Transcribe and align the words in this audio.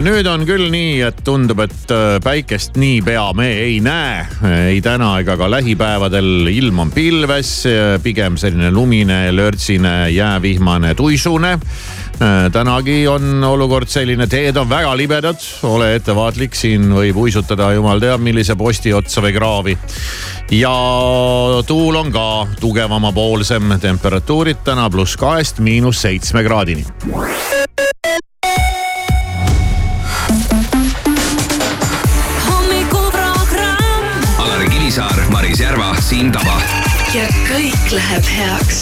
nüüd 0.00 0.26
on 0.30 0.46
küll 0.48 0.70
nii, 0.72 1.00
et 1.04 1.22
tundub, 1.24 1.60
et 1.64 1.92
äh, 1.92 2.16
päikest 2.24 2.78
niipea 2.80 3.26
me 3.36 3.48
ei 3.66 3.80
näe. 3.84 4.26
ei 4.70 4.80
täna 4.84 5.12
ega 5.20 5.36
ka 5.36 5.50
lähipäevadel. 5.50 6.48
ilm 6.48 6.78
on 6.78 6.90
pilves, 6.90 7.64
pigem 8.02 8.36
selline 8.40 8.70
lumine, 8.70 9.28
lörtsine, 9.36 10.10
jäävihmane, 10.10 10.94
tuisune. 10.94 11.58
Äh, 12.20 12.50
tänagi 12.52 13.08
on 13.08 13.44
olukord 13.44 13.88
selline, 13.88 14.26
teed 14.26 14.56
on 14.60 14.68
väga 14.68 14.96
libedad, 14.96 15.40
ole 15.64 15.94
ettevaatlik, 15.96 16.52
siin 16.54 16.90
võib 16.92 17.16
uisutada 17.16 17.70
jumal 17.72 18.02
teab 18.02 18.20
millise 18.20 18.56
posti 18.60 18.92
otsa 18.92 19.24
või 19.24 19.32
kraavi. 19.32 19.78
ja 20.52 20.74
tuul 21.66 21.96
on 21.96 22.12
ka 22.12 22.26
tugevamapoolsem, 22.60 23.72
temperatuurid 23.80 24.60
täna 24.64 24.90
pluss 24.90 25.16
kahest 25.16 25.64
miinus 25.64 26.02
seitsme 26.02 26.44
kraadini. 26.44 26.84
Siim 36.10 36.32
Taba. 36.34 36.56
ja 37.14 37.22
kõik 37.46 37.92
läheb 37.94 38.26
heaks. 38.34 38.80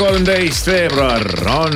Kolmteist 0.00 0.66
veebruar 0.70 1.24
on 1.52 1.74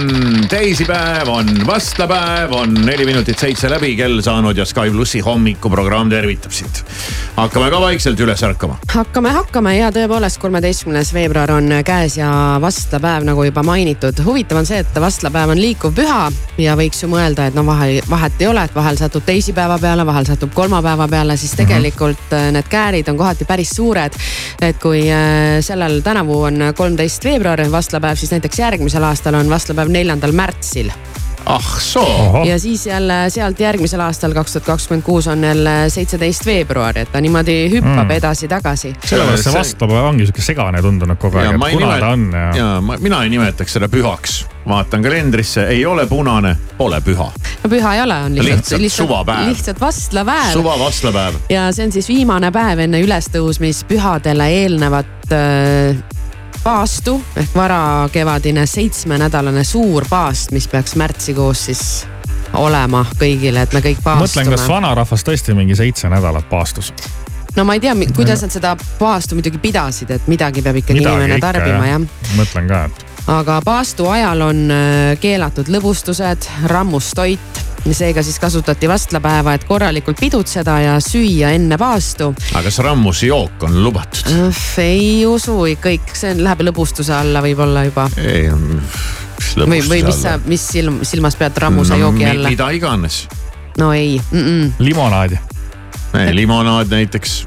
teisipäev, 0.48 1.28
on 1.28 1.50
vastlapäev, 1.66 2.52
on 2.56 2.72
neli 2.86 3.04
minutit 3.04 3.38
seitse 3.38 3.68
läbi 3.68 3.90
kell 3.98 4.22
saanud 4.24 4.56
ja 4.56 4.64
Sky 4.64 4.88
plussi 4.94 5.20
hommikuprogramm 5.20 6.08
tervitab 6.08 6.54
sind. 6.56 6.80
Hakkame 7.36 7.70
ka 7.70 7.80
vaikselt 7.80 8.20
üles 8.20 8.42
ärkama. 8.42 8.78
hakkame, 8.92 9.30
hakkame 9.34 9.76
ja 9.76 9.90
tõepoolest, 9.94 10.40
kolmeteistkümnes 10.42 11.12
veebruar 11.14 11.52
on 11.56 11.70
käes 11.84 12.18
ja 12.18 12.30
vastlapäev, 12.60 13.26
nagu 13.28 13.44
juba 13.44 13.62
mainitud. 13.62 14.24
huvitav 14.24 14.62
on 14.62 14.66
see, 14.66 14.80
et 14.84 15.00
vastlapäev 15.00 15.54
on 15.54 15.60
liikuv 15.60 15.94
püha 15.94 16.20
ja 16.58 16.76
võiks 16.78 17.02
ju 17.02 17.10
mõelda, 17.12 17.48
et 17.48 17.58
no 17.58 17.66
vahel 17.66 18.00
vahet 18.10 18.42
ei 18.42 18.50
ole, 18.50 18.64
et 18.64 18.74
vahel 18.74 18.98
satub 19.00 19.24
teisipäeva 19.26 19.78
peale, 19.78 20.06
vahel 20.06 20.26
satub 20.28 20.54
kolmapäeva 20.54 21.08
peale, 21.08 21.36
siis 21.36 21.52
mhm. 21.52 21.62
tegelikult 21.62 22.30
mm 22.30 22.38
-hmm. 22.38 22.58
need 22.58 22.68
käärid 22.68 23.08
on 23.08 23.16
kohati 23.16 23.44
päris 23.44 23.70
suured. 23.70 24.12
et 24.60 24.78
kui 24.78 25.10
äh, 25.10 25.60
sellel 25.60 26.00
tänavu 26.00 26.42
on 26.42 26.58
kolmteist 26.74 27.24
veebruar 27.24 27.58
vastlapäev, 27.72 28.16
siis 28.16 28.30
näiteks 28.30 28.58
järgmisel 28.58 29.04
aastal 29.04 29.34
on 29.34 29.50
vastlapäev 29.50 29.88
neljandal 29.88 30.32
märtsil 30.32 30.90
ah 31.48 31.80
soo. 31.80 32.44
ja 32.44 32.58
siis 32.58 32.86
jälle 32.86 33.30
sealt 33.30 33.60
järgmisel 33.60 34.00
aastal, 34.00 34.34
kaks 34.36 34.52
tuhat 34.52 34.66
kakskümmend 34.66 35.04
kuus 35.04 35.26
on 35.28 35.44
jälle 35.44 35.76
seitseteist 35.90 36.46
veebruar, 36.46 36.98
et 36.98 37.12
ta 37.12 37.20
niimoodi 37.20 37.56
hüppab 37.72 38.04
mm. 38.04 38.16
edasi-tagasi. 38.18 38.92
sellepärast 39.04 39.48
see 39.48 39.54
vastlapäev 39.56 40.10
ongi 40.10 40.28
sihuke 40.28 40.44
segane 40.44 40.82
tundunud 40.84 41.20
kogu 41.20 41.40
aeg, 41.40 41.56
et 41.56 41.76
kuna 41.78 41.96
ta 42.02 42.12
on 42.16 42.28
ja. 42.32 42.44
ja 42.56 42.68
ma, 42.84 42.98
mina 43.00 43.22
ei 43.24 43.32
nimetaks 43.32 43.78
seda 43.78 43.88
pühaks. 43.92 44.42
vaatan 44.68 45.02
kalendrisse, 45.02 45.64
ei 45.72 45.86
ole 45.86 46.04
punane, 46.06 46.56
pole 46.76 47.00
püha. 47.04 47.30
no 47.62 47.72
püha 47.72 47.94
ei 47.96 48.04
ole, 48.04 48.20
on 48.28 48.36
lihtsalt, 48.36 48.56
lihtsalt, 48.56 48.82
lihtsalt 48.82 49.08
suvapäev. 49.08 49.48
lihtsalt 49.48 49.80
vastlapäev. 49.80 50.52
suva 50.52 50.78
vastlapäev. 50.84 51.40
ja 51.50 51.70
see 51.72 51.88
on 51.88 51.96
siis 51.96 52.12
viimane 52.12 52.52
päev 52.52 52.84
enne 52.84 53.00
ülestõusmispühadele 53.06 54.52
eelnevat 54.60 55.32
äh, 55.32 56.17
paastu 56.64 57.18
ehk 57.36 57.54
varakevadine 57.54 58.66
seitsmenädalane 58.66 59.64
suur 59.64 60.06
paast, 60.10 60.50
mis 60.50 60.68
peaks 60.68 60.96
märtsikuus 60.96 61.64
siis 61.70 61.82
olema 62.56 63.04
kõigile, 63.18 63.62
et 63.62 63.72
me 63.76 63.82
kõik 63.84 64.02
paastume. 64.04 64.44
mõtlen, 64.44 64.52
kas 64.56 64.68
vanarahvas 64.68 65.24
tõesti 65.24 65.54
mingi 65.54 65.76
seitse 65.76 66.08
nädalat 66.08 66.48
paastus? 66.50 66.92
no 67.56 67.64
ma 67.64 67.76
ei 67.76 67.82
tea, 67.82 67.94
kuidas 68.16 68.42
nad 68.44 68.54
seda 68.54 68.76
paastu 68.98 69.38
muidugi 69.38 69.60
pidasid, 69.62 70.10
et 70.14 70.26
midagi 70.30 70.62
peab 70.62 70.80
ikkagi 70.82 71.00
midagi 71.00 71.22
inimene 71.22 71.38
ikka, 71.38 71.52
tarbima 71.52 71.86
jah 71.86 72.00
ja.. 72.00 72.34
mõtlen 72.38 72.68
ka, 72.70 72.82
et. 72.88 73.06
aga 73.38 73.60
paastu 73.64 74.08
ajal 74.10 74.44
on 74.50 74.66
äh, 74.74 75.14
keelatud 75.20 75.70
lõbustused, 75.72 76.50
rammustoit 76.72 77.64
seega 77.94 78.22
siis 78.22 78.38
kasutati 78.42 78.88
vastlapäeva, 78.88 79.54
et 79.54 79.64
korralikult 79.68 80.20
pidutseda 80.20 80.78
ja 80.80 80.96
süüa 81.02 81.52
enne 81.56 81.78
paastu. 81.78 82.32
aga 82.52 82.64
kas 82.68 82.78
rammusjook 82.84 83.68
on 83.68 83.82
lubatud? 83.84 84.30
ei 84.82 85.26
usu, 85.26 85.60
kõik 85.82 86.14
see 86.16 86.34
läheb 86.38 86.64
lõbustuse 86.68 87.14
alla 87.16 87.42
võib-olla 87.44 87.84
juba. 87.88 88.08
ei, 88.22 88.48
või, 89.64 89.82
või 89.88 90.02
mis 90.06 90.22
sa, 90.22 90.38
mis 90.46 90.64
silm, 90.74 91.02
silmas 91.08 91.36
pead 91.38 91.58
rammuse 91.58 91.96
no, 91.96 92.06
joogi 92.06 92.26
alla? 92.28 92.50
mida 92.54 92.70
iganes. 92.76 93.26
no 93.78 93.92
ei 93.92 94.18
mm. 94.18 94.42
-mm. 94.42 94.72
limonaadi. 94.78 95.38
limonaad 96.32 96.90
näiteks 96.90 97.44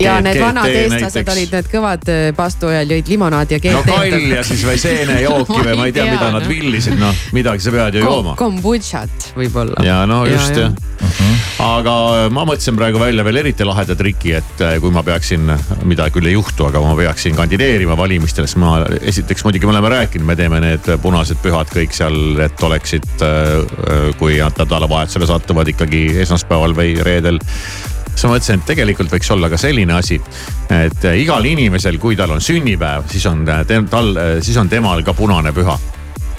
ja 0.00 0.16
need 0.24 0.40
vanad 0.40 0.70
eestlased 0.70 1.28
olid 1.34 1.52
need 1.54 1.68
kõvad 1.70 2.08
äh, 2.10 2.22
paastuajal, 2.36 2.94
jõid 2.96 3.10
limonaadi 3.14 3.56
ja 3.56 3.60
GT. 3.62 3.74
no 3.76 3.82
kalja 3.86 4.42
siis 4.46 4.64
või 4.66 4.80
seenejooki 4.80 5.60
või 5.60 5.76
ma 5.80 5.86
ei 5.90 5.94
tea, 5.94 6.08
mida 6.10 6.30
nad 6.34 6.48
villisid, 6.48 6.98
noh 7.00 7.22
midagi 7.36 7.64
sa 7.64 7.74
pead 7.74 8.00
ju 8.00 8.04
jooma. 8.04 8.34
kombutšat 8.40 9.30
võib-olla. 9.38 9.84
ja 9.86 10.02
no 10.10 10.24
just 10.28 10.56
ja, 10.56 10.66
jah 10.66 10.74
ja. 10.74 11.06
uh. 11.06 11.14
-huh. 11.20 11.46
aga 11.68 11.94
äh, 12.24 12.26
ma 12.34 12.46
mõtlesin 12.48 12.78
praegu 12.78 13.02
välja 13.02 13.26
veel 13.26 13.42
eriti 13.44 13.66
laheda 13.68 13.96
triki, 13.98 14.34
et 14.40 14.64
äh, 14.64 14.76
kui 14.82 14.90
ma 14.94 15.04
peaksin, 15.06 15.54
mida 15.84 16.10
küll 16.14 16.26
ei 16.26 16.36
juhtu, 16.36 16.66
aga 16.66 16.82
ma 16.82 16.96
peaksin 16.98 17.38
kandideerima 17.38 17.96
valimistel, 17.96 18.48
siis 18.50 18.58
ma 18.62 18.80
esiteks 19.00 19.46
muidugi 19.46 19.66
me 19.66 19.76
oleme 19.76 19.94
rääkinud, 19.94 20.26
me 20.26 20.36
teeme 20.36 20.60
need 20.64 20.90
punased 21.02 21.38
pühad 21.42 21.70
kõik 21.70 21.94
seal, 21.94 22.38
et 22.42 22.62
oleksid, 22.62 23.06
kui 24.18 24.38
nad 24.42 24.58
nädalavahetusele 24.58 25.26
satuvad 25.28 25.68
ikkagi 25.70 26.06
esmaspäeval 26.24 26.74
või 26.76 26.96
reedel 27.04 27.38
siis 28.14 28.28
ma 28.28 28.36
mõtlesin, 28.36 28.62
et 28.62 28.70
tegelikult 28.70 29.12
võiks 29.14 29.32
olla 29.34 29.50
ka 29.52 29.58
selline 29.60 29.98
asi, 29.98 30.20
et 30.70 31.08
äh, 31.10 31.18
igal 31.24 31.44
inimesel, 31.50 31.98
kui 32.02 32.16
tal 32.16 32.36
on 32.36 32.44
sünnipäev, 32.44 33.08
siis 33.10 33.26
on 33.30 33.44
äh, 33.48 33.66
tal, 33.90 34.14
äh, 34.16 34.38
siis 34.44 34.56
on 34.60 34.70
temal 34.70 35.02
ka 35.04 35.16
punane 35.16 35.52
püha 35.54 35.76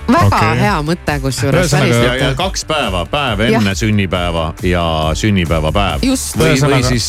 väga 0.06 0.28
okay. 0.28 0.58
hea 0.60 0.74
mõte 0.86 1.14
kusjuures. 1.24 1.72
kaks 2.38 2.66
päeva, 2.70 3.00
päev 3.10 3.40
enne 3.48 3.72
ja. 3.72 3.78
sünnipäeva 3.80 4.44
ja 4.62 4.84
sünnipäevapäev. 5.18 6.06
või, 6.38 6.52
või 6.62 6.82
siis 6.86 7.08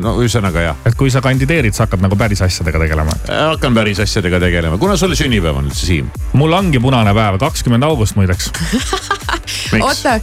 no 0.00 0.16
ühesõnaga 0.18 0.64
jah. 0.66 0.80
et 0.88 0.98
kui 0.98 1.12
sa 1.14 1.22
kandideerid, 1.22 1.76
sa 1.76 1.86
hakkad 1.86 2.02
nagu 2.02 2.18
päris 2.18 2.42
asjadega 2.42 2.82
tegelema? 2.82 3.14
hakkan 3.30 3.78
päris 3.78 4.02
asjadega 4.02 4.42
tegelema, 4.42 4.80
kuna 4.82 4.98
sul 4.98 5.14
sünnipäev 5.18 5.62
on 5.62 5.70
üldse 5.70 5.86
Siim? 5.86 6.10
mul 6.34 6.58
ongi 6.58 6.82
punane 6.82 7.14
päev, 7.14 7.38
kakskümmend 7.42 7.86
august 7.86 8.18
muideks 8.18 8.50
oota, 9.86 10.18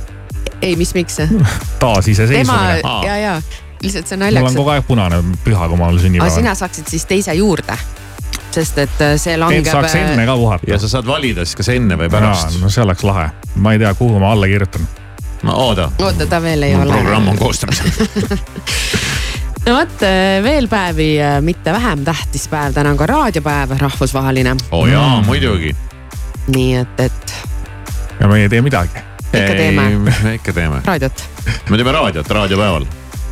ei, 0.61 0.75
mis, 0.75 0.93
miks? 0.99 1.21
taasiseseisvumine. 1.85 2.81
ja, 3.07 3.17
ja 3.17 3.41
lihtsalt 3.83 4.07
see 4.07 4.17
on 4.17 4.25
naljakas. 4.25 4.51
mul 4.51 4.57
on 4.57 4.61
kogu 4.63 4.75
aeg 4.75 4.87
punane 4.87 5.23
püha, 5.43 5.69
kui 5.71 5.77
ma 5.79 5.87
olen 5.87 6.03
sünnipäeval. 6.03 6.31
aga 6.31 6.41
sina 6.41 6.55
saaksid 6.55 6.91
siis 6.91 7.05
teise 7.09 7.33
juurde 7.33 7.77
sest 8.51 8.77
et 8.81 9.01
äh, 9.01 9.15
see 9.19 9.37
langeb. 9.37 9.65
et 9.65 9.71
saaks 9.71 9.95
enne 9.99 10.25
ka 10.25 10.35
puhata. 10.37 10.69
ja 10.69 10.79
sa 10.81 10.89
saad 10.89 11.07
valida 11.07 11.45
siis 11.45 11.59
kas 11.59 11.71
enne 11.75 11.97
või 11.99 12.09
pärast. 12.11 12.57
no 12.61 12.71
see 12.71 12.83
oleks 12.83 13.05
lahe, 13.07 13.29
ma 13.55 13.73
ei 13.75 13.81
tea, 13.81 13.93
kuhu 13.97 14.19
ma 14.21 14.33
alla 14.33 14.49
kirjutan. 14.49 14.87
no 15.43 15.57
oota. 15.67 15.89
oota, 16.01 16.27
ta 16.29 16.41
veel 16.43 16.67
ei 16.67 16.75
ole. 16.75 16.93
programm 16.93 17.33
on 17.33 17.37
koostamisel 17.37 17.91
no 19.65 19.75
vot, 19.77 20.05
äh, 20.07 20.39
veel 20.43 20.69
päevi, 20.71 21.11
äh, 21.21 21.37
mitte 21.45 21.73
vähem 21.75 22.05
tähtis 22.07 22.47
päev, 22.51 22.73
täna 22.77 22.95
on 22.95 22.99
ka 22.99 23.09
raadiopäev, 23.09 23.77
rahvusvaheline. 23.77 24.55
oo 24.71 24.81
oh 24.81 24.87
jaa 24.89 25.19
mm., 25.19 25.25
muidugi. 25.29 25.75
nii 26.55 26.75
et, 26.83 27.05
et. 27.09 27.35
ja 28.19 28.27
me 28.27 28.41
ei 28.41 28.49
tee 28.49 28.61
midagi. 28.65 29.05
ikka 29.29 29.53
teeme. 29.53 29.89
me 30.23 30.33
ikka 30.39 30.53
teeme. 30.53 30.81
raadiot. 30.85 31.29
me 31.69 31.77
teeme 31.77 31.91
raadiot 31.91 32.37
raadiopäeval 32.39 32.89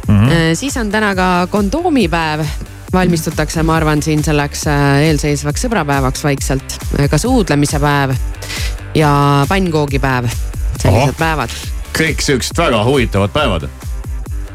mm. 0.08 0.16
-hmm. 0.16 0.56
siis 0.56 0.78
on 0.78 0.92
täna 0.92 1.16
ka 1.16 1.48
kondoomipäev 1.52 2.46
valmistutakse, 2.94 3.64
ma 3.64 3.76
arvan, 3.76 4.04
siin 4.04 4.24
selleks 4.24 4.68
äh, 4.68 5.02
eelseisvaks 5.10 5.66
sõbrapäevaks 5.68 6.24
vaikselt. 6.24 6.78
Äh, 7.00 7.10
ka 7.10 7.18
suudlemise 7.18 7.80
päev 7.80 8.16
ja 8.96 9.12
pannkoogipäev, 9.50 10.30
sellised 10.78 11.12
Oho. 11.12 11.20
päevad. 11.20 11.58
kõik 11.98 12.22
siuksed 12.22 12.58
väga 12.58 12.84
huvitavad 12.86 13.34
päevad. 13.34 13.68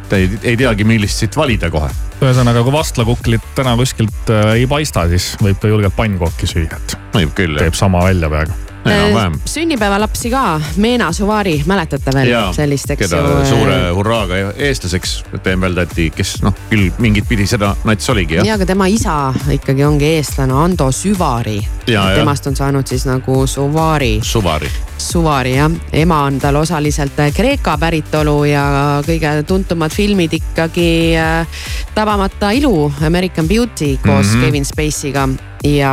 Te 0.08 0.16
ei, 0.16 0.31
ei 0.43 0.56
teagi, 0.56 0.84
millist 0.84 1.19
siit 1.19 1.37
valida 1.37 1.70
kohe. 1.70 1.90
ühesõnaga, 2.22 2.62
kui 2.62 2.72
vastlakuklit 2.72 3.54
täna 3.54 3.76
kuskilt 3.76 4.31
ei 4.54 4.66
paista, 4.66 5.08
siis 5.08 5.32
võib 5.43 5.58
ka 5.58 5.69
julgelt 5.69 5.96
pannkooki 5.96 6.46
süüa, 6.46 6.76
et. 6.76 6.99
võib 7.14 7.34
küll 7.34 7.58
teeb 7.58 7.75
sama 7.75 8.04
välja 8.04 8.31
peaaegu 8.31 8.71
enam-vähem. 8.84 9.32
Äh, 9.32 9.40
sünnipäevalapsi 9.44 10.31
ka, 10.31 10.61
Meena 10.76 11.12
Suvari, 11.12 11.62
mäletate 11.67 12.14
veel 12.14 12.29
ja, 12.29 12.43
sellist, 12.52 12.90
eks 12.90 13.05
ju. 13.05 13.08
keda 13.17 13.44
suure 13.46 13.79
hurraaga 13.94 14.38
eestlaseks 14.56 15.14
tembeldati, 15.43 16.11
kes 16.14 16.38
noh, 16.43 16.55
küll 16.70 16.90
mingit 17.02 17.29
pidi 17.29 17.46
seda 17.46 17.75
nats 17.88 18.11
oligi 18.11 18.38
jah. 18.40 18.46
ja, 18.46 18.56
aga 18.58 18.67
tema 18.69 18.88
isa 18.90 19.17
ikkagi 19.55 19.84
ongi 19.87 20.14
eestlane, 20.17 20.56
Ando 20.62 20.90
Süvari. 20.93 21.61
temast 21.87 22.46
on 22.46 22.56
saanud 22.56 22.87
siis 22.87 23.06
nagu 23.06 23.46
Suvari. 23.46 24.19
Suvari. 24.23 24.70
Suvari 24.99 25.56
jah, 25.56 25.70
ema 25.93 26.23
on 26.28 26.38
tal 26.40 26.56
osaliselt 26.56 27.19
Kreeka 27.35 27.76
päritolu 27.78 28.44
ja 28.44 28.64
kõige 29.06 29.43
tuntumad 29.46 29.93
filmid 29.94 30.32
ikkagi 30.38 31.17
äh, 31.19 31.62
Tabamata 31.94 32.50
ilu, 32.50 32.93
American 33.06 33.49
Beauty 33.49 33.96
koos 34.02 34.26
mm 34.26 34.32
-hmm. 34.32 34.44
Kevin 34.44 34.64
Spacey'ga 34.64 35.28
ja 35.64 35.93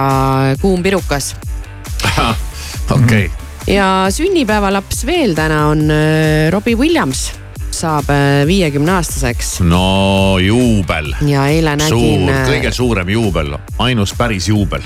Kuum 0.61 0.83
pirukas 0.83 1.35
okei 2.91 3.25
okay.. 3.25 3.75
ja 3.75 4.07
sünnipäevalaps 4.13 5.05
veel 5.05 5.35
täna 5.37 5.67
on 5.71 5.85
äh, 5.91 6.49
Robbie 6.53 6.77
Williams 6.77 7.29
saab 7.79 8.09
äh, 8.09 8.41
viiekümne 8.49 8.95
aastaseks. 8.97 9.59
no 9.65 10.37
juubel. 10.41 11.13
ja 11.27 11.45
eile 11.51 11.75
nägin. 11.79 11.93
suur, 11.93 12.33
äh, 12.33 12.43
kõige 12.49 12.73
suurem 12.75 13.13
juubel, 13.13 13.55
ainus 13.85 14.13
päris 14.17 14.49
juubel. 14.49 14.83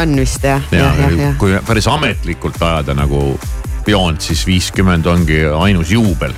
on 0.00 0.16
vist 0.20 0.46
jah 0.46 0.62
ja,? 0.70 0.86
jah, 0.86 1.04
jah, 1.04 1.20
jah. 1.26 1.38
kui 1.38 1.58
päris 1.66 1.88
ametlikult 1.90 2.62
ajada 2.62 2.96
nagu 2.98 3.26
joont, 3.86 4.20
siis 4.20 4.46
viiskümmend 4.48 5.06
ongi 5.06 5.44
ainus 5.44 5.92
juubel, 5.92 6.32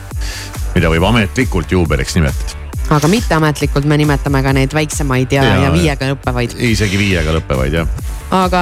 mida 0.74 0.90
võib 0.92 1.10
ametlikult 1.12 1.72
juubeliks 1.72 2.16
nimetada 2.18 2.65
aga 2.90 3.08
mitteametlikult 3.10 3.86
me 3.88 3.96
nimetame 3.98 4.42
ka 4.42 4.52
neid 4.54 4.74
väiksemaid 4.74 5.32
ja, 5.32 5.44
ja, 5.44 5.56
ja 5.66 5.72
viiega 5.74 6.12
lõppevaid. 6.12 6.54
isegi 6.70 6.98
viiega 6.98 7.34
lõppevaid 7.34 7.74
jah. 7.74 7.88
aga 8.36 8.60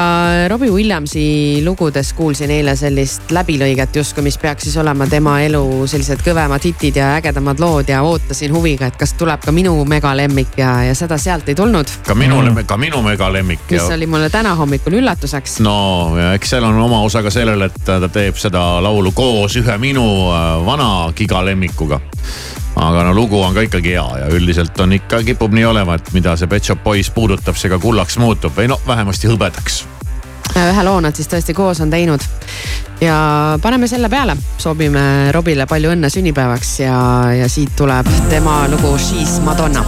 Robbie 0.49 0.73
Williamsi 0.73 1.25
lugudes 1.65 2.12
kuulsin 2.17 2.50
eile 2.55 2.76
sellist 2.76 3.32
läbilõiget 3.37 3.97
justkui, 4.00 4.25
mis 4.25 4.38
peaks 4.41 4.65
siis 4.69 4.76
olema 4.81 5.06
tema 5.11 5.37
elu 5.44 5.85
sellised 5.91 6.25
kõvemad 6.25 6.65
hitid 6.65 7.00
ja 7.00 7.12
ägedamad 7.19 7.61
lood 7.61 7.93
ja 7.93 8.00
ootasin 8.05 8.55
huviga, 8.55 8.88
et 8.88 8.97
kas 9.00 9.12
tuleb 9.21 9.44
ka 9.44 9.53
minu 9.53 9.76
megalemmik 9.88 10.56
ja, 10.61 10.73
ja 10.88 10.97
seda 10.97 11.19
sealt 11.21 11.49
ei 11.52 11.59
tulnud. 11.59 11.93
ka 12.07 12.16
minule 12.16 12.50
mm., 12.50 12.64
ka 12.71 12.81
minu 12.81 13.02
megalemmik. 13.04 13.69
mis 13.71 13.83
ja... 13.83 13.93
oli 13.95 14.09
mulle 14.09 14.33
täna 14.33 14.54
hommikul 14.57 15.00
üllatuseks. 15.02 15.61
no 15.64 16.16
ja 16.21 16.33
eks 16.38 16.57
seal 16.57 16.64
on 16.64 16.81
oma 16.81 17.04
osa 17.04 17.23
ka 17.23 17.33
sellel, 17.35 17.69
et 17.69 17.81
ta 17.85 18.00
teeb 18.09 18.40
seda 18.40 18.64
laulu 18.85 19.12
koos 19.12 19.61
ühe 19.61 19.78
minu 19.78 20.09
äh, 20.33 20.52
vana 20.64 21.12
gigalemmikuga 21.16 22.00
aga 22.76 23.04
no 23.04 23.14
lugu 23.14 23.40
on 23.40 23.54
ka 23.54 23.64
ikkagi 23.66 23.95
hea 23.95 24.07
ja 24.25 24.28
üldiselt 24.35 24.78
on 24.81 24.93
ikka, 24.97 25.23
kipub 25.26 25.54
nii 25.54 25.64
olema, 25.71 25.99
et 25.99 26.12
mida 26.16 26.37
see 26.37 26.50
Pet 26.50 26.64
Shop 26.64 26.83
Boys 26.85 27.11
puudutab, 27.14 27.59
see 27.59 27.71
ka 27.73 27.78
kullaks 27.83 28.19
muutub 28.23 28.57
või 28.57 28.69
no 28.73 28.81
vähemasti 28.87 29.31
hõbedaks. 29.31 29.85
ühe 30.54 30.85
loo 30.87 31.00
nad 31.00 31.16
siis 31.16 31.31
tõesti 31.31 31.54
koos 31.54 31.81
on 31.81 31.90
teinud. 31.90 32.21
Ja 33.00 33.59
paneme 33.62 33.88
selle 33.90 34.09
peale, 34.09 34.37
soovime 34.59 35.33
Robile 35.35 35.66
palju 35.66 35.90
õnne 35.97 36.11
sünnipäevaks 36.11 36.78
ja, 36.81 36.99
ja 37.40 37.49
siit 37.49 37.75
tuleb 37.76 38.09
tema 38.31 38.64
lugu 38.71 38.95
She's 38.99 39.40
Madonna 39.45 39.85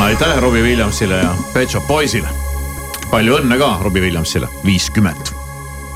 aitäh 0.00 0.38
Robbie 0.38 0.62
Williamsile 0.62 1.14
ja 1.14 1.34
Pet 1.52 1.70
Shop 1.70 1.86
Boysile. 1.86 2.28
palju 3.10 3.36
õnne 3.38 3.58
ka 3.58 3.78
Robbie 3.82 4.02
Williamsile, 4.02 4.48
viiskümmend. 4.64 5.32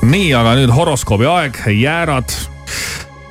nii, 0.01 0.33
aga 0.33 0.55
nüüd 0.57 0.71
horoskoobi 0.73 1.27
aeg, 1.29 1.59
jäärad. 1.75 2.33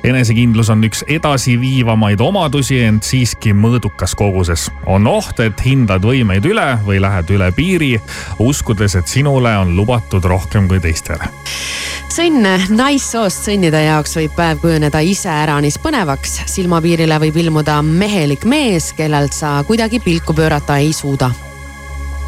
Enesekindlus 0.03 0.69
on 0.69 0.83
üks 0.87 1.03
edasiviivamaid 1.07 2.21
omadusi, 2.21 2.79
ent 2.85 3.03
siiski 3.03 3.53
mõõdukas 3.53 4.15
koguses. 4.17 4.69
on 4.85 5.07
oht, 5.07 5.39
et 5.39 5.65
hindad 5.65 6.05
võimeid 6.05 6.45
üle 6.45 6.77
või 6.85 7.01
lähed 7.01 7.29
üle 7.29 7.51
piiri, 7.51 7.93
uskudes, 8.39 8.95
et 8.95 9.07
sinule 9.07 9.57
on 9.57 9.75
lubatud 9.75 10.23
rohkem 10.23 10.67
kui 10.67 10.79
teistele 10.79 11.29
sõnn 12.11 12.43
naissoost 12.75 13.45
sõnnide 13.47 13.85
jaoks 13.85 14.17
võib 14.17 14.33
päev 14.35 14.59
kujuneda 14.59 14.99
iseäranis 14.99 15.77
põnevaks. 15.79 16.41
silmapiirile 16.45 17.19
võib 17.23 17.37
ilmuda 17.37 17.77
mehelik 17.81 18.43
mees, 18.43 18.91
kellelt 18.97 19.33
sa 19.33 19.61
kuidagi 19.67 20.01
pilku 20.03 20.33
pöörata 20.33 20.77
ei 20.77 20.91
suuda 20.93 21.31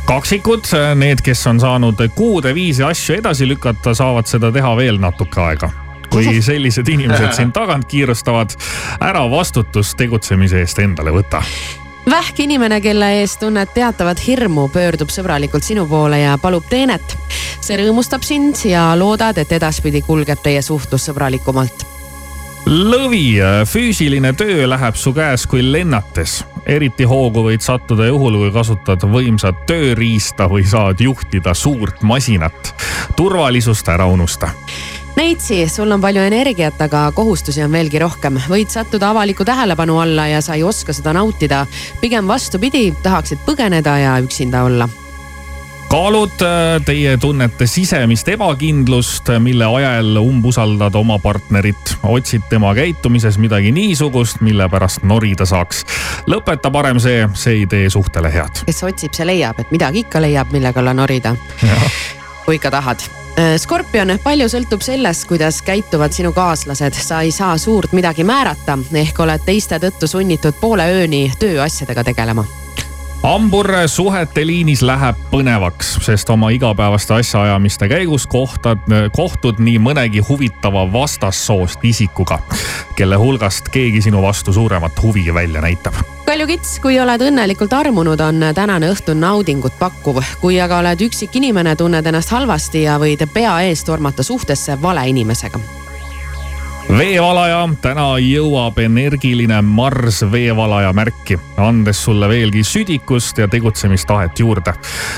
kaksikud, 0.08 0.68
need, 0.96 1.22
kes 1.24 1.48
on 1.48 1.60
saanud 1.60 2.00
kuude 2.16 2.54
viisi 2.56 2.84
asju 2.84 3.16
edasi 3.16 3.48
lükata, 3.48 3.94
saavad 3.96 4.28
seda 4.28 4.52
teha 4.52 4.76
veel 4.78 5.00
natuke 5.00 5.42
aega. 5.42 5.72
Kui 6.14 6.42
sellised 6.42 6.90
inimesed 6.90 7.34
sind 7.40 7.56
tagant 7.56 7.88
kiirustavad, 7.90 8.56
ära 9.02 9.26
vastutust 9.32 9.98
tegutsemise 10.00 10.64
eest 10.64 10.80
endale 10.84 11.14
võta 11.16 11.44
vähk 12.10 12.40
inimene, 12.40 12.82
kelle 12.82 13.10
ees 13.20 13.38
tunned 13.40 13.72
teatavat 13.74 14.20
hirmu, 14.28 14.68
pöördub 14.74 15.12
sõbralikult 15.14 15.64
sinu 15.64 15.86
poole 15.88 16.20
ja 16.24 16.38
palub 16.42 16.66
teenet. 16.70 17.18
see 17.64 17.78
rõõmustab 17.80 18.24
sind 18.28 18.60
ja 18.68 18.92
loodad, 19.00 19.38
et 19.38 19.52
edaspidi 19.52 20.02
kulgeb 20.02 20.42
teie 20.44 20.62
suhtlus 20.62 21.08
sõbralikumalt. 21.10 21.86
lõvi, 22.68 23.40
füüsiline 23.66 24.34
töö 24.34 24.68
läheb 24.68 24.96
su 24.96 25.14
käes 25.14 25.48
kui 25.48 25.72
lennates. 25.72 26.44
eriti 26.66 27.04
hoogu 27.04 27.44
võid 27.44 27.62
sattuda 27.62 28.06
juhul, 28.06 28.38
kui 28.38 28.52
kasutad 28.52 29.04
võimsat 29.04 29.66
tööriista 29.68 30.48
või 30.50 30.66
saad 30.68 31.00
juhtida 31.00 31.54
suurt 31.54 32.02
masinat. 32.02 32.76
turvalisust 33.16 33.88
ära 33.88 34.06
unusta 34.06 34.52
Neitsi, 35.16 35.70
sul 35.70 35.92
on 35.92 36.02
palju 36.02 36.22
energiat, 36.26 36.82
aga 36.82 37.12
kohustusi 37.16 37.62
on 37.64 37.72
veelgi 37.72 38.00
rohkem. 38.02 38.40
võid 38.50 38.74
sattuda 38.74 39.12
avaliku 39.14 39.46
tähelepanu 39.46 40.00
alla 40.02 40.28
ja 40.28 40.42
sa 40.42 40.58
ei 40.58 40.64
oska 40.64 40.94
seda 40.94 41.14
nautida. 41.14 41.66
pigem 42.02 42.28
vastupidi, 42.28 42.94
tahaksid 43.04 43.46
põgeneda 43.46 43.98
ja 44.00 44.18
üksinda 44.20 44.64
olla 44.64 44.90
kaalud 45.94 46.42
teie 46.86 47.18
tunnete 47.22 47.68
sisemist 47.70 48.28
ebakindlust, 48.34 49.30
mille 49.40 49.66
ajel 49.66 50.18
umbusaldad 50.18 50.96
oma 50.96 51.20
partnerit. 51.20 51.98
otsid 52.04 52.42
tema 52.50 52.74
käitumises 52.74 53.38
midagi 53.38 53.72
niisugust, 53.72 54.42
mille 54.42 54.70
pärast 54.70 55.04
norida 55.04 55.46
saaks. 55.46 55.86
lõpeta 56.28 56.72
parem 56.72 57.00
see, 57.00 57.30
see 57.34 57.60
ei 57.62 57.68
tee 57.68 57.90
suhtele 57.90 58.34
head. 58.34 58.66
kes 58.66 58.84
otsib, 58.84 59.14
see 59.14 59.28
leiab, 59.28 59.60
et 59.60 59.72
midagi 59.72 60.08
ikka 60.08 60.22
leiab, 60.22 60.50
millega 60.52 60.80
olla 60.80 60.94
norida. 60.94 61.36
kui 62.46 62.56
ikka 62.56 62.72
tahad 62.72 63.23
Skorpion, 63.58 64.14
palju 64.24 64.46
sõltub 64.52 64.84
sellest, 64.86 65.26
kuidas 65.30 65.62
käituvad 65.66 66.14
sinu 66.14 66.34
kaaslased, 66.36 66.94
sa 66.94 67.24
ei 67.26 67.32
saa 67.34 67.58
suurt 67.58 67.96
midagi 67.98 68.26
määrata, 68.28 68.78
ehk 68.94 69.20
oled 69.26 69.42
teiste 69.46 69.80
tõttu 69.82 70.10
sunnitud 70.10 70.60
poole 70.62 70.86
ööni 71.00 71.26
tööasjadega 71.42 72.06
tegelema 72.12 72.46
hambur 73.24 73.70
suhete 73.88 74.44
liinis 74.46 74.82
läheb 74.84 75.20
põnevaks, 75.32 75.94
sest 76.04 76.30
oma 76.34 76.50
igapäevaste 76.52 77.16
asjaajamiste 77.22 77.88
käigus 77.88 78.28
kohtad, 78.28 78.84
kohtud 79.16 79.62
nii 79.64 79.80
mõnegi 79.80 80.24
huvitava 80.28 80.84
vastassoost 80.92 81.86
isikuga, 81.88 82.42
kelle 83.00 83.16
hulgast 83.20 83.72
keegi 83.72 84.04
sinu 84.04 84.22
vastu 84.22 84.54
suuremat 84.54 85.00
huvi 85.04 85.30
välja 85.34 85.64
näitab. 85.64 86.04
Kalju 86.34 86.48
Kits, 86.50 86.70
kui 86.82 86.96
oled 86.98 87.22
õnnelikult 87.22 87.76
armunud, 87.78 88.18
on 88.26 88.42
tänane 88.58 88.88
õhtu 88.90 89.14
naudingut 89.14 89.76
pakkuv. 89.78 90.18
kui 90.42 90.58
aga 90.58 90.80
oled 90.82 91.04
üksik 91.06 91.38
inimene, 91.38 91.76
tunned 91.78 92.10
ennast 92.10 92.34
halvasti 92.34 92.82
ja 92.88 92.98
võid 92.98 93.22
pea 93.34 93.54
ees 93.68 93.86
tormata 93.86 94.26
suhtesse 94.26 94.82
vale 94.82 95.06
inimesega 95.14 95.83
veevalaja, 96.98 97.70
täna 97.82 98.06
jõuab 98.22 98.78
energiline 98.84 99.62
Mars 99.66 100.22
veevalaja 100.32 100.94
märki, 100.94 101.38
andes 101.58 102.04
sulle 102.06 102.30
veelgi 102.30 102.64
südikust 102.64 103.38
ja 103.38 103.48
tegutsemistahet 103.48 104.40
juurde. 104.40 104.74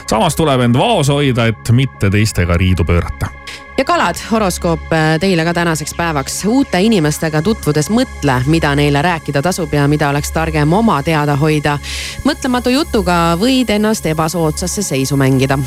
samas 0.10 0.36
tuleb 0.36 0.62
end 0.62 0.78
vaos 0.78 1.10
hoida, 1.10 1.46
et 1.46 1.72
mitte 1.72 2.10
teistega 2.10 2.58
riidu 2.58 2.84
pöörata 2.84 3.28
ja 3.78 3.86
kalad, 3.86 4.16
horoskoop 4.32 4.94
äh, 4.94 5.20
teile 5.20 5.44
ka 5.46 5.54
tänaseks 5.54 5.94
päevaks. 5.94 6.46
uute 6.46 6.82
inimestega 6.82 7.42
tutvudes 7.42 7.90
mõtle, 7.90 8.42
mida 8.46 8.76
neile 8.76 9.02
rääkida 9.02 9.42
tasub 9.42 9.74
ja 9.74 9.88
mida 9.88 10.10
oleks 10.10 10.32
targem 10.32 10.74
oma 10.74 11.04
teada 11.04 11.36
hoida. 11.36 11.80
mõtlematu 12.24 12.70
jutuga 12.70 13.38
võid 13.40 13.70
ennast 13.70 14.06
ebasoodsasse 14.06 14.82
seisu 14.82 15.18
mängida 15.18 15.60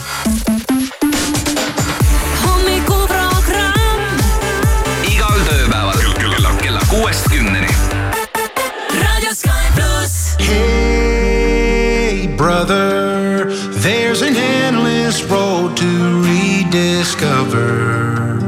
rediscover. 17.09 18.39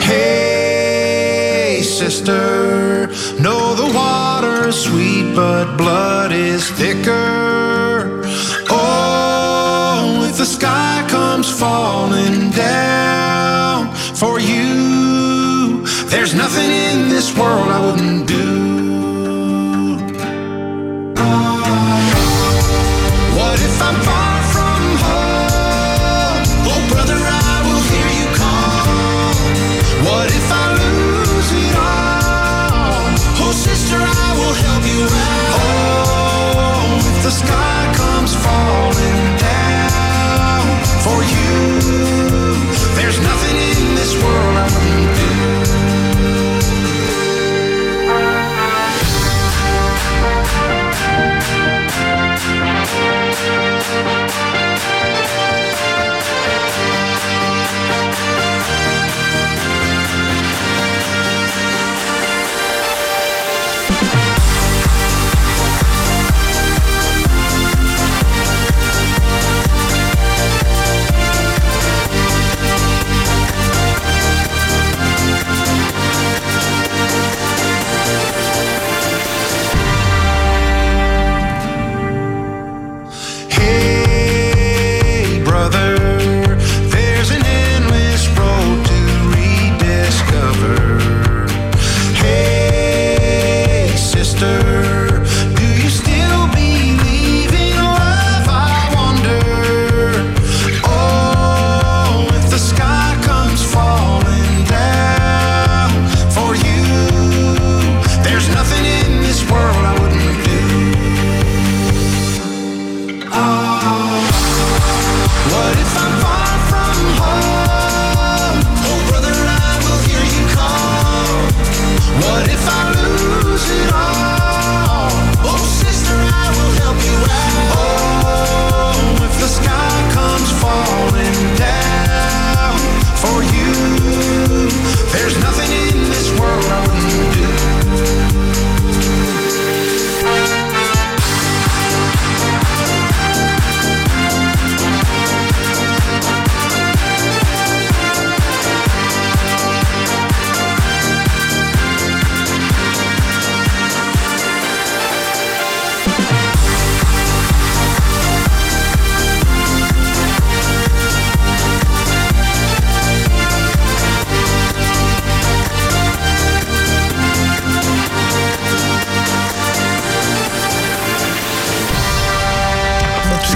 Hey, 0.00 1.82
sister, 1.82 3.06
know 3.40 3.74
the 3.74 3.92
water's 3.94 4.84
sweet, 4.84 5.34
but 5.34 5.76
blood 5.76 6.32
is 6.32 6.68
thicker. 6.70 7.41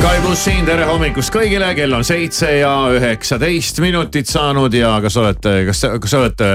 Sky 0.07 0.21
pluss 0.23 0.45
siin, 0.47 0.62
tere 0.62 0.85
hommikust 0.87 1.33
kõigile, 1.35 1.66
kell 1.75 1.90
on 1.97 2.05
seitse 2.07 2.47
ja 2.61 2.71
üheksateist 2.95 3.81
minutit 3.83 4.31
saanud 4.31 4.71
ja 4.79 4.92
kas 5.03 5.16
olete, 5.19 5.55
kas, 5.66 5.81
kas 6.05 6.14
olete 6.14 6.51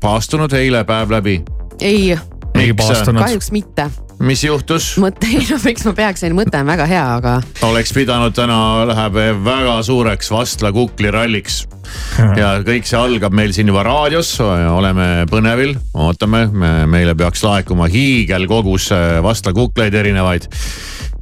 paastunud 0.00 0.54
eile 0.56 0.80
päev 0.88 1.12
läbi? 1.12 1.34
ei, 1.76 2.14
ei 2.16 2.70
Miks? 2.70 2.78
paastunud. 2.80 3.20
kahjuks 3.20 3.50
mitte. 3.52 3.90
mis 4.24 4.46
juhtus? 4.46 4.88
mõte, 5.02 5.28
ei 5.36 5.44
no 5.44 5.60
miks 5.66 5.84
ma 5.84 5.92
peaksin, 5.98 6.38
mõte 6.38 6.56
on 6.56 6.72
väga 6.72 6.88
hea, 6.88 7.04
aga 7.18 7.36
oleks 7.68 7.92
pidanud 7.92 8.32
täna 8.38 8.58
läheb 8.88 9.20
väga 9.44 9.76
suureks 9.84 10.32
Vastla 10.32 10.72
kukliralliks. 10.72 11.66
ja 12.40 12.54
kõik 12.64 12.88
see 12.88 12.96
algab 12.96 13.36
meil 13.36 13.52
siin 13.52 13.68
juba 13.74 13.84
raadios, 13.84 14.38
oleme 14.40 15.26
põnevil, 15.28 15.76
ootame, 15.92 16.46
meile 16.88 17.12
peaks 17.12 17.44
laekuma 17.44 17.92
hiigelkogus 17.92 18.88
äh, 18.96 19.18
Vastla 19.20 19.52
kukleid 19.52 20.00
erinevaid 20.00 20.48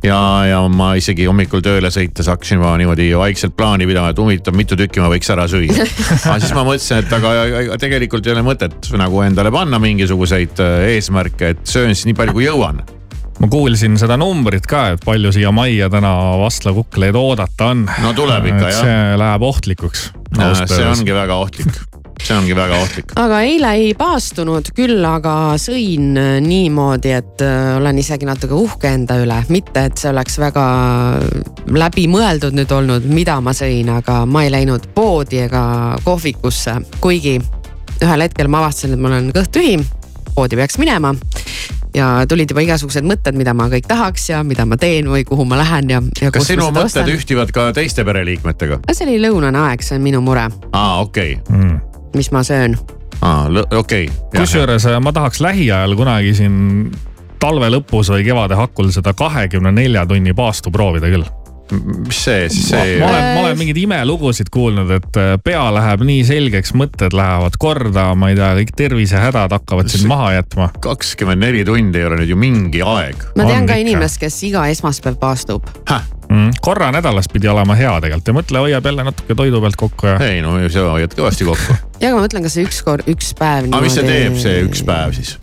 ja, 0.05 0.21
ja 0.49 0.61
ma 0.71 0.93
isegi 0.99 1.27
hommikul 1.29 1.62
tööle 1.64 1.90
sõites 1.95 2.29
hakkasin 2.31 2.59
juba 2.61 2.75
niimoodi 2.81 3.11
vaikselt 3.19 3.57
plaani 3.59 3.88
pidama, 3.88 4.12
et 4.12 4.21
huvitav, 4.21 4.57
mitu 4.57 4.79
tükki 4.79 5.03
ma 5.03 5.11
võiks 5.12 5.31
ära 5.33 5.47
süüa. 5.51 5.87
aga 6.27 6.37
siis 6.43 6.55
ma 6.57 6.64
mõtlesin, 6.67 7.05
et 7.05 7.14
aga 7.19 7.79
tegelikult 7.81 8.27
ei 8.29 8.35
ole 8.35 8.45
mõtet 8.47 8.90
nagu 9.01 9.23
endale 9.25 9.53
panna 9.55 9.81
mingisuguseid 9.83 10.61
äh, 10.64 10.90
eesmärke, 10.97 11.55
et 11.55 11.64
söön 11.69 11.95
siis 11.95 12.09
nii 12.11 12.19
palju 12.19 12.37
kui 12.37 12.47
jõuan. 12.49 12.83
ma 13.40 13.51
kuulsin 13.51 13.99
seda 14.01 14.19
numbrit 14.21 14.67
ka, 14.71 14.87
et 14.95 15.05
palju 15.05 15.33
siia 15.35 15.51
majja 15.55 15.90
täna 15.93 16.12
Vastla 16.40 16.75
kukleid 16.77 17.17
oodata 17.19 17.73
on. 17.73 17.88
No 18.05 18.14
tuleb 18.17 18.53
ikka, 18.53 18.71
jah. 18.71 18.81
see 18.85 19.19
läheb 19.25 19.49
ohtlikuks. 19.51 20.09
see 20.69 20.87
ongi 20.87 21.17
väga 21.17 21.40
ohtlik, 21.43 21.83
see 22.22 22.37
ongi 22.37 22.57
väga 22.57 22.79
ohtlik. 22.83 23.14
aga 23.20 23.40
eile 23.46 23.72
ei 23.81 23.94
paastunud, 23.98 24.70
küll 24.77 25.05
aga 25.09 25.35
sõin 25.61 26.14
äh, 26.20 26.37
niimoodi, 26.44 27.14
et 27.16 27.44
äh, 27.44 27.74
olen 27.79 27.98
isegi 28.03 28.29
natuke 28.29 28.57
uhke 28.59 28.92
enda 28.94 29.18
üle, 29.22 29.40
mitte 29.55 29.87
et 29.90 30.00
see 30.00 30.12
oleks 30.12 30.38
väga 30.42 30.66
läbimõeldud 31.74 32.57
nüüd 32.57 32.72
olnud, 32.79 33.09
mida 33.11 33.40
ma 33.44 33.55
sõin, 33.57 33.90
aga 33.98 34.22
ma 34.27 34.44
ei 34.46 34.55
läinud 34.55 34.90
poodi 34.94 35.44
ega 35.44 35.64
kohvikusse, 36.05 36.79
kuigi 37.05 37.38
ühel 38.03 38.27
hetkel 38.27 38.50
ma 38.50 38.64
avastasin, 38.64 38.96
et 38.96 39.03
mul 39.03 39.18
on 39.18 39.31
kõht 39.35 39.55
tühi, 39.55 39.79
poodi 40.35 40.59
peaks 40.59 40.79
minema 40.83 41.14
ja 41.94 42.09
tulid 42.29 42.50
juba 42.50 42.64
igasugused 42.64 43.07
mõtted, 43.07 43.37
mida 43.38 43.55
ma 43.57 43.68
kõik 43.72 43.87
tahaks 43.88 44.29
ja 44.33 44.42
mida 44.46 44.66
ma 44.66 44.79
teen 44.81 45.09
või 45.11 45.24
kuhu 45.27 45.46
ma 45.48 45.59
lähen 45.61 45.90
ja, 45.92 46.03
ja. 46.20 46.33
kas 46.35 46.50
sinu 46.50 46.70
mõtted 46.74 47.11
ühtivad 47.14 47.55
ka 47.55 47.70
teiste 47.77 48.05
pereliikmetega? 48.07 48.83
see 48.90 49.07
oli 49.09 49.20
lõunane 49.22 49.62
aeg, 49.68 49.85
see 49.87 49.98
on 49.98 50.07
minu 50.07 50.22
mure, 50.24 50.48
aa, 50.72 51.00
okei 51.05 51.38
mm.. 51.48 51.94
Mis 52.14 52.31
ma 52.35 52.42
söön. 52.46 52.77
aa, 53.20 53.48
okei. 53.77 54.09
kusjuures 54.37 54.87
äh, 54.90 55.00
ma 55.00 55.12
tahaks 55.12 55.40
lähiajal 55.44 55.96
kunagi 55.96 56.35
siin 56.35 56.92
talve 57.44 57.70
lõpus 57.72 58.12
või 58.12 58.24
kevade 58.27 58.59
hakul 58.59 58.90
seda 58.94 59.14
kahekümne 59.16 59.72
nelja 59.74 60.07
tunni 60.09 60.35
paastu 60.37 60.72
proovida 60.74 61.11
küll. 61.12 61.27
mis 61.74 62.18
see 62.27 62.48
siis 62.53 62.70
ma 62.72 62.81
see 62.85 62.96
ma? 63.00 63.07
olen, 63.09 63.29
ma 63.35 63.44
olen 63.46 63.59
mingeid 63.59 63.79
imelugusid 63.81 64.50
kuulnud, 64.53 64.90
et 64.98 65.20
äh, 65.20 65.35
pea 65.44 65.62
läheb 65.74 66.05
nii 66.05 66.24
selgeks, 66.29 66.74
mõtted 66.77 67.16
lähevad 67.16 67.57
korda, 67.61 68.11
ma 68.18 68.31
ei 68.33 68.37
tea, 68.38 68.50
kõik 68.61 68.74
tervisehädad 68.77 69.57
hakkavad 69.57 69.88
sind 69.92 70.09
maha 70.11 70.35
jätma. 70.38 70.68
kakskümmend 70.85 71.44
neli 71.44 71.64
tundi 71.64 72.03
ei 72.03 72.11
ole 72.11 72.20
nüüd 72.20 72.35
ju 72.35 72.40
mingi 72.40 72.85
aeg. 72.85 73.16
ma 73.33 73.48
tean 73.48 73.64
On 73.64 73.70
ka 73.70 73.79
ikka. 73.79 73.81
inimest, 73.88 74.20
kes 74.20 74.42
iga 74.50 74.68
esmaspäev 74.72 75.16
paastub. 75.20 75.72
Mm. 76.29 76.53
korra 76.65 76.91
nädalas 76.95 77.29
pidi 77.33 77.49
olema 77.51 77.77
hea 77.79 77.93
tegelikult 78.01 78.29
ja 78.31 78.35
mõtle, 78.37 78.63
hoiab 78.65 78.87
jälle 78.89 79.05
natuke 79.05 79.37
toidu 79.37 79.61
pealt 79.61 79.77
kokku 79.77 80.09
ja. 80.09 80.15
ei 80.25 80.41
no 80.45 80.57
sa 80.73 80.87
hoiad 80.95 81.17
kõvasti 81.17 81.49
kokku. 81.49 81.77
ja 82.03 82.11
aga 82.11 82.17
ma 82.17 82.25
mõtlen, 82.25 82.47
kas 82.47 82.57
see 82.57 82.65
üks 82.65 82.81
kord, 82.87 83.09
üks 83.11 83.35
päev. 83.39 83.69
aga 83.69 83.83
mis 83.85 83.99
see 83.99 84.07
teeb, 84.09 84.39
see 84.41 84.63
üks 84.65 84.85
päev 84.87 85.13
siis? 85.19 85.35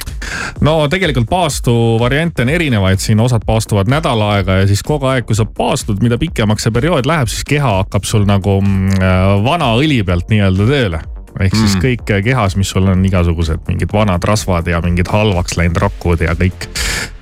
no 0.65 0.75
tegelikult 0.91 1.29
paastu 1.29 1.73
variante 2.01 2.45
on 2.45 2.53
erinevaid, 2.53 3.01
siin 3.03 3.21
osad 3.23 3.45
paastuvad 3.47 3.91
nädal 3.91 4.21
aega 4.31 4.61
ja 4.61 4.67
siis 4.69 4.83
kogu 4.85 5.09
aeg, 5.11 5.27
kui 5.29 5.37
sa 5.37 5.45
paastud, 5.45 6.01
mida 6.03 6.17
pikemaks 6.21 6.67
see 6.67 6.75
periood 6.75 7.09
läheb, 7.09 7.29
siis 7.31 7.45
keha 7.47 7.77
hakkab 7.81 8.07
sul 8.07 8.25
nagu 8.29 8.59
mm, 8.61 9.01
äh, 9.01 9.25
vana 9.45 9.73
õli 9.79 10.01
pealt 10.07 10.31
nii-öelda 10.33 10.69
tööle. 10.69 11.01
Ehk 11.41 11.55
siis 11.55 11.75
Mm. 11.75 11.81
kõik 11.85 12.23
kehas, 12.23 12.55
mis 12.55 12.69
sul 12.69 12.87
on 12.87 13.05
igasugused 13.05 13.67
mingid 13.67 13.93
vanad 13.93 14.23
rasvad 14.23 14.67
ja 14.67 14.81
mingid 14.81 15.07
halvaks 15.11 15.57
läinud 15.57 15.77
rakud 15.81 16.21
ja 16.21 16.35
kõik, 16.37 16.67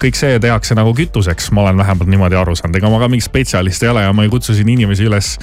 kõik 0.01 0.15
see 0.15 0.39
tehakse 0.39 0.75
nagu 0.75 0.93
kütuseks, 0.93 1.51
ma 1.51 1.62
olen 1.62 1.77
vähemalt 1.77 2.10
niimoodi 2.10 2.36
aru 2.36 2.55
saanud, 2.55 2.75
ega 2.75 2.89
ma 2.89 2.99
ka 2.99 3.08
mingi 3.12 3.25
spetsialist 3.25 3.84
ei 3.84 3.89
ole 3.89 4.03
ja 4.08 4.13
ma 4.13 4.23
ei 4.23 4.29
kutsu 4.29 4.53
siin 4.58 4.69
inimesi 4.69 5.08
üles, 5.10 5.38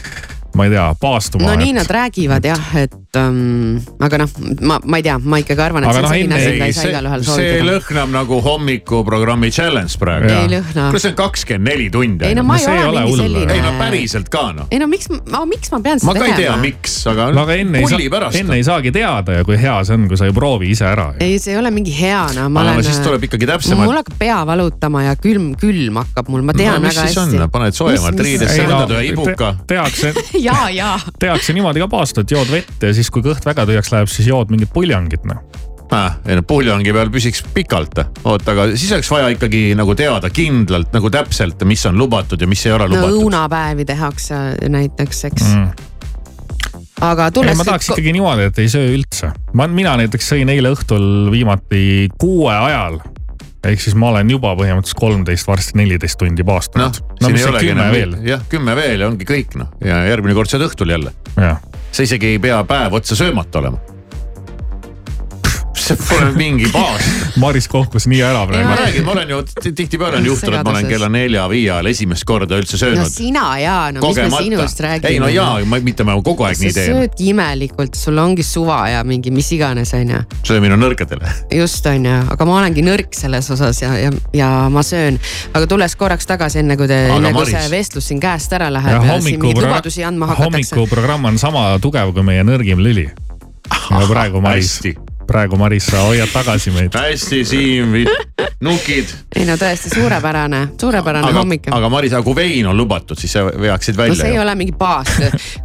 ma 0.56 0.64
ei 0.64 0.70
tea, 0.70 0.86
paastuma. 1.00 1.50
no 1.50 1.56
nii 1.60 1.72
nad 1.76 1.90
räägivad 1.90 2.44
jah, 2.44 2.70
et 2.76 2.94
um, 3.20 3.78
aga 4.06 4.22
noh, 4.22 4.34
ma, 4.60 4.78
ma 4.84 5.00
ei 5.00 5.06
tea, 5.06 5.18
ma 5.22 5.40
ikkagi 5.42 5.64
arvan, 5.66 5.86
et 5.86 5.90
Aga 5.92 6.00
see 6.00 6.02
on 6.02 6.08
noh, 6.08 6.14
selline 6.16 6.36
asi, 6.36 6.46
ei- 6.46 6.56
mida 6.56 6.66
ei 6.66 6.76
saa 6.76 6.86
see, 6.86 6.92
igalühel 6.94 7.24
see 7.24 7.32
soovitada. 7.32 7.68
lõhnab 7.70 8.14
nagu 8.16 8.40
hommikuprogrammi 8.46 9.50
challenge 9.54 10.00
praegu. 10.00 10.32
Ei 10.32 10.50
lõhna. 10.56 10.88
kuule, 10.90 11.02
see 11.02 11.12
on 11.12 11.18
kakskümmend 11.20 11.66
neli 11.66 11.88
tundi. 11.90 12.24
ei 12.26 12.34
no 12.34 12.42
no 12.42 12.48
ma 12.52 12.58
ei 12.58 12.64
see 12.64 12.76
ei 12.76 12.84
ole 12.86 13.04
mingi 13.04 13.20
selline. 13.22 13.52
ei 13.56 13.62
no 13.64 13.72
päriselt 13.80 14.28
ka 14.32 14.44
noh. 14.56 14.68
ei 14.70 14.80
no 14.82 14.88
miks, 14.90 15.08
miks 15.10 15.72
ma 15.72 15.80
pean 15.84 16.00
seda 16.02 16.12
ma 16.12 16.16
ka 16.18 16.24
ei 16.24 16.32
tea, 16.32 16.36
tegema? 16.42 16.62
miks, 16.62 16.96
aga 17.10 17.28
no 17.34 17.44
aga 17.46 17.56
enne 17.62 17.82
ei 17.82 17.90
saa, 17.90 18.30
enne 18.40 18.58
ei 18.60 18.66
saagi 18.66 18.92
teada 18.94 19.38
ja 19.40 19.46
kui 19.48 19.58
hea 19.60 19.76
see 19.86 19.98
on, 19.98 20.06
kui 20.10 20.20
sa 20.20 20.28
ei 20.28 20.34
proovi 20.36 20.70
ise 20.74 20.86
ära. 20.88 21.08
ei, 21.22 21.38
see 21.42 21.54
ei 21.54 21.60
ole 21.60 21.72
mingi 21.74 21.94
hea, 21.96 22.22
no 22.36 22.48
ma 22.52 22.62
aga 22.62 22.76
no 22.76 22.80
olen. 22.80 22.88
siis 22.88 23.00
tuleb 23.04 23.26
ikkagi 23.28 23.48
täpsemalt 23.50 23.90
mul 23.90 24.00
hakkab 24.00 24.18
pea 24.20 24.38
valutama 24.48 25.04
ja 25.06 25.16
külm, 25.20 25.52
külm 25.60 26.00
hakkab 26.02 26.30
mul, 26.32 26.44
ma 26.46 26.56
tean 26.56 26.78
no, 26.78 26.86
väga 26.86 27.06
siis 27.06 27.18
hästi 27.20 27.40
on, 27.40 27.50
paned 27.52 27.78
soojemalt 27.78 28.22
riidesse, 28.26 28.66
no, 28.66 28.80
võtad 28.82 28.96
ühe 28.96 29.10
ibuka. 29.12 29.52
tehakse, 29.68 30.12
ja, 30.48 30.58
ja 30.74 30.92
tehakse 31.20 31.56
niimoodi 31.56 31.82
ka 31.84 31.90
paast, 31.92 32.22
et 32.22 32.36
jood 32.36 32.50
vett 32.52 32.88
ja 32.88 32.92
siis, 32.96 33.05
kui 33.10 33.22
kõht 33.24 33.44
väga 33.46 33.66
tühjaks 33.68 33.92
läheb, 33.94 34.10
siis 34.12 34.28
jood 34.28 34.50
mingit 34.52 34.72
puljangit 34.74 35.24
noh. 35.28 35.42
Ah, 35.94 36.16
ei 36.26 36.34
no 36.34 36.42
puljongi 36.42 36.90
peal 36.90 37.10
püsiks 37.14 37.44
pikalt. 37.54 38.00
oota, 38.24 38.52
aga 38.52 38.64
siis 38.74 38.90
oleks 38.92 39.10
vaja 39.10 39.28
ikkagi 39.30 39.68
nagu 39.78 39.94
teada 39.94 40.30
kindlalt 40.34 40.90
nagu 40.96 41.10
täpselt, 41.14 41.62
mis 41.64 41.84
on 41.86 41.98
lubatud 41.98 42.40
ja 42.42 42.48
mis 42.50 42.64
ei 42.66 42.72
ole 42.74 42.88
no 42.88 42.96
lubatud. 42.96 43.20
õunapäevi 43.22 43.86
tehakse 43.86 44.40
näiteks, 44.68 45.24
eks 45.30 45.44
Mm. 45.46 45.70
aga 47.06 47.30
tulles 47.30 47.56
ma 47.58 47.64
tahaks 47.68 47.90
ikkagi 47.92 48.12
niimoodi, 48.16 48.48
et 48.50 48.58
ei 48.58 48.70
söö 48.72 48.88
üldse. 48.96 49.30
ma, 49.54 49.68
mina 49.70 49.94
näiteks 50.00 50.32
sõin 50.32 50.50
eile 50.50 50.72
õhtul 50.74 51.30
viimati 51.30 52.08
kuue 52.18 52.54
ajal. 52.54 52.98
ehk 53.66 53.80
siis 53.82 53.94
ma 53.94 54.10
olen 54.10 54.30
juba 54.30 54.56
põhimõtteliselt 54.58 54.98
kolmteist, 54.98 55.46
varsti 55.46 55.78
neliteist 55.78 56.18
tundi 56.18 56.42
noh 56.42 56.50
paastunud. 56.50 56.98
no 57.20 57.28
siin 57.28 57.32
mis 57.32 57.44
ei 57.44 57.50
olegi 57.52 57.70
kümme 57.70 57.82
enam 57.82 57.94
veel, 57.94 58.18
jah, 58.26 58.42
kümme 58.50 58.76
veel 58.76 59.00
ja 59.00 59.08
ongi 59.08 59.24
kõik 59.28 59.54
noh 59.54 59.70
ja 59.84 60.02
järgmine 60.10 60.34
kord 60.34 60.50
sööd 60.50 60.66
õhtul 60.66 60.90
jälle. 60.96 61.14
jah. 61.36 61.62
Sa 61.96 62.04
isegi 62.04 62.34
ei 62.34 62.38
pea 62.38 62.64
päev 62.64 62.92
otsa 62.92 63.16
söömata 63.16 63.58
olema. 63.58 63.95
See 65.86 65.96
pole 66.00 66.32
mingi 66.36 66.68
baas. 66.72 67.04
Maris 67.40 67.68
kohkus 67.70 68.06
nii 68.10 68.20
ära 68.26 68.42
ma 68.42 68.46
praegu. 68.50 68.76
räägin, 68.80 69.04
ma 69.04 69.12
olen 69.12 69.28
ju 69.30 69.40
tihtipeale 69.62 70.16
on 70.16 70.26
juhtunud, 70.26 70.58
et 70.58 70.66
ma 70.66 70.72
olen 70.74 70.88
kella 70.90 71.08
nelja-viie 71.12 71.70
ajal 71.70 71.90
esimest 71.90 72.26
korda 72.26 72.58
üldse 72.58 72.76
no 72.76 72.82
söönud. 72.82 73.10
sina 73.12 73.46
ja, 73.60 73.76
no 73.94 74.02
mis 74.02 74.16
me 74.16 74.30
sinust 74.30 74.80
räägime. 74.80 75.12
ei 75.12 75.20
no 75.38 75.66
ma 75.66 75.80
mitte 75.84 76.04
ma 76.06 76.16
kogu 76.22 76.46
aeg 76.48 76.58
sa 76.58 76.66
nii 76.66 76.74
teen. 76.76 76.92
söödki 76.94 77.30
imelikult, 77.32 77.94
sul 77.98 78.18
ongi 78.18 78.42
suva 78.46 78.80
ja 78.90 79.04
mingi 79.04 79.30
mis 79.34 79.50
iganes, 79.52 79.94
onju. 79.96 80.22
söömine 80.42 80.74
on 80.78 80.84
nõrkadele. 80.86 81.32
just 81.54 81.86
onju, 81.86 82.16
aga 82.34 82.48
ma 82.48 82.58
olengi 82.60 82.84
nõrk 82.86 83.14
selles 83.16 83.50
osas 83.54 83.82
ja, 83.82 83.94
ja, 84.00 84.12
ja 84.34 84.50
ma 84.72 84.82
söön. 84.86 85.20
aga 85.54 85.66
tulles 85.70 85.96
korraks 85.96 86.26
tagasi, 86.26 86.62
enne 86.64 86.78
kui 86.80 86.90
te, 86.90 87.02
enne 87.14 87.34
kui 87.36 87.50
see 87.50 87.66
vestlus 87.72 88.10
siin 88.10 88.22
käest 88.22 88.52
ära 88.56 88.70
ja 88.70 88.78
läheb 88.78 88.96
ja, 88.96 89.20
siin 89.20 89.40
mingeid 89.40 89.62
lubadusi 89.62 90.04
andma 90.04 90.32
hakatakse. 90.32 90.74
hommikuprogramm 90.74 91.32
on 91.32 91.38
sama 91.42 91.68
tugev 91.82 92.14
kui 92.16 92.26
meie 92.26 92.46
nõrgim 92.46 92.82
lüli. 92.82 93.10
ja 93.90 94.06
praegu 94.10 94.40
Maris 94.40 94.80
praegu 95.26 95.56
Maris, 95.56 95.86
sa 95.90 96.06
hoiad 96.06 96.30
tagasi 96.32 96.70
meid. 96.70 96.94
hästi 96.94 97.44
Siim, 97.44 97.94
nukid. 98.60 99.10
ei 99.36 99.44
no 99.44 99.56
tõesti 99.60 99.90
suurepärane, 99.92 100.62
suurepärane 100.80 101.28
aga 101.28 101.42
hommik, 101.42 101.66
aga 101.72 101.90
Maris, 101.92 102.14
aga 102.16 102.24
kui 102.24 102.36
vein 102.38 102.66
on 102.70 102.76
lubatud, 102.76 103.18
siis 103.20 103.34
sa 103.36 103.44
veaksid 103.46 103.98
no 103.98 104.02
välja 104.02 104.16
see 104.22 104.30
ei 104.32 104.38
ju. 104.38 104.42
ole 104.42 104.54
mingi 104.56 104.72
baas. 104.78 105.10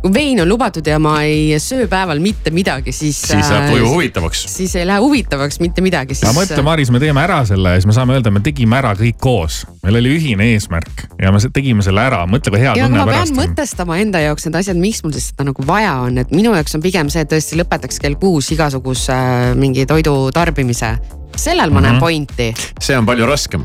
kui 0.02 0.13
vein 0.13 0.41
on 0.43 0.50
lubatud 0.50 0.88
ja 0.88 0.97
ma 1.00 1.21
ei 1.28 1.60
söö 1.62 1.88
päeval 1.91 2.19
mitte 2.19 2.52
midagi, 2.52 2.91
siis. 2.91 3.21
siis 3.21 3.52
läheb 3.52 3.71
tuju 3.71 3.89
huvitavaks. 3.93 4.43
siis 4.56 4.76
ei 4.76 4.88
lähe 4.88 5.00
huvitavaks 5.00 5.62
mitte 5.63 5.82
midagi, 5.86 6.17
siis. 6.17 6.28
aga 6.30 6.39
mõtle, 6.41 6.65
Maris, 6.67 6.91
me 6.91 7.00
teeme 7.04 7.24
ära 7.24 7.43
selle 7.47 7.76
ja 7.76 7.80
siis 7.80 7.88
me 7.88 7.95
saame 7.95 8.17
öelda, 8.17 8.34
me 8.34 8.43
tegime 8.43 8.80
ära 8.82 8.93
kõik 9.00 9.21
koos. 9.24 9.62
meil 9.86 10.02
oli 10.02 10.15
ühine 10.17 10.52
eesmärk 10.56 11.06
ja 11.21 11.32
me 11.32 11.39
tegime 11.54 11.86
selle 11.86 12.04
ära, 12.04 12.26
mõtle, 12.28 12.52
kui 12.52 12.63
hea 12.65 12.76
ja 12.76 12.89
tunne 12.89 13.00
ma 13.00 13.08
pean 13.08 13.15
pärast 13.21 13.38
on. 13.38 13.43
mõtestama 13.43 14.02
enda 14.04 14.24
jaoks 14.26 14.50
need 14.50 14.60
asjad, 14.60 14.82
miks 14.82 15.04
mul 15.06 15.15
siis 15.15 15.32
seda 15.32 15.47
nagu 15.47 15.63
vaja 15.67 15.95
on, 16.04 16.19
et 16.26 16.36
minu 16.36 16.52
jaoks 16.58 16.76
on 16.76 16.84
pigem 16.84 17.13
see, 17.13 17.24
et 17.24 17.32
tõesti 17.32 17.60
lõpetaks 17.62 18.04
kell 18.04 18.19
kuus 18.19 18.52
igasuguse 18.52 19.15
äh, 19.15 19.51
mingi 19.56 19.86
toidu 19.86 20.32
tarbimise. 20.34 20.98
sellel 21.36 21.70
ma 21.72 21.80
Mhm. 21.80 21.86
näen 21.88 22.00
pointi. 22.00 22.54
see 22.80 22.98
on 22.98 23.06
palju 23.06 23.26
raskem, 23.26 23.64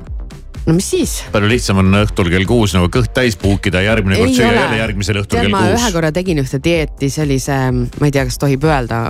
no 0.67 0.73
mis 0.75 0.91
siis? 0.91 1.25
palju 1.33 1.49
lihtsam 1.49 1.79
on 1.83 1.93
õhtul 1.99 2.31
kell 2.31 2.45
kuus 2.47 2.75
nagu 2.75 2.87
kõht 2.89 3.11
täis 3.15 3.37
puukida 3.37 3.81
ja 3.83 3.93
järgmine 3.93 4.17
kord 4.21 4.31
süüa 4.35 4.53
jälle 4.55 4.79
järgmisel 4.79 5.17
õhtul 5.21 5.35
tead, 5.35 5.43
kell 5.43 5.51
ma 5.51 5.65
ühe 5.67 5.75
kuus. 5.81 5.93
korra 5.93 6.13
tegin 6.13 6.39
ühte 6.39 6.61
dieeti, 6.63 7.11
see, 7.11 7.61
ma 8.01 8.07
ei 8.07 8.11
tea, 8.15 8.25
kas 8.25 8.39
tohib 8.39 8.65
öelda, 8.65 9.01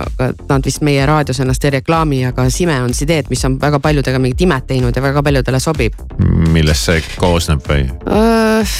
nad 0.49 0.65
vist 0.65 0.81
meie 0.81 1.05
raadios 1.05 1.39
ennast 1.39 1.65
ei 1.65 1.71
reklaami, 1.77 2.25
aga 2.25 2.49
Sime 2.49 2.81
on 2.81 2.93
see 2.93 3.07
dieet, 3.07 3.29
mis 3.29 3.45
on 3.45 3.59
väga 3.61 3.79
paljudega 3.79 4.19
mingit 4.19 4.41
imet 4.41 4.67
teinud 4.67 4.95
ja 4.95 5.01
väga 5.01 5.23
paljudele 5.23 5.59
sobib. 5.59 5.93
millest 6.49 6.85
see 6.85 7.01
koosneb 7.17 7.61
või 7.67 7.85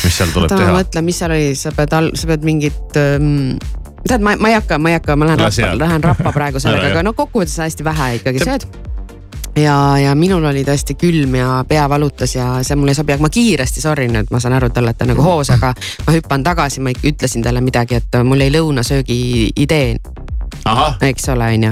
mis 0.04 0.18
seal 0.18 0.30
tuleb 0.34 0.50
teha? 0.58 0.74
mõtlen, 0.74 1.04
mis 1.06 1.18
seal 1.20 1.32
oli, 1.32 1.56
sa 1.56 1.72
pead 1.72 1.94
all, 1.94 2.12
sa 2.16 2.28
pead 2.28 2.44
mingit 2.44 2.98
ähm, 2.98 3.58
tead, 4.08 4.22
ma, 4.22 4.36
ma 4.40 4.52
ei 4.52 4.58
hakka, 4.58 4.78
ma 4.78 4.90
ei 4.92 4.98
hakka, 5.00 5.16
ma 5.16 5.30
lähen 5.32 5.40
Lähe 5.40 5.64
rappa 5.64 5.80
lähen 5.86 6.04
rappa 6.04 6.32
praegu 6.36 6.60
sellega, 6.60 6.92
aga 6.92 7.04
no 7.04 7.14
kokkuvõttes 7.18 7.58
hästi 7.64 7.86
vähe 7.88 8.10
ikkagi 8.20 8.44
sööd. 8.44 8.68
ja, 9.58 9.98
ja 9.98 10.16
minul 10.16 10.46
oli 10.46 10.64
tõesti 10.68 10.98
külm 11.00 11.36
ja 11.40 11.64
pea 11.68 11.88
valutas 11.90 12.36
ja 12.36 12.50
see 12.64 12.78
mulle 12.78 12.94
ei 12.94 13.00
sobi, 13.00 13.16
aga 13.16 13.26
ma 13.26 13.32
kiiresti, 13.34 13.82
sorry 13.82 14.08
nüüd, 14.12 14.30
ma 14.32 14.42
saan 14.44 14.58
aru, 14.58 14.70
et 14.70 14.78
te 14.78 14.84
olete 14.84 15.10
nagu 15.10 15.26
hoos, 15.26 15.50
aga 15.54 15.74
ma 16.06 16.14
hüppan 16.14 16.46
tagasi, 16.46 16.84
ma 16.86 16.94
ütlesin 16.94 17.46
talle 17.46 17.62
midagi, 17.66 18.02
et 18.02 18.22
mul 18.24 18.46
jäi 18.46 18.54
lõunasöögi 18.54 19.20
idee, 19.56 19.98
eks 21.10 21.30
ole, 21.34 21.54
onju. 21.58 21.72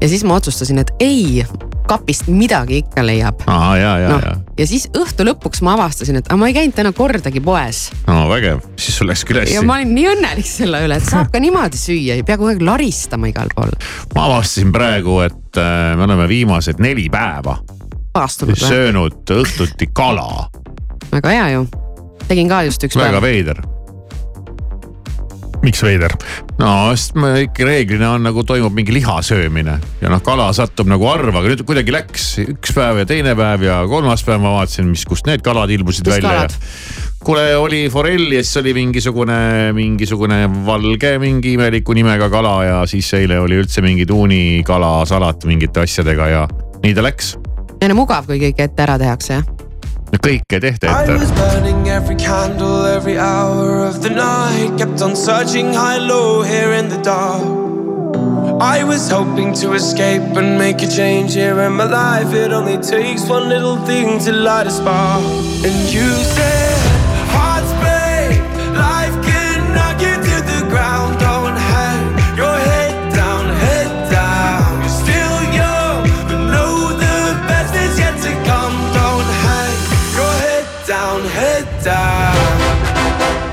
ja 0.00 0.08
siis 0.08 0.24
ma 0.24 0.38
otsustasin, 0.40 0.78
et 0.82 0.92
ei, 1.00 1.44
kapist 1.90 2.28
midagi 2.30 2.80
ikka 2.84 3.02
leiab. 3.06 3.42
ja, 3.48 3.96
ja, 3.98 4.08
noh 4.12 4.22
ja, 4.24 4.34
ja 4.60 4.66
siis 4.68 4.86
õhtu 4.96 5.26
lõpuks 5.26 5.62
ma 5.66 5.74
avastasin, 5.78 6.20
et 6.20 6.28
aga 6.28 6.38
ma 6.40 6.50
ei 6.50 6.56
käinud 6.56 6.76
täna 6.76 6.92
kordagi 6.96 7.42
poes 7.44 7.88
no 8.06 8.28
vägev, 8.30 8.62
siis 8.80 9.00
sul 9.00 9.10
läks 9.10 9.24
küll 9.28 9.42
ja 9.42 9.46
hästi. 9.46 9.66
ma 9.66 9.80
olin 9.80 9.94
nii 9.96 10.06
õnnelik 10.12 10.48
selle 10.48 10.84
üle, 10.86 11.00
et 11.00 11.08
saab 11.08 11.32
ka 11.32 11.42
niimoodi 11.44 11.80
süüa, 11.80 12.18
ei 12.18 12.26
pea 12.26 12.38
kogu 12.40 12.52
aeg 12.52 12.64
laristama 12.64 13.30
igal 13.32 13.50
pool. 13.56 13.74
ma 14.14 14.28
avastasin 14.28 14.72
praegu, 14.74 15.20
et 15.26 15.60
äh, 15.60 15.92
me 15.98 16.06
oleme 16.08 16.28
viimased 16.30 16.82
neli 16.82 17.08
päeva 17.12 17.58
paastunud 18.14 18.58
või? 18.58 18.70
söönud 18.70 19.34
õhtuti 19.40 19.90
kala, 19.94 20.48
väga 21.10 21.36
hea 21.36 21.50
ju. 21.56 21.66
tegin 22.28 22.50
ka 22.50 22.64
just 22.68 22.86
üks 22.86 22.98
väga 22.98 23.18
päev. 23.18 23.28
veider. 23.28 23.62
Miks 25.64 25.82
veider? 25.84 26.14
no 26.60 26.70
sest 26.94 27.16
me 27.20 27.34
ikka 27.44 27.66
reeglina 27.68 28.14
on 28.16 28.24
nagu 28.28 28.44
toimub 28.46 28.74
mingi 28.76 28.94
liha 28.96 29.18
söömine 29.26 29.76
ja 30.00 30.12
noh, 30.12 30.22
kala 30.24 30.50
satub 30.56 30.88
nagu 30.90 31.06
harva, 31.10 31.42
aga 31.42 31.52
nüüd 31.52 31.64
kuidagi 31.68 31.94
läks 31.94 32.26
üks 32.46 32.74
päev 32.76 33.02
ja 33.02 33.08
teine 33.08 33.36
päev 33.38 33.66
ja 33.66 33.80
kolmas 33.90 34.24
päev 34.26 34.42
ma 34.42 34.56
vaatasin, 34.58 34.88
mis, 34.92 35.04
kust 35.08 35.28
need 35.28 35.44
kalad 35.46 35.72
ilmusid 35.74 36.08
Mis 36.08 36.18
välja 36.18 36.48
kuule, 37.24 37.44
oli 37.60 37.84
forell 37.92 38.32
ja 38.32 38.42
siis 38.44 38.62
oli 38.62 38.74
mingisugune, 38.80 39.38
mingisugune 39.76 40.42
valge 40.66 41.16
mingi 41.20 41.54
imeliku 41.58 41.96
nimega 41.96 42.30
kala 42.32 42.56
ja 42.64 42.82
siis 42.88 43.12
eile 43.18 43.40
oli 43.44 43.60
üldse 43.60 43.84
mingi 43.84 44.08
tuunikalasalat 44.08 45.44
mingite 45.50 45.84
asjadega 45.84 46.28
ja 46.32 46.44
nii 46.80 46.96
ta 46.96 47.04
läks. 47.04 47.34
ja 47.80 47.92
no 47.92 48.00
mugav, 48.00 48.28
kui 48.30 48.40
kõik 48.48 48.64
ette 48.64 48.88
ära 48.88 48.96
tehakse 49.00 49.36
jah. 49.40 49.59
Kõike 50.18 50.58
ei 50.58 50.60
tehta 50.60 50.90
I 50.90 51.04
ette 51.04 51.18
was 51.20 51.30
burning 51.38 51.88
every 51.88 52.16
candle 52.16 52.86
every 52.86 53.16
hour 53.18 53.86
of 53.86 54.02
the 54.02 54.10
night. 54.10 54.76
Kept 54.78 55.02
on 55.02 55.14
searching 55.14 55.72
high, 55.72 55.98
low, 55.98 56.42
here 56.42 56.72
in 56.72 56.88
the 56.88 56.98
dark. 57.02 57.70
I 58.60 58.84
was 58.84 59.08
hoping 59.08 59.54
to 59.62 59.72
escape 59.72 60.36
and 60.36 60.58
make 60.58 60.82
a 60.82 60.88
change 60.88 61.34
here 61.34 61.60
in 61.60 61.72
my 61.72 61.84
life. 61.84 62.34
It 62.34 62.52
only 62.52 62.76
takes 62.76 63.28
one 63.28 63.48
little 63.48 63.76
thing 63.86 64.18
to 64.24 64.32
light 64.32 64.66
a 64.66 64.70
spark. 64.70 65.22
And 65.64 65.92
you 65.92 66.10
said, 66.34 66.59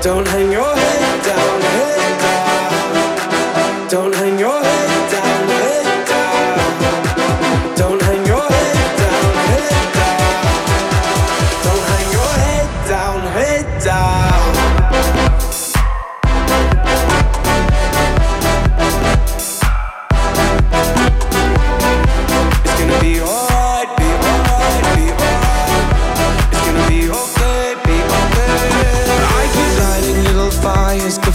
Don't 0.00 0.28
hang 0.28 0.47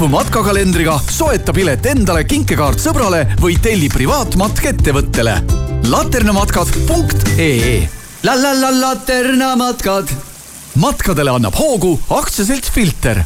tutvu 0.00 0.16
matkakalendriga, 0.16 0.94
soeta 1.12 1.52
pilet 1.52 1.84
endale, 1.90 2.22
kinkekaart 2.24 2.80
sõbrale 2.80 3.18
või 3.36 3.58
telli 3.60 3.90
privaatmatk 3.92 4.70
ettevõttele. 4.70 5.34
laternamatkad.ee 5.92 7.74
la 8.24 8.32
la 8.40 8.54
la 8.56 8.70
Laterna 8.72 9.50
matkad. 9.60 10.08
matkadele 10.80 11.30
annab 11.30 11.52
hoogu 11.52 11.98
aktsiaselts 12.16 12.72
Filter 12.72 13.20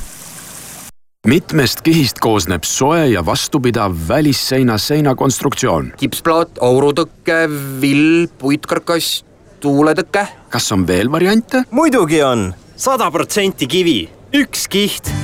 mitmest 1.27 1.81
kihist 1.87 2.19
koosneb 2.19 2.67
soe 2.67 3.07
ja 3.07 3.23
vastupidav 3.23 3.95
välisseina 4.09 4.75
seinakonstruktsioon. 4.79 5.93
kipsplaat, 5.97 6.59
aurutõke, 6.59 7.47
vill, 7.81 8.27
puitkarkass, 8.39 9.23
tuuletõke. 9.61 10.27
kas 10.51 10.73
on 10.73 10.87
veel 10.87 11.07
variante? 11.07 11.63
muidugi 11.71 12.23
on, 12.23 12.55
sada 12.75 13.11
protsenti 13.15 13.67
kivi, 13.71 14.11
üks 14.35 14.67
kiht. 14.67 15.24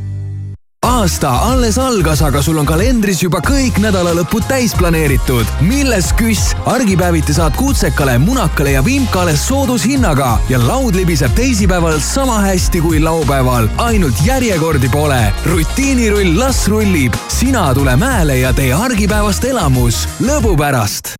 aasta 0.85 1.29
alles 1.29 1.77
algas, 1.77 2.21
aga 2.21 2.41
sul 2.41 2.57
on 2.57 2.65
kalendris 2.65 3.21
juba 3.21 3.37
kõik 3.45 3.77
nädalalõpud 3.81 4.47
täis 4.49 4.73
planeeritud. 4.77 5.45
milles 5.61 6.09
küss? 6.17 6.55
argipäeviti 6.65 7.33
saad 7.37 7.55
kutsekale, 7.55 8.17
munakale 8.17 8.71
ja 8.71 8.81
vimkale 8.85 9.35
soodushinnaga 9.37 10.39
ja 10.49 10.59
laud 10.61 10.95
libiseb 10.95 11.35
teisipäeval 11.37 11.99
sama 11.99 12.39
hästi 12.41 12.81
kui 12.81 12.99
laupäeval. 12.99 13.69
ainult 13.77 14.25
järjekordi 14.25 14.89
pole. 14.89 15.33
rutiinirull 15.45 16.37
las 16.39 16.67
rullib, 16.67 17.13
sina 17.27 17.73
tule 17.73 17.95
mäele 17.95 18.37
ja 18.37 18.53
tee 18.53 18.73
argipäevast 18.73 19.43
elamus 19.45 20.07
lõbu 20.19 20.57
pärast 20.57 21.15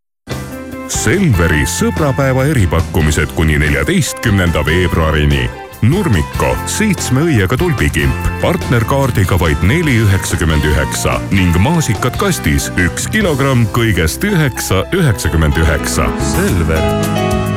Selveri 0.92 1.64
sõbrapäeva 1.66 2.44
eripakkumised 2.52 3.32
kuni 3.36 3.56
neljateistkümnenda 3.58 4.66
veebruarini. 4.66 5.50
Nurmiko 5.82 6.52
seitsme 6.70 7.24
õiega 7.26 7.58
tulbikimp. 7.58 8.28
Partnerkaardiga 8.44 9.38
vaid 9.42 9.64
neli 9.66 9.96
üheksakümmend 10.04 10.66
üheksa 10.70 11.16
ning 11.34 11.58
maasikad 11.64 12.20
kastis 12.22 12.70
üks 12.78 13.10
kilogramm 13.10 13.66
kõigest 13.74 14.22
üheksa 14.30 14.84
üheksakümmend 14.94 15.58
üheksa. 15.58 16.06
Selver, 16.36 16.86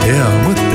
hea 0.06 0.30
mõte 0.46 0.73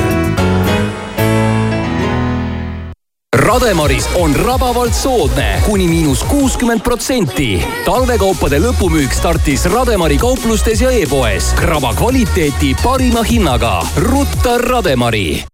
Rademaris 3.36 4.08
on 4.14 4.36
rabavalt 4.36 4.94
soodne 4.94 5.62
kuni 5.66 5.88
miinus 5.88 6.24
kuuskümmend 6.24 6.80
protsenti. 6.82 7.62
talvekaupade 7.84 8.58
lõpumüük 8.58 9.12
startis 9.14 9.64
Rademari 9.70 10.18
kauplustes 10.18 10.80
ja 10.80 10.90
e-poes. 10.90 11.52
kraba 11.54 11.94
kvaliteeti 11.94 12.74
parima 12.82 13.22
hinnaga. 13.22 13.86
rutta 13.96 14.58
Rademari. 14.58 15.44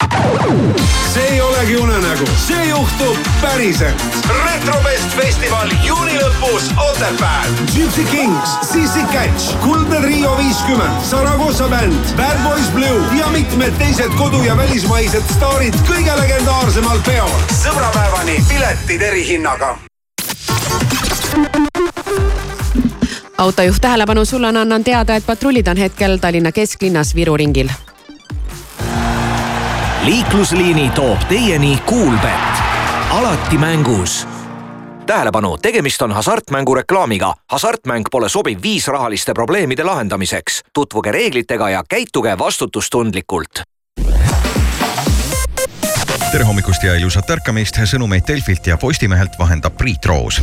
see 1.14 1.28
ei 1.28 1.40
olegi 1.40 1.76
unenägu, 1.76 2.24
see 2.46 2.64
juhtub 2.68 3.16
päriselt. 3.42 4.02
retrofest 4.44 5.16
festival 5.16 5.68
juuni 5.84 6.18
lõpus 6.18 6.62
Otepääl. 6.90 7.50
Gypsy 7.74 8.04
Kings, 8.04 8.50
CC 8.72 9.04
Catch, 9.12 9.58
Kuldne 9.60 10.00
Trio 10.00 10.36
viiskümmend, 10.36 11.04
Saragossa 11.04 11.68
bänd, 11.68 12.16
Bad 12.16 12.38
Boys 12.42 12.68
Blue 12.74 13.18
ja 13.18 13.26
mitmed 13.26 13.72
teised 13.78 14.12
kodu- 14.16 14.42
ja 14.42 14.56
välismaised 14.56 15.22
staarid 15.36 15.74
kõige 15.88 16.20
legendaarsemal 16.20 16.98
peol. 17.04 17.30
Sõbrapäevani 17.66 18.44
piletid 18.48 19.02
erihinnaga 19.02 19.78
autojuht 23.38 23.80
tähelepanu, 23.80 24.24
sulle 24.24 24.48
on, 24.48 24.56
annan 24.56 24.84
teada, 24.84 25.16
et 25.16 25.26
patrullid 25.26 25.66
on 25.66 25.76
hetkel 25.76 26.16
Tallinna 26.18 26.52
kesklinnas 26.52 27.14
Viru 27.14 27.36
ringil. 27.36 27.68
liiklusliini 30.04 30.90
toob 30.94 31.28
teieni 31.28 31.78
Kuulbett, 31.86 32.62
alati 33.10 33.58
mängus 33.58 34.26
tähelepanu, 35.06 35.58
tegemist 35.58 36.02
on 36.02 36.12
hasartmängu 36.12 36.74
reklaamiga. 36.74 37.34
hasartmäng 37.52 38.04
pole 38.10 38.28
sobiv 38.28 38.58
viis 38.62 38.88
rahaliste 38.88 39.34
probleemide 39.34 39.84
lahendamiseks. 39.84 40.60
tutvuge 40.72 41.12
reeglitega 41.12 41.70
ja 41.70 41.84
käituge 41.88 42.38
vastutustundlikult. 42.38 43.75
Tere 46.32 46.44
hommikust 46.44 46.82
ja 46.82 46.94
ilusat 46.98 47.28
ärkamist, 47.30 47.76
sõnumeid 47.86 48.24
Delfilt 48.26 48.66
ja 48.66 48.76
Postimehelt 48.80 49.38
vahendab 49.38 49.76
Priit 49.78 50.06
Roos. 50.06 50.42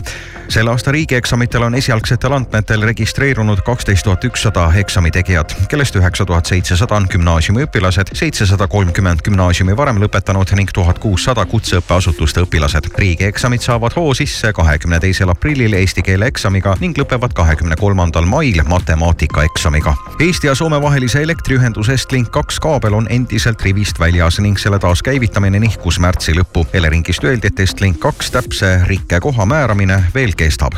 selle 0.49 0.69
aasta 0.71 0.91
riigieksamitel 0.91 1.63
on 1.63 1.75
esialgsetel 1.75 2.33
andmetel 2.35 2.81
registreerunud 2.81 3.61
kaksteist 3.65 4.03
tuhat 4.03 4.23
ükssada 4.23 4.67
eksamitegijat, 4.77 5.55
kellest 5.69 5.95
üheksa 5.95 6.25
tuhat 6.25 6.45
seitsesada 6.45 6.95
on 6.95 7.07
gümnaasiumiõpilased, 7.09 8.11
seitsesada 8.13 8.67
kolmkümmend 8.67 9.23
gümnaasiumi 9.25 9.77
varem 9.77 10.01
lõpetanud 10.03 10.53
ning 10.55 10.69
tuhat 10.73 10.99
kuussada 10.99 11.45
kutseõppeasutuste 11.45 12.43
õpilased. 12.43 12.91
riigieksamid 12.97 13.61
saavad 13.61 13.95
hoo 13.95 14.13
sisse 14.13 14.53
kahekümne 14.53 14.99
teisel 14.99 15.29
aprillil 15.29 15.73
eesti 15.73 16.01
keele 16.01 16.27
eksamiga 16.27 16.75
ning 16.79 16.97
lõpevad 16.97 17.33
kahekümne 17.33 17.75
kolmandal 17.75 18.25
mail 18.25 18.63
matemaatikaeksamiga. 18.67 19.95
Eesti 20.19 20.47
ja 20.47 20.55
Soome 20.55 20.81
vahelise 20.81 21.23
elektriühenduse 21.23 21.93
Estlink 21.93 22.31
kaks 22.31 22.59
kaabel 22.59 22.93
on 22.93 23.07
endiselt 23.09 23.61
rivist 23.61 23.99
väljas 23.99 24.39
ning 24.39 24.59
selle 24.59 24.79
taaskäivitamine 24.79 25.59
nihkus 25.73 25.99
märtsi 25.99 26.33
lõppu. 26.37 26.67
Eleringist 26.73 27.23
öeldi, 27.23 27.49
et 27.49 27.59
Estlink 27.59 27.97
kaks 27.99 28.31
täpse 28.31 28.67
rikkekoha 28.85 29.45
määramine 29.45 30.03
veel 30.15 30.35
kestab. 30.37 30.73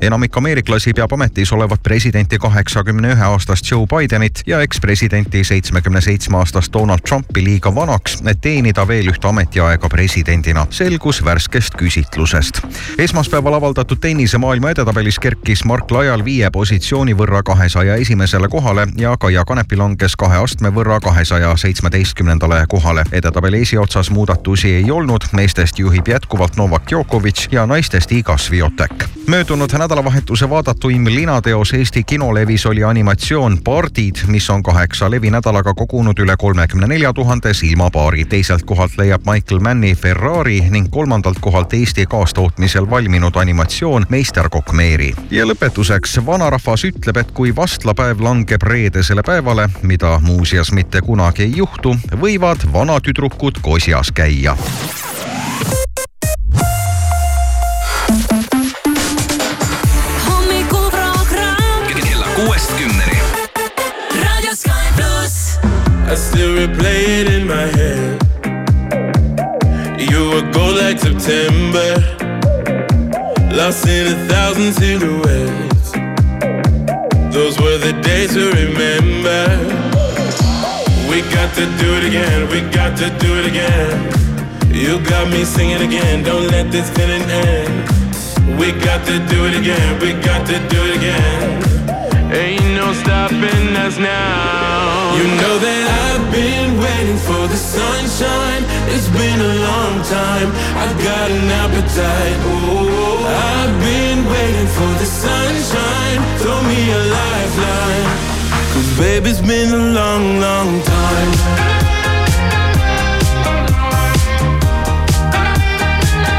enamik 0.00 0.36
ameeriklasi 0.36 0.92
peab 0.96 1.12
ametis 1.12 1.52
olevat 1.52 1.82
presidenti 1.82 2.38
kaheksakümne 2.38 3.12
ühe 3.12 3.24
aastast 3.24 3.70
Joe 3.70 3.86
Bidenit 3.86 4.42
ja 4.46 4.60
ekspresidenti 4.60 5.44
seitsmekümne 5.44 6.00
seitsme 6.00 6.38
aastast 6.38 6.72
Donald 6.72 7.00
Trumpi 7.08 7.44
liiga 7.44 7.74
vanaks, 7.74 8.22
et 8.26 8.40
teenida 8.40 8.88
veel 8.88 9.10
ühte 9.12 9.28
ametiaega 9.28 9.88
presidendina, 9.88 10.66
selgus 10.70 11.24
värskest 11.24 11.76
küsitlusest. 11.76 12.62
esmaspäeval 12.98 13.54
avaldatud 13.54 14.00
tennisemaailma 14.00 14.70
edetabelis 14.70 15.18
kerkis 15.18 15.64
Mark 15.64 15.90
Laial 15.90 16.24
viie 16.24 16.50
positsiooni 16.50 17.16
võrra 17.16 17.42
kahesaja 17.42 17.96
esimesele 17.96 18.48
kohale 18.48 18.86
ja 18.96 19.16
Kaia 19.16 19.44
Kanepi 19.44 19.76
langes 19.76 20.16
kahe 20.16 20.36
astme 20.36 20.72
võrra 20.72 21.00
kahesaja 21.00 21.56
seitsmeteistkümnendale 21.56 22.64
kohale. 22.68 23.04
edetabeli 23.12 23.62
esiotsas 23.62 24.10
muudab 24.10 24.29
muudatusi 24.30 24.74
ei 24.74 24.90
olnud, 24.90 25.20
meestest 25.32 25.78
juhib 25.78 26.08
jätkuvalt 26.08 26.56
Novak 26.56 26.82
Djokovic 26.88 27.48
ja 27.50 27.66
naistest 27.66 28.12
Iga 28.12 28.38
Swiatek. 28.38 29.04
möödunud 29.26 29.70
nädalavahetuse 29.78 30.50
vaadatuim 30.50 31.04
linateos 31.04 31.72
Eesti 31.72 32.04
kinolevis 32.04 32.66
oli 32.66 32.84
animatsioon 32.84 33.58
Pardid, 33.64 34.14
mis 34.26 34.50
on 34.50 34.62
kaheksa 34.62 35.10
levinädalaga 35.10 35.74
kogunud 35.74 36.18
üle 36.18 36.36
kolmekümne 36.38 36.86
nelja 36.86 37.12
tuhande 37.12 37.54
silmapaari. 37.54 38.24
teiselt 38.24 38.62
kohalt 38.62 38.92
leiab 38.98 39.20
Michael 39.32 39.60
Manni 39.60 39.94
Ferrari 39.94 40.60
ning 40.70 40.90
kolmandalt 40.90 41.38
kohalt 41.40 41.72
Eesti 41.72 42.06
kaastootmisel 42.06 42.90
valminud 42.90 43.36
animatsioon 43.36 44.06
Meisterkokk 44.08 44.72
Meeri. 44.72 45.14
ja 45.30 45.44
lõpetuseks, 45.44 46.26
vanarahvas 46.26 46.84
ütleb, 46.84 47.16
et 47.16 47.30
kui 47.30 47.56
vastlapäev 47.56 48.20
langeb 48.20 48.62
reedesele 48.62 49.22
päevale, 49.22 49.68
mida 49.82 50.20
muuseas 50.22 50.72
mitte 50.72 51.00
kunagi 51.00 51.42
ei 51.42 51.52
juhtu, 51.56 51.96
võivad 52.20 52.72
vanatüdrukud 52.72 53.58
kosjas 53.62 54.12
käia. 54.12 54.19
Hommikuprogramm 60.26 61.86
kella 61.86 62.26
kuuest 62.36 62.72
kümneni. 62.78 63.18
Raadio 64.24 64.54
Sky 64.54 64.86
pluss. 64.96 65.58
I 66.12 66.16
still 66.16 66.54
replay 66.56 67.20
it 67.20 67.28
in 67.28 67.46
my 67.46 67.66
head. 67.76 68.20
You 70.10 70.30
were 70.30 70.52
gold 70.52 70.76
like 70.76 70.98
September, 70.98 71.94
lost 73.56 73.86
in 73.88 74.06
a 74.06 74.28
thousand 74.28 74.72
silhouettes. 74.74 75.92
Those 77.32 77.58
were 77.62 77.78
the 77.78 77.92
days 78.02 78.32
to 78.34 78.50
remember. 78.50 79.89
We 81.10 81.22
got 81.22 81.52
to 81.56 81.66
do 81.82 81.88
it 81.98 82.04
again, 82.04 82.48
we 82.54 82.60
got 82.70 82.96
to 82.98 83.10
do 83.18 83.30
it 83.40 83.46
again. 83.46 83.98
You 84.70 85.02
got 85.02 85.28
me 85.28 85.42
singing 85.42 85.82
again, 85.82 86.22
don't 86.22 86.46
let 86.46 86.70
this 86.70 86.88
feeling 86.90 87.26
end. 87.28 87.82
We 88.56 88.70
got 88.70 89.04
to 89.06 89.18
do 89.26 89.44
it 89.46 89.58
again, 89.58 89.98
we 89.98 90.12
got 90.22 90.46
to 90.46 90.56
do 90.70 90.78
it 90.86 90.96
again. 90.98 91.70
Ain't 92.32 92.76
no 92.78 92.92
stopping 92.92 93.74
us 93.74 93.98
now. 93.98 95.16
You 95.18 95.26
know 95.34 95.58
that 95.58 95.84
I've 96.06 96.30
been 96.30 96.78
waiting 96.78 97.18
for 97.18 97.42
the 97.50 97.58
sunshine. 97.58 98.62
It's 98.94 99.10
been 99.10 99.40
a 99.42 99.54
long 99.66 99.94
time. 100.06 100.48
I've 100.78 100.94
got 101.02 101.26
an 101.26 101.50
appetite. 101.50 102.38
Oh, 102.54 103.18
I've 103.26 103.74
been 103.82 104.22
waiting 104.30 104.70
for 104.78 104.92
the 105.02 105.08
sunshine. 105.10 106.18
Throw 106.38 106.62
me 106.70 106.78
a 106.94 107.02
lifeline. 107.18 108.29
Cause 108.90 108.98
baby, 108.98 109.30
it's 109.30 109.40
been 109.40 109.72
a 109.72 109.76
long, 109.76 110.40
long 110.40 110.82
time. 110.82 111.32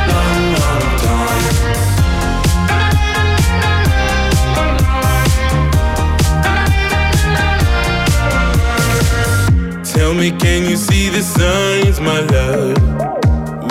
Long, 0.09 0.53
long 0.59 0.97
time. 0.99 1.45
Tell 9.83 10.13
me, 10.13 10.31
can 10.31 10.69
you 10.69 10.75
see 10.75 11.09
the 11.09 11.21
signs, 11.21 11.99
my 12.01 12.19
love? 12.19 12.77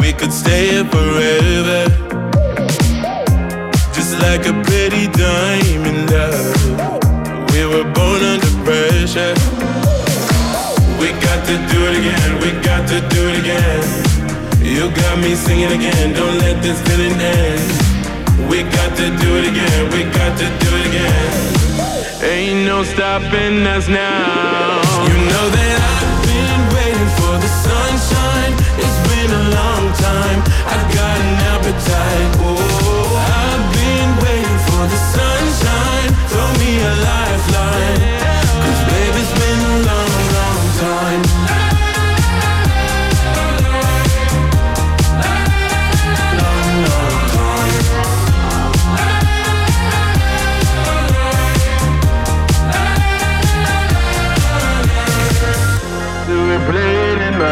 We 0.00 0.12
could 0.14 0.32
stay 0.32 0.70
here 0.70 0.84
forever. 0.84 1.88
Just 3.92 4.18
like 4.20 4.46
a 4.46 4.52
pretty 4.62 5.06
diamond 5.08 6.10
love. 6.10 6.56
We 7.52 7.66
were 7.66 7.84
born 7.92 8.22
under 8.22 8.49
pressure. 8.64 9.34
We 11.00 11.08
got 11.26 11.40
to 11.48 11.56
do 11.72 11.78
it 11.88 11.94
again, 12.00 12.30
we 12.42 12.50
got 12.60 12.88
to 12.88 12.98
do 13.14 13.20
it 13.30 13.38
again. 13.40 13.82
You 14.62 14.90
got 14.90 15.18
me 15.18 15.34
singing 15.34 15.72
again, 15.72 16.12
don't 16.14 16.38
let 16.38 16.62
this 16.62 16.80
feeling 16.86 17.18
end. 17.18 17.62
We 18.50 18.62
got 18.62 18.96
to 18.96 19.06
do 19.22 19.30
it 19.38 19.46
again, 19.52 19.80
we 19.92 20.04
got 20.04 20.32
to 20.38 20.46
do 20.62 20.70
it 20.80 20.86
again. 20.90 21.60
Ain't 22.22 22.66
no 22.66 22.82
stopping 22.84 23.66
us 23.66 23.88
now. 23.88 24.80
You 25.08 25.16
know 25.32 25.46
that 25.56 25.78
I've 25.92 26.20
been 26.28 26.62
waiting 26.76 27.10
for 27.16 27.34
the 27.40 27.50
sunshine. 27.64 28.54
It's 28.76 29.00
been 29.08 29.30
a 29.32 29.44
long 29.56 29.84
time. 29.96 30.40
I've 30.68 30.86
got 30.94 31.16
an 31.16 31.34
appetite. 31.52 32.39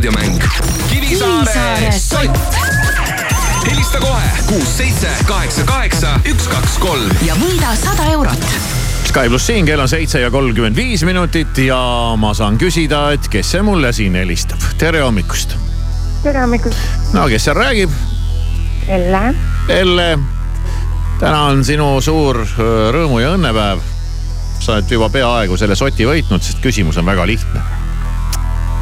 raadiomäng. 0.00 0.42
Kivisaare 0.90 1.92
sott. 1.98 2.38
helista 3.70 3.98
kohe 3.98 4.22
kuus, 4.46 4.76
seitse, 4.76 5.08
kaheksa, 5.26 5.64
kaheksa, 5.64 6.20
üks, 6.24 6.48
kaks, 6.48 6.78
kolm. 6.78 7.10
ja 7.26 7.34
võida 7.36 7.74
sada 7.76 8.06
eurot. 8.12 8.46
Sky 9.04 9.28
pluss 9.28 9.50
siin, 9.50 9.66
kell 9.68 9.80
on 9.80 9.88
seitse 9.88 10.22
ja 10.22 10.30
kolmkümmend 10.30 10.76
viis 10.76 11.04
minutit 11.04 11.58
ja 11.66 11.80
ma 12.16 12.32
saan 12.34 12.56
küsida, 12.58 13.10
et 13.12 13.28
kes 13.28 13.50
see 13.52 13.62
mulle 13.66 13.92
siin 13.92 14.16
helistab. 14.16 14.64
tere 14.78 15.02
hommikust. 15.04 15.52
tere 16.22 16.40
hommikust, 16.46 17.12
no 17.12 17.26
kes 17.28 17.44
seal 17.44 17.58
räägib? 17.60 17.92
Elle. 18.88 19.34
Elle, 19.68 20.08
täna 21.18 21.42
on 21.50 21.60
sinu 21.64 21.90
suur 22.00 22.40
öö, 22.40 22.88
rõõmu 22.96 23.20
ja 23.20 23.34
õnnepäev. 23.36 23.84
sa 24.60 24.78
oled 24.78 24.96
juba 24.96 25.10
peaaegu 25.12 25.60
selle 25.60 25.76
soti 25.76 26.08
võitnud, 26.08 26.40
sest 26.40 26.64
küsimus 26.64 26.96
on 26.96 27.12
väga 27.12 27.28
lihtne. 27.28 27.60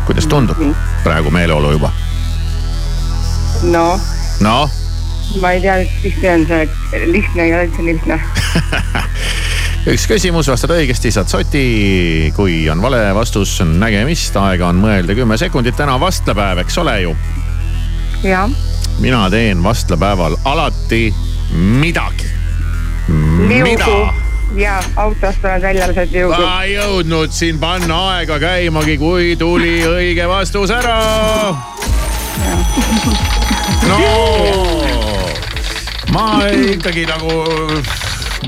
kuidas 0.06 0.30
tundub 0.30 0.62
praegu 1.04 1.30
meeleolu 1.34 1.72
juba? 1.76 1.92
noh, 3.62 4.00
noh, 4.44 4.70
ma 5.40 5.52
ei 5.52 5.60
tea, 5.60 5.78
tihti 6.02 6.28
on 6.30 6.46
see 6.48 7.06
lihtne 7.12 7.44
ei 7.44 7.54
ole 7.54 7.66
üldse 7.68 7.84
lihtne. 7.84 8.20
üks 9.92 10.06
küsimus, 10.10 10.48
vastad 10.50 10.72
õigesti, 10.76 11.12
saad 11.14 11.30
soti. 11.30 12.32
kui 12.36 12.60
on 12.70 12.82
vale 12.82 13.02
vastus, 13.16 13.58
nägemist, 13.64 14.36
aega 14.40 14.70
on 14.70 14.80
mõelda 14.82 15.16
kümme 15.18 15.38
sekundit. 15.40 15.76
täna 15.76 15.98
vastlapäev, 16.00 16.62
eks 16.64 16.78
ole 16.84 17.00
ju? 17.02 17.16
jah, 18.26 18.48
mina 19.02 19.26
teen 19.30 19.62
vastlapäeval 19.62 20.38
alati 20.44 21.08
midagi. 21.54 22.30
mida? 23.08 24.17
Ja 24.56 24.82
autost 24.96 25.44
oled 25.44 25.62
välja 25.62 25.88
lased 25.88 26.12
liugu. 26.12 26.34
ma 26.40 26.62
ei 26.62 26.74
jõudnud 26.74 27.34
siin 27.34 27.58
panna 27.58 28.00
aega 28.14 28.38
käimagi, 28.42 28.98
kui 28.98 29.36
tuli 29.36 29.80
õige 29.86 30.28
vastus 30.28 30.70
ära. 30.70 30.98
no 33.88 34.78
ma 36.12 36.46
ei, 36.46 36.72
ikkagi 36.76 37.04
nagu, 37.08 37.34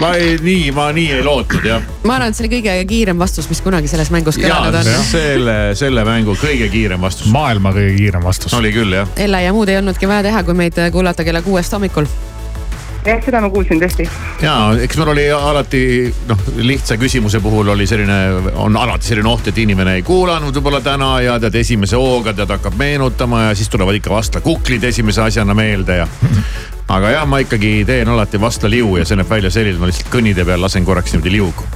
ma 0.01 0.13
ei, 0.17 0.37
nii, 0.43 0.71
ma 0.77 0.89
nii 0.97 1.13
ei 1.19 1.25
lootnud 1.25 1.67
jah. 1.67 1.85
ma 2.05 2.17
arvan, 2.17 2.33
et 2.33 2.39
see 2.39 2.47
oli 2.47 2.53
kõige 2.57 2.77
kiirem 2.89 3.21
vastus, 3.21 3.49
mis 3.53 3.61
kunagi 3.65 3.91
selles 3.91 4.13
mängus 4.15 4.41
kõlanud 4.41 4.81
ja 4.81 4.97
on. 4.97 5.07
selle, 5.07 5.59
selle 5.79 6.05
mängu 6.09 6.37
kõige 6.41 6.71
kiirem 6.73 7.03
vastus. 7.05 7.29
maailma 7.35 7.75
kõige 7.77 7.95
kiirem 7.99 8.25
vastus. 8.25 8.55
oli 8.57 8.73
küll 8.75 8.97
jah. 8.97 9.09
Elle 9.21 9.43
ja 9.45 9.55
muud 9.57 9.69
ei 9.69 9.81
olnudki 9.81 10.09
vaja 10.09 10.25
teha, 10.31 10.45
kui 10.47 10.57
meid 10.57 10.81
kuulata 10.93 11.27
kella 11.27 11.45
kuuest 11.47 11.77
hommikul. 11.77 12.09
jah, 13.05 13.21
seda 13.25 13.41
ma 13.41 13.51
kuulsin 13.53 13.81
tõesti. 13.81 14.07
ja 14.43 14.55
eks 14.85 14.99
mul 15.01 15.13
oli 15.15 15.27
alati 15.33 15.83
noh, 16.29 16.43
lihtsa 16.61 16.99
küsimuse 17.01 17.41
puhul 17.41 17.73
oli 17.75 17.87
selline, 17.89 18.19
on 18.61 18.77
alati 18.77 19.11
selline 19.11 19.31
oht, 19.31 19.49
et 19.51 19.61
inimene 19.63 19.97
ei 19.99 20.05
kuulanud 20.07 20.57
võib-olla 20.57 20.83
täna 20.85 21.13
ja 21.25 21.39
tead 21.43 21.61
esimese 21.63 21.99
hooga 22.01 22.35
tead 22.37 22.51
hakkab 22.57 22.77
meenutama 22.81 23.47
ja 23.49 23.55
siis 23.59 23.71
tulevad 23.73 23.97
ikka 23.99 24.13
vastlakuklid 24.15 24.85
esimese 24.91 25.25
asjana 25.25 25.57
meelde 25.57 26.01
ja. 26.03 26.09
aga 26.89 27.15
jah, 27.17 27.29
ma 27.29 27.41
ikkagi 27.45 27.81
teen 27.89 28.09
alati 28.13 28.41
vastlaliu 28.41 28.97
ja 29.01 29.07
see 29.09 29.21
näeb 29.21 29.31
välja 29.31 29.53
selline, 29.55 29.81
ma 29.81 29.91
lihtsalt 29.91 30.13
kõnnitee 30.13 30.47
peal 30.49 30.61
lasen 30.63 30.85
korraks 30.85 31.17
niimoodi 31.17 31.37
liugu. 31.39 31.71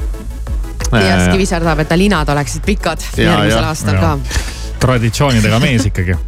ja 0.93 1.21
siis 1.21 1.33
Kivisaar 1.33 1.65
tahab, 1.65 1.85
et 1.85 1.89
ta 1.89 1.99
linad 1.99 2.29
oleksid 2.29 2.67
pikad 2.67 3.09
Ja, 3.17 3.31
järgmisel 3.31 3.63
ja, 3.63 3.69
aastal 3.73 3.97
ja. 3.97 4.01
ka. 4.01 4.43
traditsioonidega 4.85 5.61
mees 5.63 5.89
ikkagi. 5.89 6.19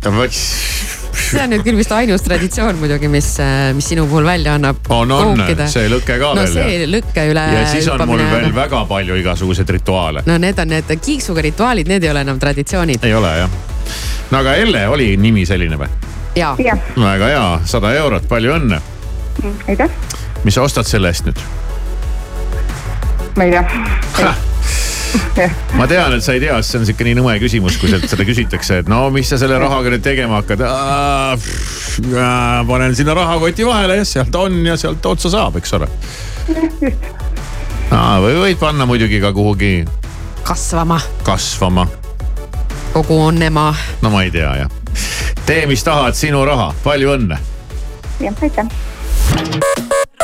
See 1.16 1.42
on 1.42 1.52
nüüd 1.52 1.64
küll 1.66 1.78
vist 1.78 1.92
ainus 1.96 2.24
traditsioon 2.26 2.78
muidugi, 2.80 3.08
mis, 3.12 3.28
mis 3.76 3.88
sinu 3.92 4.06
puhul 4.10 4.26
välja 4.26 4.56
annab. 4.58 4.80
on, 4.88 5.12
on 5.12 5.42
see 5.70 5.88
lõke 5.92 6.18
ka 6.20 6.32
no 6.36 6.44
veel 6.44 6.54
see 6.54 6.88
lõkke 6.90 7.26
üle 7.32 7.46
ja 7.56 7.64
siis 7.70 7.88
on 7.92 8.04
mul 8.08 8.22
veel 8.30 8.52
väga 8.54 8.84
palju 8.88 9.18
igasuguseid 9.22 9.72
rituaale. 9.78 10.24
no 10.26 10.38
need 10.42 10.58
on 10.62 10.72
need 10.74 10.92
kiiksuga 10.96 11.44
rituaalid, 11.48 11.88
need 11.90 12.04
ei 12.04 12.12
ole 12.12 12.24
enam 12.26 12.40
traditsioonid. 12.42 13.04
ei 13.04 13.14
ole 13.14 13.32
jah. 13.42 13.60
no 14.30 14.42
aga 14.42 14.56
Elle 14.62 14.88
oli 14.88 15.14
nimi 15.20 15.46
selline 15.46 15.78
või? 15.80 15.90
ja. 16.36 16.54
väga 16.96 17.32
hea, 17.32 17.46
sada 17.64 17.94
eurot, 17.94 18.28
palju 18.28 18.56
õnne. 18.58 18.80
aitäh, 19.68 19.90
mis 20.44 20.54
sa 20.54 20.66
ostad 20.66 20.88
selle 20.88 21.12
eest 21.12 21.28
nüüd? 21.28 21.46
ma 23.36 23.44
ei 23.44 23.56
tea. 23.56 24.34
ma 25.78 25.86
tean, 25.90 26.14
et 26.16 26.24
sa 26.24 26.34
ei 26.36 26.40
tea, 26.42 26.56
sest 26.60 26.74
see 26.74 26.80
on 26.80 26.86
sihuke 26.88 27.06
nii 27.06 27.16
nõme 27.18 27.36
küsimus, 27.42 27.76
kui 27.80 27.90
sealt 27.92 28.06
seda 28.10 28.26
küsitakse, 28.28 28.80
et 28.82 28.90
no 28.90 29.06
mis 29.14 29.28
sa 29.30 29.38
selle 29.40 29.58
rahaga 29.60 29.92
nüüd 29.92 30.04
tegema 30.04 30.40
hakkad. 30.42 30.64
panen 32.68 32.96
sinna 32.96 33.14
rahakoti 33.16 33.66
vahele 33.66 34.00
ja 34.00 34.08
sealt 34.08 34.34
on 34.40 34.58
ja 34.66 34.76
sealt 34.80 35.06
otsa 35.06 35.32
saab, 35.32 35.60
eks 35.60 35.76
ole. 35.78 35.90
või 37.90 38.34
võid 38.42 38.58
panna 38.60 38.86
muidugi 38.88 39.20
ka 39.22 39.32
kuhugi 39.36 39.84
kasvama, 40.46 41.00
kasvama, 41.26 41.86
kogu 42.92 43.20
on 43.28 43.42
ema. 43.42 43.74
no 44.02 44.10
ma 44.10 44.22
ei 44.22 44.30
tea 44.30 44.52
jah. 44.62 44.70
tee, 45.46 45.66
mis 45.66 45.84
tahad, 45.84 46.14
sinu 46.18 46.44
raha, 46.46 46.72
palju 46.84 47.16
õnne. 47.16 47.40
jah, 48.20 48.42
aitäh. 48.42 48.68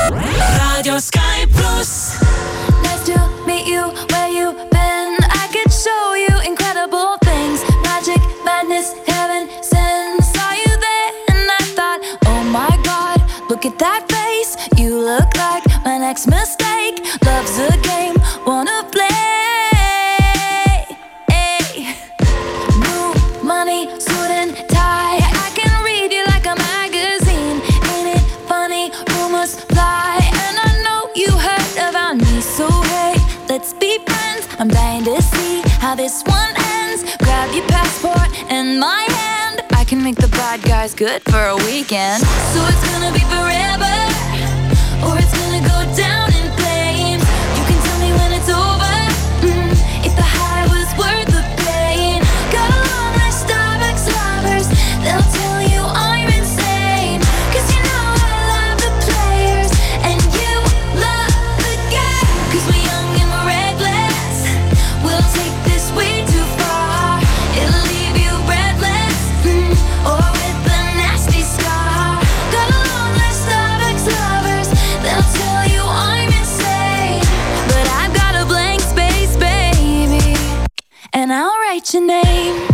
Radio 0.02 1.00
Sky 1.00 1.46
pluss. 1.46 2.18
Nice 2.82 3.06
to 3.06 3.18
meet 3.46 3.66
you 3.66 3.92
where 4.10 4.28
you 4.28 4.52
been. 4.70 4.81
Show 5.82 6.14
you 6.14 6.40
incredible 6.46 7.16
things. 7.24 7.60
Magic, 7.82 8.20
madness, 8.44 8.94
heaven 9.04 9.48
sent. 9.64 10.22
Saw 10.22 10.52
you 10.52 10.72
there 10.86 11.10
and 11.30 11.50
I 11.50 11.62
thought, 11.76 12.00
oh 12.26 12.44
my 12.44 12.70
god, 12.84 13.18
look 13.50 13.66
at 13.66 13.80
that 13.80 14.06
face. 14.08 14.56
You 14.78 14.96
look 14.96 15.36
like 15.36 15.64
my 15.84 15.98
next 15.98 16.28
mistake. 16.28 16.61
Guys 40.82 40.94
good 40.94 41.22
for 41.30 41.44
a 41.46 41.56
weekend. 41.58 42.20
So 42.24 42.58
it's 42.66 42.84
gonna 42.90 43.12
be 43.12 43.22
forever, 43.30 43.94
or 45.06 45.16
it's 45.16 45.32
gonna 45.38 45.62
go 45.62 45.78
down 45.96 46.32
in 46.34 46.61
your 81.94 82.06
name. 82.06 82.71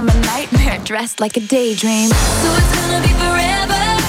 I'm 0.00 0.08
a 0.08 0.20
nightmare 0.22 0.78
dressed 0.84 1.20
like 1.20 1.36
a 1.36 1.40
daydream. 1.40 2.08
So 2.08 2.16
it's 2.16 2.74
gonna 2.74 3.02
be 3.06 3.12
forever, 3.20 3.99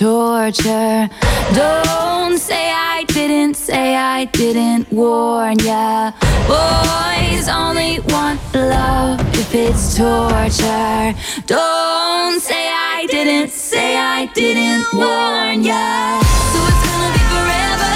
torture. 0.00 1.10
Don't 1.52 2.38
say 2.38 2.70
I 2.72 3.04
didn't, 3.08 3.52
say 3.52 3.94
I 3.94 4.24
didn't 4.24 4.90
warn 4.90 5.58
ya. 5.58 6.12
Boys 6.48 7.46
only 7.50 8.00
want 8.08 8.40
love 8.54 9.20
if 9.36 9.54
it's 9.54 9.94
torture. 9.98 11.12
Don't 11.44 12.40
say 12.40 12.64
I 12.96 13.04
didn't, 13.10 13.50
say 13.50 13.98
I 13.98 14.24
didn't 14.32 14.86
warn 14.94 15.64
ya. 15.70 16.22
So 16.52 16.58
it's 16.70 16.82
gonna 16.88 17.10
be 17.16 17.22
forever, 17.34 17.94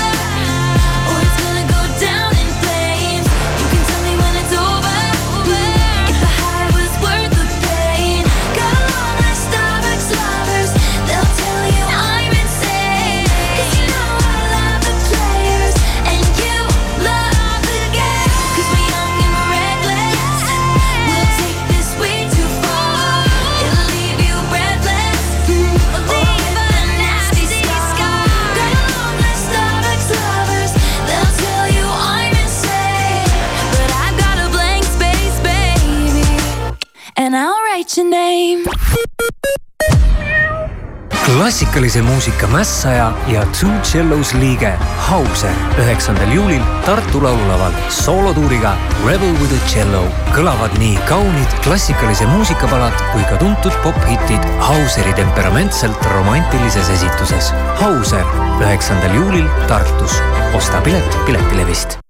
klassikalise 41.26 42.02
muusika 42.02 42.46
mässaja 42.46 43.12
ja 43.28 43.46
Two 43.60 43.70
Cellos 43.82 44.34
liige 44.34 44.72
Hauser 44.96 45.54
üheksandal 45.78 46.32
juulil 46.34 46.62
Tartu 46.86 47.22
Laululaval 47.22 47.72
soolotuuriga 47.88 48.74
Rebel 49.06 49.32
with 49.38 49.54
a 49.54 49.60
cello 49.70 50.02
kõlavad 50.34 50.74
nii 50.82 50.98
kaunid 51.08 51.58
klassikalise 51.62 52.26
muusikapalad 52.26 52.98
kui 53.12 53.22
ka 53.30 53.38
tuntud 53.38 53.74
pophitid 53.86 54.42
Hauseri 54.58 55.14
temperamentselt 55.14 56.06
romantilises 56.14 56.90
esituses. 56.98 57.52
Hauser 57.78 58.26
üheksandal 58.58 59.14
juulil 59.14 59.46
Tartus. 59.68 60.18
osta 60.54 60.80
pilet 60.80 61.20
Piletilevist 61.26 62.03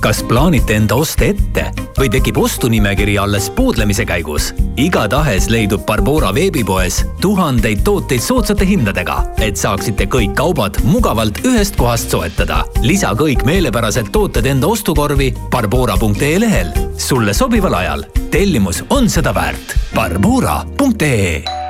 kas 0.00 0.22
plaanite 0.28 0.76
enda 0.78 0.96
oste 0.98 1.32
ette 1.32 1.64
või 1.98 2.10
tekib 2.12 2.38
ostunimekiri 2.38 3.16
alles 3.18 3.48
poodlemise 3.54 4.06
käigus? 4.08 4.52
igatahes 4.78 5.48
leidub 5.50 5.84
Barbora 5.86 6.30
veebipoes 6.34 7.02
tuhandeid 7.22 7.82
tooteid 7.84 8.22
soodsate 8.22 8.66
hindadega, 8.68 9.18
et 9.42 9.58
saaksite 9.58 10.08
kõik 10.10 10.34
kaubad 10.38 10.80
mugavalt 10.86 11.42
ühest 11.44 11.76
kohast 11.76 12.10
soetada. 12.14 12.64
lisa 12.82 13.14
kõik 13.18 13.44
meelepärased 13.48 14.12
tooted 14.12 14.46
enda 14.46 14.66
ostukorvi 14.66 15.32
barbora.ee 15.50 16.34
lehel 16.40 16.74
sulle 16.96 17.34
sobival 17.34 17.74
ajal. 17.74 18.04
tellimus 18.30 18.84
on 18.90 19.10
seda 19.10 19.34
väärt. 19.34 19.76
Barbora.ee 19.94 21.67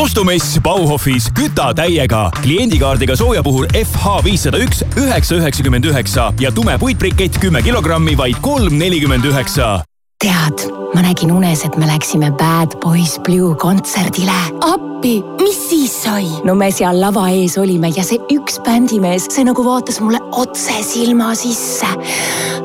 ostumess 0.00 0.56
Bauhofis 0.62 1.26
küta 1.36 1.74
täiega. 1.76 2.30
kliendikaardiga 2.42 3.16
sooja 3.16 3.42
puhul 3.44 3.66
FH 3.74 4.24
viissada 4.24 4.58
üks, 4.62 4.80
üheksa 4.96 5.36
üheksakümmend 5.36 5.84
üheksa 5.84 6.30
ja 6.40 6.52
tume 6.52 6.78
puitbrikett 6.78 7.36
kümme 7.40 7.62
kilogrammi, 7.62 8.16
vaid 8.18 8.40
kolm 8.40 8.78
nelikümmend 8.78 9.24
üheksa. 9.24 9.82
tead, 10.24 10.64
ma 10.94 11.02
nägin 11.04 11.32
unes, 11.32 11.64
et 11.64 11.76
me 11.76 11.88
läksime 11.88 12.30
Bad 12.32 12.78
Boys 12.80 13.18
Blue 13.26 13.54
kontserdile. 13.56 14.38
appi, 14.60 15.20
mis 15.42 15.60
siis 15.68 15.92
sai? 16.02 16.24
no 16.44 16.54
me 16.54 16.70
seal 16.72 17.00
lava 17.00 17.28
ees 17.28 17.58
olime 17.58 17.92
ja 17.96 18.04
see 18.04 18.20
üks 18.32 18.60
bändimees, 18.64 19.28
see 19.28 19.44
nagu 19.44 19.64
vaatas 19.64 20.00
mulle 20.00 20.22
otse 20.32 20.80
silma 20.86 21.34
sisse. 21.34 21.92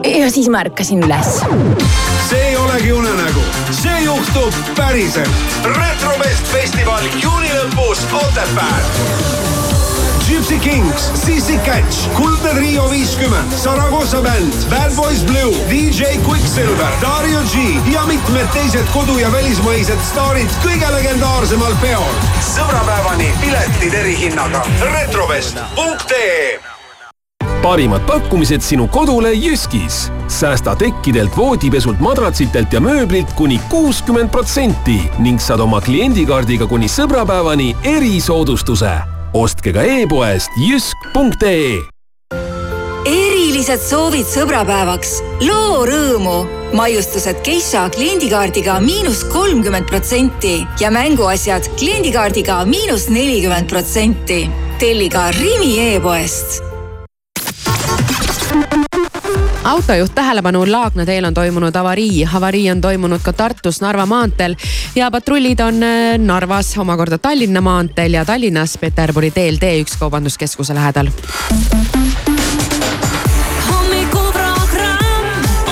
ja 0.07 0.31
siis 0.31 0.47
ma 0.47 0.63
ärkasin 0.63 1.03
üles. 1.03 1.41
see 2.29 2.43
ei 2.51 2.55
olegi 2.57 2.93
unenägu, 2.93 3.43
see 3.71 3.94
juhtub 4.25 4.53
päriselt. 4.75 5.29
retrobest 5.63 6.47
festival 6.47 7.03
juuni 7.21 7.49
lõpus 7.49 7.99
Otepääl. 8.13 8.83
Gypsy 10.27 10.59
Kings, 10.59 11.11
Sissi 11.25 11.59
Catch, 11.65 12.09
Kuldne 12.13 12.49
Trio 12.49 12.89
viiskümmend, 12.89 13.51
Saragossa 13.57 14.21
bänd, 14.21 14.53
Bad 14.69 14.95
Boys 14.95 15.23
Blue, 15.23 15.55
DJ 15.69 16.03
Quicksilver, 16.27 16.91
Dario 17.01 17.39
G 17.39 17.55
ja 17.93 18.05
mitmed 18.05 18.47
teised 18.53 18.87
kodu- 18.93 19.19
ja 19.19 19.31
välismaised 19.31 19.99
staarid 20.11 20.49
kõige 20.63 20.93
legendaarsemal 20.93 21.75
peol. 21.81 22.15
sõbrapäevani 22.55 23.33
piletid 23.41 23.93
erihinnaga. 23.93 24.65
retrovest.ee 24.93 26.74
parimad 27.65 28.01
pakkumised 28.07 28.61
sinu 28.61 28.87
kodule 28.87 29.33
Jyskis. 29.33 30.11
säästa 30.27 30.75
tekkidelt, 30.75 31.37
voodipesult, 31.37 31.99
madratsitelt 31.99 32.73
ja 32.73 32.81
mööblilt 32.81 33.33
kuni 33.33 33.59
kuuskümmend 33.69 34.29
protsenti 34.29 34.99
ning 35.19 35.41
saad 35.41 35.59
oma 35.59 35.81
kliendikaardiga 35.81 36.67
kuni 36.67 36.85
sõbrapäevani 36.85 37.73
erisoodustuse. 37.83 38.91
ostke 39.33 39.73
ka 39.73 39.81
e-poest 39.81 40.51
jysk.ee 40.61 41.81
erilised 43.05 43.81
soovid 43.81 44.29
sõbrapäevaks. 44.29 45.23
loo 45.47 45.85
rõõmu. 45.89 46.45
maiustused 46.73 47.41
Geisha 47.43 47.89
kliendikaardiga 47.89 48.79
miinus 48.79 49.23
kolmkümmend 49.23 49.89
protsenti 49.89 50.67
ja 50.79 50.91
mänguasjad 50.91 51.65
kliendikaardiga 51.79 52.65
miinus 52.65 53.09
nelikümmend 53.09 53.69
protsenti. 53.69 54.49
telli 54.77 55.09
ka 55.09 55.31
Rimi 55.31 55.95
e-poest 55.95 56.74
autojuht 59.65 60.15
tähelepanu, 60.15 60.71
Laagna 60.71 61.05
teel 61.05 61.25
on 61.25 61.33
toimunud 61.33 61.75
avarii. 61.75 62.27
avarii 62.33 62.71
on 62.71 62.81
toimunud 62.81 63.19
ka 63.23 63.33
Tartus 63.33 63.81
Narva 63.81 64.05
maanteel 64.05 64.55
ja 64.95 65.11
patrullid 65.11 65.59
on 65.59 65.83
äh, 65.83 66.17
Narvas, 66.17 66.77
omakorda 66.77 67.17
Tallinna 67.17 67.61
maanteel 67.61 68.13
ja 68.13 68.25
Tallinnas 68.25 68.77
Peterburi 68.77 69.31
teel 69.31 69.55
T1 69.55 69.97
kaubanduskeskuse 69.99 70.73
lähedal. 70.73 71.07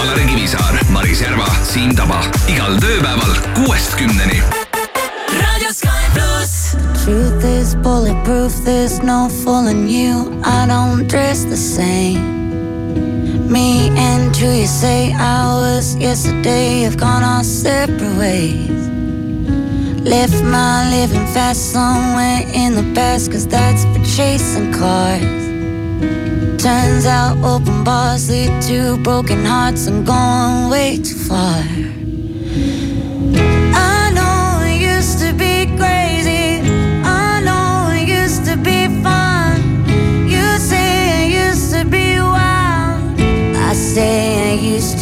Alari 0.02 0.26
Kivisaar, 0.28 0.78
Maris 0.90 1.22
Järva, 1.22 1.48
Siim 1.64 1.96
Taba 1.96 2.24
igal 2.48 2.78
tööpäeval 2.82 3.36
kuuest 3.54 3.96
kümneni. 3.96 4.44
Truth 7.04 7.44
is 7.44 7.76
bulletproof, 7.76 8.64
there's 8.64 9.04
no 9.04 9.28
fooling 9.44 9.90
you. 9.90 10.40
I 10.44 10.66
don't 10.68 11.10
dress 11.10 11.44
the 11.44 11.58
same. 11.58 12.43
Me 12.96 13.90
and 13.98 14.36
you, 14.38 14.50
you 14.50 14.68
say 14.68 15.14
I 15.14 15.46
was 15.56 15.96
yesterday 15.96 16.82
have 16.82 16.98
gone 16.98 17.24
our 17.24 17.44
separate 17.44 18.18
ways. 18.18 18.88
Left 20.02 20.44
my 20.44 20.90
living 20.90 21.28
fast 21.28 21.72
somewhere 21.72 22.42
in 22.54 22.76
the 22.76 22.94
past, 22.94 23.32
cause 23.32 23.48
that's 23.48 23.84
for 23.86 24.04
chasing 24.16 24.74
cars. 24.74 25.44
Turns 26.62 27.06
out 27.06 27.38
open 27.44 27.84
bars 27.84 28.30
lead 28.30 28.62
to 28.64 28.98
broken 29.04 29.44
hearts 29.46 29.88
and 29.88 30.06
going 30.06 30.70
way 30.70 30.98
too 30.98 31.16
far. 31.16 31.64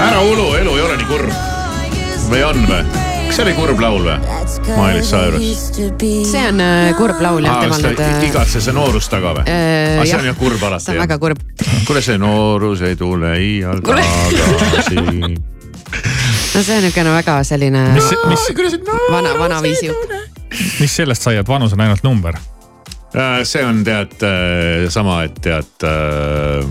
I 0.00 0.16
Ulu, 0.32 0.54
elu 0.56 0.74
ei 0.76 0.82
ole 0.82 0.96
nii 0.96 1.06
kurb. 1.10 1.32
või 2.30 2.42
on 2.46 2.60
või? 2.64 2.84
kas 3.26 3.36
see 3.36 3.44
oli 3.44 3.52
kurb 3.58 3.80
laul 3.82 4.06
või? 4.06 4.14
Miley 4.78 5.02
Cyrus. 5.04 5.60
see 6.30 6.44
on 6.48 6.62
äh, 6.64 6.92
kurb 6.96 7.20
laul 7.20 7.44
jah, 7.44 7.58
temal 7.60 7.76
kas 7.76 7.82
need 7.84 7.98
ta 7.98 8.06
äh, 8.06 8.24
igatses 8.30 8.64
see 8.64 8.74
noorus 8.74 9.10
taga 9.12 9.34
või? 9.36 9.44
äh, 9.44 9.98
aga 9.98 10.06
see 10.06 10.14
jah. 10.14 10.22
on 10.22 10.28
jah 10.30 10.38
kurb 10.40 10.64
alati 10.70 10.86
see 10.86 10.94
on 10.96 11.02
väga 11.02 11.18
kurb. 11.22 11.42
kuule, 11.88 12.02
see 12.06 12.16
noorus 12.22 12.84
ei 12.88 12.96
tule 12.96 13.34
iial 13.44 13.82
tagasi. 13.84 14.96
no 16.54 16.62
see 16.64 16.78
on 16.78 16.86
niisugune 16.86 17.16
väga 17.18 17.36
selline 17.50 17.84
mis, 17.98 18.08
mis, 18.30 18.46
vana, 19.12 19.34
vanaviisi 19.38 19.90
jutt. 19.90 20.16
mis 20.80 20.96
sellest 21.02 21.28
sai, 21.28 21.36
et 21.42 21.48
vanus 21.48 21.76
on 21.76 21.84
ainult 21.84 22.08
number? 22.08 22.40
Äh, 23.10 23.42
see 23.44 23.64
on 23.66 23.84
tead 23.84 24.22
äh, 24.22 24.88
sama, 24.88 25.24
et 25.26 25.38
tead 25.42 25.86
äh, 25.86 26.64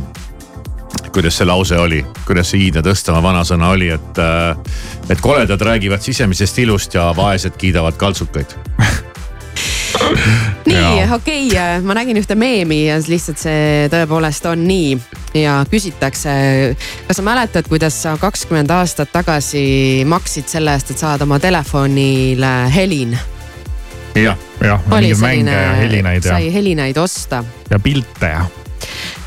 kuidas 1.14 1.38
see 1.38 1.48
lause 1.48 1.78
oli, 1.78 2.02
kuidas 2.28 2.52
see 2.52 2.66
Iidne 2.68 2.84
Tõstamaa 2.86 3.24
vanasõna 3.24 3.74
oli, 3.76 3.90
et, 3.94 4.24
et 5.10 5.22
koledad 5.22 5.62
räägivad 5.62 6.04
sisemisest 6.06 6.60
ilust 6.66 6.98
ja 6.98 7.10
vaesed 7.18 7.58
kiidavad 7.58 7.98
kaltsukaid. 8.00 8.58
nii, 10.66 11.14
okei 11.16 11.48
okay,, 11.48 11.82
ma 11.84 11.96
nägin 11.98 12.20
ühte 12.22 12.36
meemi 12.40 12.84
ja 12.86 13.00
lihtsalt 13.02 13.42
see 13.42 13.88
tõepoolest 13.92 14.46
on 14.50 14.64
nii 14.68 14.94
ja 15.38 15.60
küsitakse, 15.70 16.30
kas 17.08 17.20
sa 17.20 17.26
mäletad, 17.26 17.68
kuidas 17.70 17.98
sa 18.04 18.16
kakskümmend 18.22 18.72
aastat 18.74 19.12
tagasi 19.14 20.06
maksid 20.10 20.50
selle 20.52 20.74
eest, 20.78 20.94
et 20.94 21.02
saad 21.02 21.26
oma 21.26 21.40
telefonile 21.42 22.54
helin? 22.76 23.18
jah, 24.16 24.38
jah, 24.64 24.88
oli 24.92 25.14
selline 25.16 25.54
ja, 25.54 25.76
ja, 26.14 26.22
sai 26.24 26.54
helinaid 26.54 26.98
osta 26.98 27.44
ja 27.70 27.80
pilte 27.80 28.34
ja. 28.34 28.46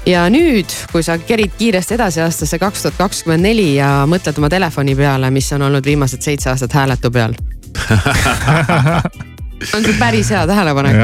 Ja 0.07 0.27
nüüd, 0.31 0.73
kui 0.93 1.03
sa 1.03 1.19
kerid 1.19 1.55
kiiresti 1.59 1.95
edasi 1.95 2.23
aastasse 2.25 2.59
kaks 2.59 2.83
tuhat 2.87 2.99
kakskümmend 2.99 3.47
neli 3.47 3.75
ja 3.77 4.03
mõtled 4.11 4.39
oma 4.41 4.51
telefoni 4.53 4.97
peale, 4.99 5.31
mis 5.31 5.53
on 5.55 5.69
olnud 5.69 5.87
viimased 5.87 6.23
seitse 6.25 6.51
aastat 6.51 6.75
hääletu 6.75 7.11
peal. 7.11 7.37
on 9.77 9.85
see 9.85 9.95
päris 9.99 10.31
hea 10.31 10.47
tähelepanek? 10.47 10.97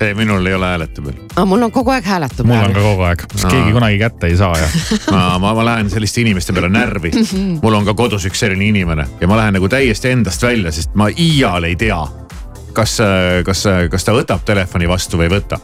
ei, 0.00 0.14
minul 0.14 0.46
ei 0.46 0.54
ole 0.54 0.66
hääletu 0.66 1.02
peal. 1.02 1.16
aga 1.36 1.44
mul 1.48 1.62
on 1.66 1.72
kogu 1.72 1.90
aeg 1.90 2.04
hääletu 2.04 2.44
mul 2.44 2.56
on 2.56 2.60
peal. 2.60 2.74
ka 2.74 2.80
kogu 2.88 3.06
aeg, 3.08 3.24
sest 3.32 3.48
keegi 3.48 3.72
kunagi 3.72 3.98
kätte 3.98 4.28
ei 4.28 4.36
saa 4.36 4.52
ja. 4.58 4.68
ma, 5.10 5.38
ma, 5.38 5.54
ma 5.54 5.64
lähen 5.64 5.90
selliste 5.90 6.20
inimeste 6.20 6.52
peale 6.52 6.68
närvi. 6.68 7.10
mul 7.62 7.80
on 7.80 7.88
ka 7.88 7.94
kodus 7.94 8.28
üks 8.28 8.44
selline 8.44 8.68
inimene 8.68 9.08
ja 9.20 9.30
ma 9.30 9.40
lähen 9.40 9.56
nagu 9.58 9.68
täiesti 9.72 10.12
endast 10.12 10.42
välja, 10.42 10.72
sest 10.72 10.94
ma 10.94 11.08
iial 11.08 11.64
ei 11.64 11.76
tea, 11.80 12.02
kas, 12.76 12.98
kas, 13.46 13.66
kas 13.90 14.04
ta 14.04 14.16
võtab 14.16 14.44
telefoni 14.46 14.88
vastu 14.90 15.18
või 15.18 15.30
ei 15.30 15.36
võta 15.38 15.60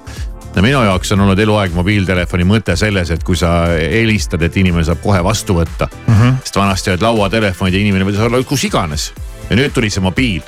no 0.55 0.63
minu 0.63 0.83
jaoks 0.85 1.13
on 1.15 1.25
olnud 1.27 1.39
eluaeg 1.39 1.75
mobiiltelefoni 1.75 2.47
mõte 2.49 2.77
selles, 2.77 3.11
et 3.15 3.25
kui 3.27 3.39
sa 3.39 3.71
helistad, 3.71 4.43
et 4.43 4.57
inimene 4.57 4.85
saab 4.87 5.03
kohe 5.03 5.23
vastu 5.25 5.57
võtta 5.61 5.89
mm. 5.91 6.15
-hmm. 6.15 6.41
sest 6.45 6.57
vanasti 6.57 6.95
olid 6.95 7.05
lauatelefonid 7.07 7.75
ja 7.75 7.81
inimene 7.81 8.09
võis 8.09 8.19
olla 8.25 8.43
kus 8.45 8.65
iganes 8.65 9.13
ja 9.51 9.57
nüüd 9.59 9.75
tuli 9.75 9.91
see 9.91 10.03
mobiil. 10.03 10.43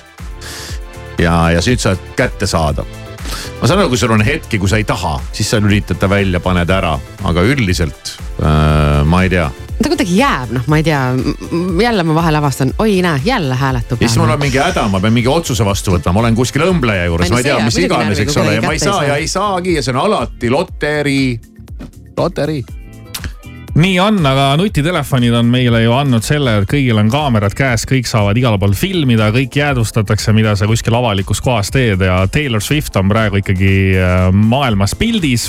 ja, 1.19 1.51
ja 1.51 1.63
nüüd 1.67 1.83
saad 1.83 1.99
kätte 2.17 2.47
saada. 2.47 2.85
ma 3.61 3.69
saan 3.69 3.81
aru, 3.81 3.89
kui 3.89 3.99
sul 3.99 4.15
on 4.15 4.25
hetki, 4.27 4.59
kui 4.59 4.69
sa 4.69 4.81
ei 4.81 4.85
taha, 4.85 5.21
siis 5.33 5.51
sa 5.51 5.61
lülitad 5.61 5.99
ta 5.99 6.11
välja, 6.11 6.41
paned 6.41 6.71
ära, 6.71 6.99
aga 7.25 7.43
üldiselt 7.43 8.17
äh, 8.43 9.05
ma 9.05 9.23
ei 9.23 9.31
tea. 9.31 9.51
Ta 9.79 9.89
kuidagi 9.89 10.16
jääb, 10.16 10.53
noh, 10.57 10.66
ma 10.70 10.79
ei 10.81 10.87
tea, 10.87 11.01
jälle 11.83 12.05
ma 12.07 12.14
vahel 12.14 12.39
avastan, 12.41 12.75
oi 12.83 13.01
näe, 13.05 13.20
jälle 13.25 13.55
hääletu 13.55 13.97
ja 14.01 14.09
siis 14.09 14.18
mul 14.20 14.35
on. 14.35 14.43
mingi 14.43 14.61
häda, 14.61 14.87
ma 14.93 15.01
pean 15.01 15.16
mingi 15.16 15.31
otsuse 15.33 15.64
vastu 15.64 15.97
võtma, 15.97 16.12
ma 16.12 16.25
olen 16.27 16.39
kuskil 16.39 16.66
õmbleja 16.66 17.09
juures, 17.09 17.33
ma 17.33 17.41
ei 17.41 17.49
tea, 17.49 17.59
mis 17.64 17.81
iganes, 17.83 18.23
eks 18.27 18.37
ole, 18.43 18.55
ja 18.59 18.62
ma 18.66 18.77
ei 18.77 18.83
saa. 18.83 19.03
ja 19.09 19.16
ei 19.23 19.29
saagi 19.31 19.79
ja 19.79 19.83
see 19.83 19.95
on 19.95 20.05
alati 20.05 20.51
loterii, 20.53 21.27
loterii. 22.16 22.64
Nii 23.75 23.95
on, 24.01 24.18
aga 24.27 24.51
nutitelefonid 24.61 25.35
on 25.35 25.49
meile 25.49 25.83
ju 25.83 25.95
andnud 25.97 26.25
selle, 26.27 26.59
et 26.61 26.68
kõigil 26.68 26.99
on 27.01 27.09
kaamerad 27.12 27.55
käes, 27.57 27.87
kõik 27.89 28.09
saavad 28.09 28.37
igal 28.37 28.59
pool 28.61 28.75
filmida, 28.77 29.31
kõik 29.33 29.57
jäädvustatakse, 29.57 30.35
mida 30.37 30.53
sa 30.59 30.68
kuskil 30.68 30.97
avalikus 30.99 31.41
kohas 31.45 31.73
teed 31.73 32.05
ja 32.05 32.18
Taylor 32.33 32.62
Swift 32.64 32.97
on 33.01 33.09
praegu 33.12 33.41
ikkagi 33.41 33.73
äh, 33.97 34.27
maailmas 34.33 34.95
pildis. 34.99 35.49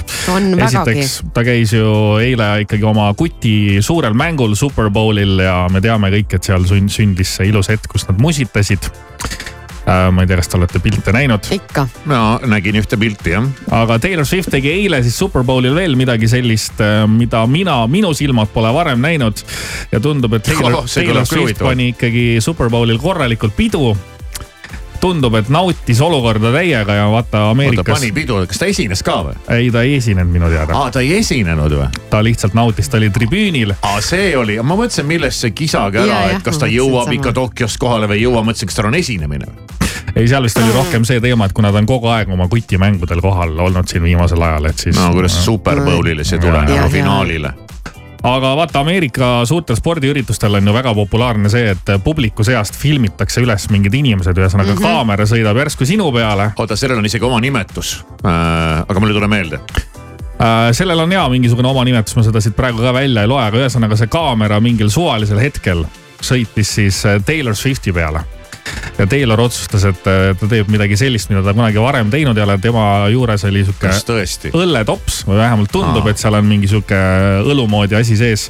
Esiteks, 0.95 1.17
ta 1.36 1.43
käis 1.47 1.76
ju 1.76 1.88
eile 2.24 2.49
ikkagi 2.63 2.88
oma 2.88 3.09
kuti 3.19 3.82
suurel 3.84 4.15
mängul 4.17 4.55
Super 4.59 4.89
Bowlil 4.93 5.43
ja 5.43 5.63
me 5.71 5.84
teame 5.84 6.13
kõik, 6.13 6.38
et 6.38 6.51
seal 6.51 6.63
sünd- 6.69 6.93
sündis 6.93 7.36
see 7.38 7.51
ilus 7.51 7.71
hetk, 7.74 7.91
kus 7.91 8.07
nad 8.07 8.21
musitasid. 8.24 8.88
Ma 9.86 10.23
ei 10.23 10.27
tea, 10.29 10.38
kas 10.39 10.47
te 10.47 10.57
olete 10.57 10.79
pilte 10.79 11.11
näinud? 11.11 11.49
ikka. 11.51 11.88
no 12.09 12.39
nägin 12.47 12.77
ühte 12.79 12.97
pilti 12.99 13.34
jah. 13.36 13.47
aga 13.71 13.97
Taylor 13.99 14.25
Swift 14.25 14.51
tegi 14.53 14.71
eile 14.71 15.01
siis 15.03 15.17
Superbowlil 15.19 15.75
veel 15.75 15.97
midagi 15.99 16.27
sellist, 16.31 16.79
mida 17.11 17.43
mina, 17.47 17.81
minu 17.91 18.13
silmad 18.15 18.47
pole 18.53 18.71
varem 18.73 19.01
näinud. 19.03 19.43
ja 19.91 19.99
tundub, 19.99 20.34
et 20.39 20.43
Taylor, 20.47 20.73
Oh, 20.84 20.86
Taylor 20.88 21.25
Swift 21.25 21.41
huvitavalt. 21.41 21.69
pani 21.73 21.88
ikkagi 21.93 22.25
Superbowlil 22.41 22.97
korralikult 22.99 23.55
pidu. 23.55 23.91
tundub, 25.03 25.34
et 25.36 25.49
nautis 25.51 25.99
olukorda 26.01 26.53
täiega 26.55 26.93
ja 26.95 27.09
vaata 27.11 27.41
oota, 27.41 27.49
Ameerikas. 27.51 27.99
pani 27.99 28.11
pidu, 28.15 28.38
kas 28.47 28.61
ta 28.61 28.69
esines 28.71 29.03
ka 29.03 29.17
või? 29.27 29.34
ei, 29.51 29.67
ta 29.71 29.81
ei 29.84 29.97
esinenud 29.99 30.31
minu 30.31 30.47
teada. 30.49 30.77
aa, 30.79 30.91
ta 30.95 31.03
ei 31.03 31.17
esinenud 31.17 31.75
või? 31.75 31.89
ta 32.09 32.21
lihtsalt 32.23 32.55
nautis, 32.55 32.88
ta 32.89 33.01
oli 33.01 33.09
tribüünil. 33.11 33.75
aa, 33.81 33.99
see 34.01 34.31
oli, 34.39 34.55
ma 34.63 34.77
mõtlesin, 34.79 35.03
millest 35.11 35.43
see 35.43 35.51
kisagi 35.51 35.99
Ja, 35.99 36.05
ära, 36.07 36.21
jah, 36.29 36.38
et 36.39 36.47
kas 36.47 36.57
ta 36.61 36.71
jõuab 36.71 37.11
ikka 37.19 37.34
Tokyost 37.36 37.77
kohale 37.84 38.07
või 38.07 38.21
ei 38.21 38.25
jõua, 38.29 38.45
mõtlesin, 38.47 38.71
kas 38.71 38.79
tal 38.79 38.88
on 38.93 38.95
esinemine 38.95 39.51
või? 39.51 39.62
ei, 40.16 40.28
seal 40.28 40.45
vist 40.45 40.57
oli 40.61 40.72
rohkem 40.74 41.05
see 41.07 41.22
teema, 41.24 41.47
et 41.49 41.55
kuna 41.57 41.72
ta 41.74 41.82
on 41.82 41.89
kogu 41.89 42.09
aeg 42.14 42.32
oma 42.34 42.47
kutimängudel 42.51 43.22
kohal 43.24 43.57
olnud 43.68 43.89
siin 43.89 44.03
viimasel 44.05 44.41
ajal, 44.41 44.70
et 44.70 44.88
siis. 44.88 44.97
no 44.97 45.11
kuidas 45.16 45.38
Super 45.45 45.82
Bowlile 45.82 46.26
see 46.28 46.41
tuleb 46.41 46.68
nagu 46.70 46.89
finaalile. 46.93 47.53
aga 48.24 48.53
vaata, 48.55 48.84
Ameerika 48.86 49.32
suurtel 49.49 49.76
spordiüritustel 49.76 50.59
on 50.59 50.68
ju 50.68 50.74
väga 50.74 50.93
populaarne 50.95 51.49
see, 51.49 51.74
et 51.74 51.95
publiku 52.03 52.45
seast 52.45 52.78
filmitakse 52.80 53.41
üles 53.43 53.68
mingid 53.74 53.93
inimesed, 53.93 54.38
ühesõnaga 54.38 54.76
mm. 54.76 54.78
-hmm. 54.78 54.93
kaamera 54.93 55.26
sõidab 55.30 55.57
järsku 55.64 55.86
sinu 55.86 56.11
peale. 56.11 56.51
oota, 56.57 56.76
sellel 56.76 57.01
on 57.01 57.09
isegi 57.09 57.26
oma 57.26 57.41
nimetus 57.41 57.97
äh,. 58.26 58.86
aga 58.88 58.99
mul 58.99 59.09
ei 59.09 59.20
tule 59.20 59.28
meelde. 59.28 59.59
Äh, 60.43 60.72
sellel 60.72 60.99
on 60.99 61.11
jaa 61.11 61.26
mingisugune 61.30 61.68
oma 61.68 61.84
nimetus, 61.84 62.16
ma 62.16 62.24
seda 62.24 62.41
siit 62.41 62.55
praegu 62.55 62.82
ka 62.82 62.93
välja 62.93 63.22
ei 63.22 63.30
loe, 63.30 63.41
aga 63.43 63.59
ühesõnaga 63.66 63.97
see 63.97 64.07
kaamera 64.11 64.59
mingil 64.59 64.89
suvalisel 64.93 65.41
hetkel 65.41 65.86
sõitis 66.24 66.74
siis 66.80 67.05
äh, 67.05 67.20
Taylor 67.26 67.55
Swifti 67.55 67.93
peale. 67.93 68.24
Ja 68.97 69.07
Taylor 69.09 69.41
otsustas, 69.41 69.86
et 69.89 70.07
äh, 70.09 70.30
ta 70.39 70.49
teeb 70.49 70.70
midagi 70.72 70.97
sellist, 70.99 71.32
mida 71.32 71.43
ta 71.45 71.55
kunagi 71.55 71.82
varem 71.82 72.11
teinud 72.14 72.38
ei 72.38 72.45
ole, 72.45 72.57
tema 72.64 72.86
juures 73.14 73.47
oli 73.49 73.66
sihuke 73.66 73.89
õlletops 74.57 75.24
või 75.30 75.41
vähemalt 75.41 75.74
tundub, 75.74 76.07
et 76.11 76.22
seal 76.22 76.38
on 76.39 76.47
mingi 76.47 76.70
sihuke 76.72 76.99
õlu 77.43 77.68
moodi 77.72 77.97
asi 77.99 78.18
sees. 78.20 78.49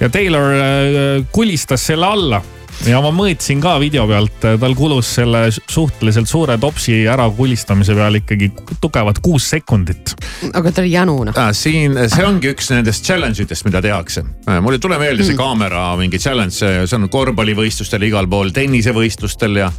ja 0.00 0.10
Taylor 0.12 0.56
äh, 0.56 1.28
kulistas 1.34 1.86
selle 1.92 2.08
alla 2.08 2.42
ja 2.88 3.00
ma 3.04 3.10
mõõtsin 3.14 3.60
ka 3.62 3.76
video 3.82 4.06
pealt, 4.10 4.38
tal 4.42 4.74
kulus 4.78 5.10
selle 5.18 5.44
suhteliselt 5.52 6.28
suure 6.30 6.56
topsi 6.58 7.02
ära 7.10 7.28
kulistamise 7.36 7.94
peale 7.94 8.22
ikkagi 8.22 8.50
tugevad 8.82 9.20
kuus 9.22 9.48
sekundit. 9.52 10.14
aga 10.52 10.72
ta 10.72 10.82
oli 10.82 10.92
janu 10.92 11.18
noh. 11.28 11.36
Ah, 11.38 11.52
siin, 11.56 11.94
see 12.10 12.24
ongi 12.26 12.50
üks 12.52 12.70
nendest 12.72 13.06
challenge 13.06 13.42
itest, 13.42 13.64
mida 13.68 13.82
tehakse. 13.84 14.24
mul 14.60 14.78
ei 14.78 14.82
tule 14.82 14.98
meelde 14.98 15.22
see 15.24 15.32
Mm. 15.32 15.38
kaamera 15.38 15.82
mingi 15.96 16.18
challenge, 16.18 16.52
see 16.86 16.96
on 16.96 17.08
korvpallivõistlustel 17.08 18.02
igal 18.08 18.26
pool, 18.28 18.50
tennisevõistlustel 18.52 19.56
ja. 19.62 19.70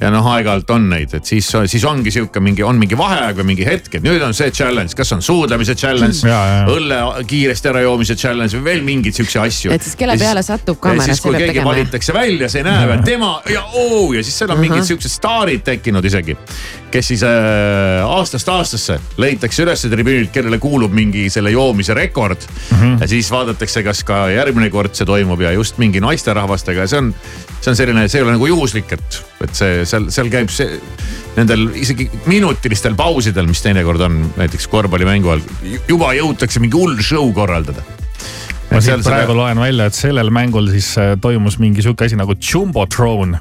ja 0.00 0.10
noh, 0.10 0.26
aeg-ajalt 0.32 0.70
on 0.74 0.88
neid, 0.90 1.12
et 1.14 1.24
siis, 1.28 1.48
siis 1.66 1.84
ongi 1.88 2.10
sihuke 2.14 2.40
mingi, 2.40 2.62
on 2.66 2.78
mingi 2.80 2.96
vaheaeg 2.98 3.36
või 3.42 3.50
mingi 3.52 3.66
hetk, 3.66 3.98
et 3.98 4.06
nüüd 4.06 4.22
on 4.24 4.34
see 4.34 4.50
challenge, 4.54 4.94
kas 4.98 5.12
on 5.16 5.22
suudlemise 5.22 5.74
challenge, 5.78 6.22
Ja, 6.22 6.38
ja, 6.46 6.56
ja. 6.62 6.66
õlle 6.70 6.98
kiiresti 7.28 7.68
ära 7.72 7.82
joomise 7.84 8.16
challenge 8.18 8.56
või 8.58 8.64
veel 8.64 8.82
mingeid 8.86 9.14
siukse 9.18 9.40
asju. 9.42 9.72
et 9.74 9.82
siis 9.82 9.96
kelle 9.98 10.16
peale 10.18 10.42
satub 10.46 10.76
ja 10.78 10.82
kaamera, 10.88 11.06
siis, 11.08 11.20
see 11.22 11.28
kui 11.28 11.38
keegi 11.38 11.52
tegema. 11.52 11.70
valitakse 11.72 12.12
välja, 12.16 12.41
see 12.50 12.64
näeb, 12.66 12.90
et 12.96 13.04
tema 13.06 13.34
ja 13.50 13.62
oo 13.78 14.12
ja 14.16 14.22
siis 14.24 14.36
seal 14.40 14.52
on 14.54 14.60
mingid 14.60 14.80
Ahah. 14.80 14.88
siuksed 14.88 15.12
staarid 15.12 15.64
tekkinud 15.66 16.04
isegi. 16.04 16.36
kes 16.92 17.08
siis 17.08 17.22
äh, 17.24 18.02
aastast 18.04 18.48
aastasse 18.52 18.98
leitakse 19.16 19.62
ülesse 19.64 19.88
tribüünilt, 19.92 20.32
kellele 20.32 20.58
kuulub 20.60 20.92
mingi 20.92 21.28
selle 21.32 21.50
joomise 21.50 21.94
rekord 21.94 22.38
mm. 22.42 22.76
-hmm. 22.76 23.00
ja 23.00 23.08
siis 23.08 23.30
vaadatakse, 23.30 23.82
kas 23.82 24.04
ka 24.04 24.28
järgmine 24.30 24.70
kord 24.70 24.94
see 24.94 25.06
toimub 25.06 25.40
ja 25.40 25.52
just 25.52 25.78
mingi 25.78 26.00
naisterahvastega 26.00 26.84
ja 26.84 26.86
see 26.86 26.98
on, 26.98 27.14
see 27.60 27.70
on 27.70 27.76
selline, 27.76 28.08
see 28.08 28.20
ei 28.20 28.26
ole 28.26 28.36
nagu 28.36 28.46
juhuslik, 28.46 28.92
et, 28.92 29.22
et 29.40 29.54
see 29.54 29.84
seal, 29.88 30.10
seal 30.10 30.30
käib 30.32 30.52
see 30.52 30.78
nendel 31.36 31.70
isegi 31.78 32.10
minutilistel 32.26 32.94
pausidel, 32.98 33.48
mis 33.48 33.62
teinekord 33.64 34.00
on 34.04 34.20
näiteks 34.36 34.68
korvpallimängu 34.72 35.32
all, 35.32 35.44
juba 35.88 36.12
jõutakse 36.18 36.60
mingi 36.60 36.76
hull 36.76 37.00
show 37.00 37.32
korraldada. 37.32 38.01
Ma 38.72 38.80
siit 38.84 39.04
praegu 39.06 39.34
loen 39.36 39.60
välja, 39.60 39.88
et 39.88 39.96
sellel 39.96 40.30
mängul 40.34 40.70
siis 40.72 40.92
äh, 41.00 41.12
toimus 41.20 41.58
mingi 41.62 41.82
sihuke 41.82 42.06
asi 42.06 42.16
nagu 42.18 42.34
Jumbotron. 42.52 43.36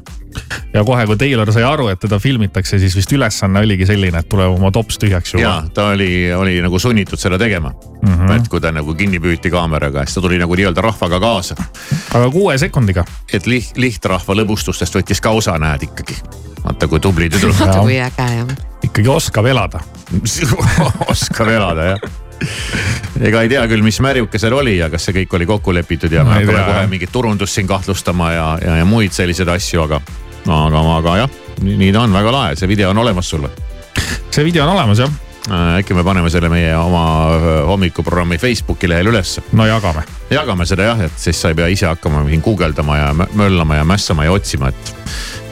ja 0.74 0.84
kohe, 0.88 1.06
kui 1.06 1.18
Taylor 1.20 1.52
sai 1.52 1.64
aru, 1.68 1.90
et 1.92 2.00
teda 2.00 2.20
filmitakse, 2.20 2.80
siis 2.80 2.96
vist 2.96 3.12
ülesanne 3.12 3.60
oligi 3.60 3.86
selline, 3.90 4.22
et 4.24 4.30
tuleb 4.32 4.54
oma 4.56 4.72
tops 4.72 5.00
tühjaks 5.02 5.34
juua 5.36 5.44
ja. 5.44 5.56
ta 5.74 5.90
oli, 5.92 6.32
oli 6.34 6.56
nagu 6.64 6.80
sunnitud 6.80 7.20
seda 7.20 7.40
tegema 7.40 7.74
mm. 7.74 8.14
-hmm. 8.14 8.32
et 8.38 8.48
kui 8.48 8.62
ta 8.62 8.72
nagu 8.72 8.96
kinni 8.96 9.20
püüti 9.20 9.52
kaameraga, 9.52 10.06
siis 10.06 10.16
ta 10.16 10.22
tuli 10.22 10.40
nagu 10.40 10.56
nii-öelda 10.56 10.82
rahvaga 10.82 11.20
kaasa. 11.20 11.56
aga 12.14 12.30
kuue 12.30 12.58
sekundiga. 12.58 13.06
et 13.34 13.48
liht-, 13.48 13.76
lihtrahva 13.76 14.36
lõbustustest 14.44 14.96
võttis 14.96 15.22
ka 15.22 15.30
osa, 15.30 15.58
näed 15.60 15.84
ikkagi. 15.90 16.16
vaata, 16.64 16.88
kui 16.88 17.00
tubli 17.00 17.30
tüdruk. 17.30 17.60
vaata 17.60 17.80
kui 17.80 18.00
äge 18.00 18.32
jah. 18.38 18.58
ikkagi 18.84 19.08
oskab 19.08 19.46
elada. 19.46 19.80
oskab 21.12 21.48
elada 21.48 21.94
jah. 21.94 22.21
ega 23.28 23.42
ei 23.44 23.50
tea 23.52 23.64
küll, 23.70 23.84
mis 23.86 24.00
märjuke 24.04 24.40
seal 24.42 24.56
oli 24.58 24.78
ja 24.78 24.90
kas 24.92 25.08
see 25.08 25.22
kõik 25.22 25.38
oli 25.38 25.48
kokku 25.50 25.74
lepitud 25.76 26.12
ja 26.14 26.26
me 26.26 26.36
Ma 26.36 26.40
ei 26.42 26.48
hakkame 26.48 26.68
kohe 26.74 26.92
mingit 26.92 27.12
turundust 27.14 27.58
siin 27.58 27.70
kahtlustama 27.70 28.32
ja, 28.34 28.46
ja, 28.66 28.78
ja 28.82 28.86
muid 28.88 29.14
selliseid 29.16 29.50
asju, 29.54 29.84
aga, 29.86 30.02
aga, 30.48 30.86
aga 30.98 31.18
jah, 31.24 31.36
nii 31.66 31.92
ta 31.94 32.06
on, 32.06 32.16
väga 32.16 32.38
lahe, 32.38 32.56
see 32.60 32.70
video 32.72 32.94
on 32.94 33.04
olemas 33.04 33.30
sul 33.30 33.46
või? 33.46 33.70
see 34.32 34.46
video 34.48 34.66
on 34.66 34.74
olemas 34.74 35.02
jah. 35.04 35.12
äkki 35.78 35.94
me 35.98 36.04
paneme 36.08 36.30
selle 36.30 36.50
meie 36.50 36.74
oma 36.78 37.04
öö, 37.36 37.56
hommikuprogrammi 37.70 38.38
Facebooki 38.42 38.90
lehel 38.90 39.12
ülesse. 39.12 39.44
no 39.58 39.66
jagame. 39.70 40.04
jagame 40.32 40.66
seda 40.70 40.90
jah, 40.92 41.06
et 41.08 41.18
siis 41.18 41.42
sa 41.42 41.52
ei 41.52 41.58
pea 41.60 41.68
ise 41.74 41.90
hakkama 41.90 42.24
siin 42.30 42.42
guugeldama 42.42 42.98
ja 42.98 43.12
mö- 43.18 43.30
möllama 43.34 43.82
ja 43.82 43.84
mässama 43.84 44.26
ja 44.26 44.32
otsima, 44.32 44.70
et. 44.70 44.96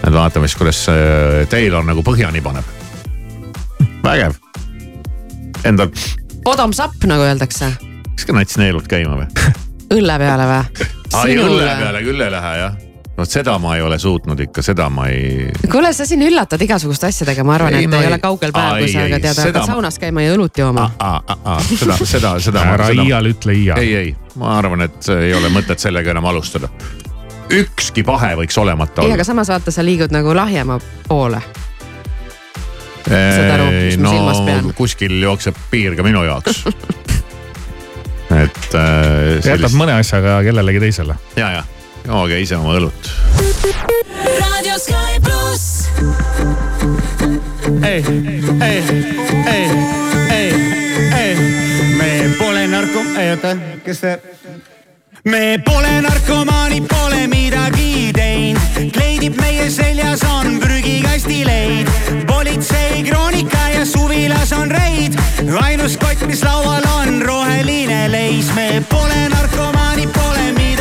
et 0.08 0.14
vaatame 0.14 0.48
siis, 0.48 0.58
kuidas 0.58 0.86
see 0.90 1.46
Taylor 1.50 1.86
nagu 1.86 2.06
põhjani 2.06 2.42
paneb. 2.42 2.78
vägev. 4.04 4.38
Endal, 5.68 5.90
Bottoms 6.50 6.80
up 6.82 7.04
nagu 7.06 7.22
öeldakse, 7.30 7.68
kas 8.16 8.26
ka 8.26 8.34
nats 8.34 8.58
neelud 8.58 8.88
käima 8.90 9.16
või? 9.20 9.28
õlle 10.00 10.16
peale 10.22 10.46
või? 10.50 10.88
ai 11.20 11.36
õlle 11.38 11.74
peale 11.82 12.00
küll 12.06 12.22
ei 12.26 12.32
lähe 12.34 12.54
jah. 12.64 12.78
vot 13.20 13.30
seda 13.30 13.54
ma 13.62 13.76
ei 13.78 13.84
ole 13.86 14.00
suutnud 14.02 14.40
ikka, 14.48 14.64
seda 14.66 14.88
ma 14.90 15.06
ei. 15.14 15.52
kuule, 15.72 15.92
sa 15.94 16.08
siin 16.10 16.24
üllatad 16.26 16.62
igasuguste 16.66 17.10
asjadega, 17.12 17.44
ma 17.46 17.58
arvan, 17.60 17.76
Ei, 17.78 17.86
et 17.86 17.92
ma 17.92 18.00
ei 18.00 18.08
ei- 18.08 18.12
ole 18.14 18.20
kaugel 18.24 18.54
päev, 18.56 18.80
kui 18.82 18.90
sa 18.94 19.04
ei, 19.04 19.12
hakkad 19.12 19.26
teada 19.28 19.36
seda 19.42 19.48
hakkad 19.52 19.62
ma- 19.68 19.74
saunas 19.76 20.00
käima 20.02 20.24
ja 20.26 20.34
õlut 20.38 20.58
jooma. 20.64 20.88
seda, 21.70 21.98
seda, 22.16 22.34
seda. 22.48 22.66
Ära 22.78 22.90
iial 22.96 23.30
ütle 23.34 23.54
iial. 23.60 23.78
ei, 23.84 23.94
ei, 24.02 24.16
ma 24.40 24.56
arvan, 24.58 24.88
et 24.88 25.10
ei 25.20 25.34
ole 25.38 25.52
mõtet 25.54 25.84
sellega 25.86 26.16
enam 26.16 26.26
alustada. 26.32 26.70
ükski 27.50 28.04
pahe 28.06 28.34
võiks 28.42 28.58
olemata 28.62 29.02
ei, 29.02 29.06
olla. 29.10 29.20
aga 29.20 29.24
samas 29.28 29.50
vaata, 29.54 29.72
sa 29.74 29.86
liigud 29.86 30.14
nagu 30.16 30.34
lahjema 30.38 30.80
poole. 31.08 31.42
Saad 33.10 33.56
aru, 33.58 33.72
mis 33.74 33.98
ma 33.98 34.14
silmas 34.14 34.42
pean? 34.46 34.72
kuskil 34.78 35.18
jookseb 35.24 35.58
piir 35.72 35.98
ka 35.98 36.06
minu 36.06 36.24
jaoks 36.28 36.64
et 38.44 38.78
äh, 38.78 39.40
jätad 39.44 39.76
mõne 39.78 39.98
asjaga 39.98 40.40
kellelegi 40.46 40.86
teisele. 40.88 41.18
ja, 41.40 41.52
ja 41.60 41.64
jooge 42.06 42.40
ise 42.42 42.58
oma 42.58 42.76
õlut. 42.80 43.10
Radio 44.40 44.78
Sky 44.80 45.20
pluss. 45.24 45.90
ei, 47.84 48.04
ei, 48.62 48.84
ei, 49.54 49.66
ei, 50.32 50.54
ei, 51.20 51.36
me 51.98 52.10
pole 52.38 52.68
narko, 52.68 53.04
ei 53.20 53.34
oota, 53.34 53.56
kes 53.86 54.04
see? 54.06 54.16
me 55.30 55.60
pole 55.66 56.00
narkomaanid, 56.06 56.88
pole 56.90 57.28
midagi 57.32 58.10
teinud, 58.16 58.82
kleidib 58.96 59.40
meie 59.42 59.70
seljas 59.74 60.24
on 60.30 60.60
prügikasti 60.90 61.46
leid. 61.46 61.88
politsei 62.28 63.04
kroonika 63.04 63.70
ja 63.74 63.86
suvilas 63.86 64.52
on 64.52 64.72
reid, 64.72 65.14
ainus 65.62 65.98
kott, 65.98 66.26
mis 66.26 66.44
laual 66.44 66.84
on 66.98 67.22
roheline 67.22 68.12
leis, 68.12 68.50
me 68.56 68.84
pole 68.90 69.30
narkomaanid, 69.30 70.10
pole 70.14 70.52
midagi 70.52 70.79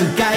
tants, 0.00 0.16
vaid 0.16 0.29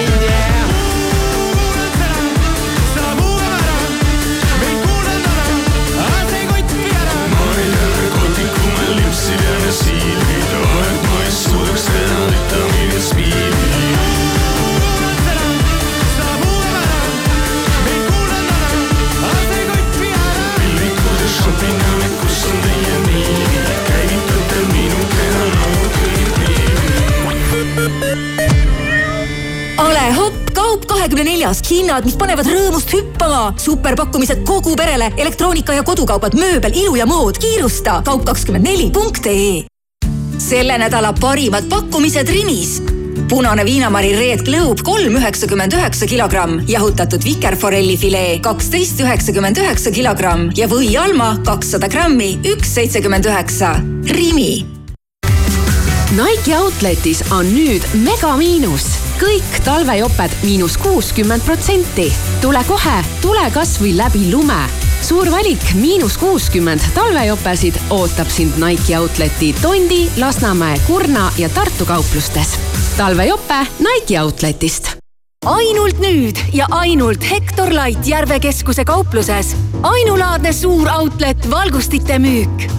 hinnad, 31.94 32.08
mis 32.08 32.16
panevad 32.18 32.48
rõõmust 32.48 32.90
hüppama. 32.90 33.54
superpakkumised 33.58 34.42
kogu 34.46 34.74
perele, 34.76 35.12
elektroonika 35.16 35.74
ja 35.74 35.82
kodukaubad, 35.82 36.34
mööbel, 36.34 36.72
ilu 36.74 36.96
ja 36.96 37.06
mood, 37.06 37.38
kiirusta. 37.38 38.02
kaup 38.04 38.24
kakskümmend 38.24 38.64
neli 38.64 38.90
punkt 38.90 39.26
ee. 39.26 39.66
selle 40.38 40.78
nädala 40.78 41.12
parimad 41.12 41.68
pakkumised 41.68 42.28
Rimis. 42.28 42.82
Punane 43.28 43.64
viinamari 43.64 44.12
Red 44.16 44.44
Globe 44.44 44.82
kolm 44.82 45.16
üheksakümmend 45.16 45.72
üheksa 45.72 46.06
kilogramm, 46.06 46.60
jahutatud 46.68 47.24
vikerforelli 47.24 47.96
filee 47.96 48.40
kaksteist 48.42 49.00
üheksakümmend 49.00 49.56
üheksa 49.56 49.90
kilogramm. 49.90 50.50
Ja 50.56 50.66
või 50.66 50.98
Alma 50.98 51.38
kakssada 51.46 51.86
grammi, 51.86 52.38
üks 52.44 52.74
seitsekümmend 52.74 53.24
üheksa. 53.24 53.76
Rimi. 54.10 54.66
Nike 56.14 56.58
Outletis 56.58 57.22
on 57.32 57.46
nüüd 57.46 57.82
megamiinus, 57.94 58.84
kõik 59.20 59.58
talvejoped 59.64 60.32
miinus 60.42 60.76
kuuskümmend 60.78 61.44
protsenti. 61.44 62.12
tule 62.40 62.64
kohe, 62.68 62.96
tule 63.20 63.50
kasvõi 63.54 63.96
läbi 63.96 64.30
lume. 64.32 64.60
suur 65.02 65.30
valik 65.30 65.74
miinus 65.74 66.18
kuuskümmend 66.18 66.80
talvejopesid 66.94 67.78
ootab 67.90 68.28
sind 68.28 68.58
Nike 68.58 68.98
Outleti 68.98 69.54
Tondi, 69.62 70.10
Lasnamäe, 70.16 70.80
Kurna 70.86 71.32
ja 71.38 71.48
Tartu 71.48 71.86
kauplustes. 71.86 72.58
talvejope 72.96 73.66
Nike 73.78 74.20
Outletist 74.20 74.96
ainult 75.44 75.98
nüüd 76.00 76.38
ja 76.56 76.66
ainult 76.70 77.24
Hektor 77.30 77.68
Light 77.68 78.06
Järve 78.06 78.40
keskuse 78.40 78.84
kaupluses. 78.84 79.56
ainulaadne 79.82 80.52
suur 80.52 80.88
outlet 80.88 81.50
valgustite 81.50 82.18
müük. 82.18 82.70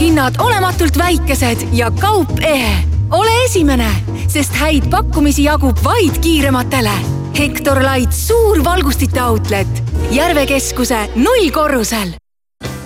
hinnad 0.00 0.34
olematult 0.38 0.98
väikesed 0.98 1.68
ja 1.72 1.90
kaup 1.90 2.38
ehe. 2.40 2.99
Ole 3.10 3.44
esimene, 3.44 3.90
sest 4.28 4.54
häid 4.60 4.88
pakkumisi 4.90 5.44
jagub 5.48 5.78
vaid 5.84 6.20
kiirematele. 6.22 6.94
Hektor 7.38 7.82
Light 7.84 8.12
suur 8.12 8.64
valgustite 8.64 9.22
outlet 9.22 9.82
Järve 10.10 10.46
keskuse 10.46 11.04
nullkorrusel. 11.14 12.16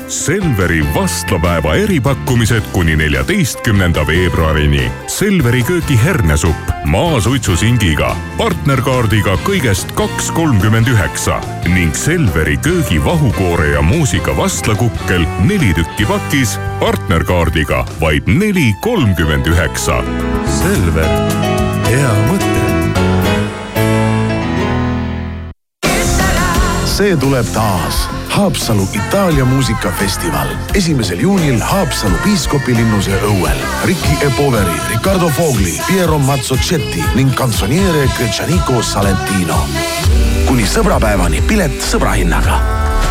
Selveri 0.08 0.84
vastlapäeva 0.94 1.74
eripakkumised 1.74 2.62
kuni 2.72 2.96
neljateistkümnenda 2.96 4.06
veebruarini. 4.06 4.90
Selveri 5.06 5.62
köögihernesupp 5.62 6.72
maasuitsusingiga, 6.84 8.10
partnerkaardiga 8.38 9.38
kõigest 9.46 9.94
kaks 9.96 10.28
kolmkümmend 10.36 10.88
üheksa 10.92 11.40
ning 11.72 11.96
Selveri 11.96 12.56
köögivahukoore 12.56 13.72
ja 13.72 13.82
muusika 13.82 14.36
vastlakukkel 14.36 15.24
neli 15.48 15.72
tükki 15.74 16.06
pakis, 16.06 16.58
partnerkaardiga 16.80 17.84
vaid 18.00 18.28
neli 18.28 18.74
kolmkümmend 18.84 19.48
üheksa. 19.48 20.02
Selver, 20.60 21.08
hea 21.88 22.18
mõte. 22.28 22.53
See 26.94 27.16
tuleb 27.16 27.46
taas. 27.52 28.08
Haapsalu 28.30 28.88
Itaalia 28.92 29.44
muusikafestival 29.44 30.48
esimesel 30.74 31.18
juunil 31.18 31.58
Haapsalu 31.60 32.14
piiskopilinnuse 32.22 33.18
õuel. 33.26 33.58
Ricky 33.84 34.14
E. 34.26 34.30
Poveri, 34.36 34.78
Ricardo 34.88 35.28
Fogli, 35.28 35.74
Piero 35.86 36.18
Mazzocetti 36.18 37.04
ning 37.14 37.34
kantsoniere 37.34 38.08
Gretšaniko 38.16 38.82
Salentino. 38.82 39.66
kuni 40.46 40.66
sõbrapäevani 40.66 41.42
pilet 41.42 41.82
sõbrahinnaga. 41.82 42.60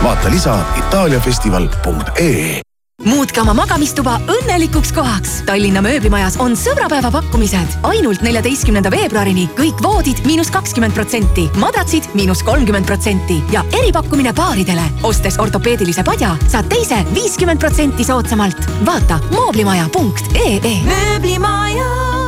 vaata 0.03 0.29
lisa 0.29 0.59
itaaliafestival.ee 0.77 2.72
muutke 3.08 3.41
oma 3.41 3.54
magamistuba 3.58 4.18
õnnelikuks 4.32 4.93
kohaks. 4.95 5.36
Tallinna 5.47 5.84
mööblimajas 5.86 6.38
on 6.43 6.58
sõbrapäeva 6.60 7.12
pakkumised 7.14 7.78
ainult 7.89 8.24
neljateistkümnenda 8.26 8.91
veebruarini 8.93 9.47
kõik 9.58 9.84
voodid 9.84 10.24
miinus 10.28 10.51
kakskümmend 10.54 10.95
protsenti, 10.97 11.47
madratsid 11.62 12.10
miinus 12.18 12.43
kolmkümmend 12.47 12.88
protsenti 12.89 13.41
ja 13.54 13.66
eripakkumine 13.80 14.34
paaridele. 14.34 14.86
ostes 15.04 15.39
ortopeedilise 15.39 16.04
padja, 16.04 16.36
saad 16.47 16.70
teise 16.72 17.04
viiskümmend 17.14 17.60
protsenti 17.60 18.04
soodsamalt. 18.04 18.58
vaata 18.86 19.20
mooblimaja.ee. 19.32 20.78
mööblimaja 20.88 22.22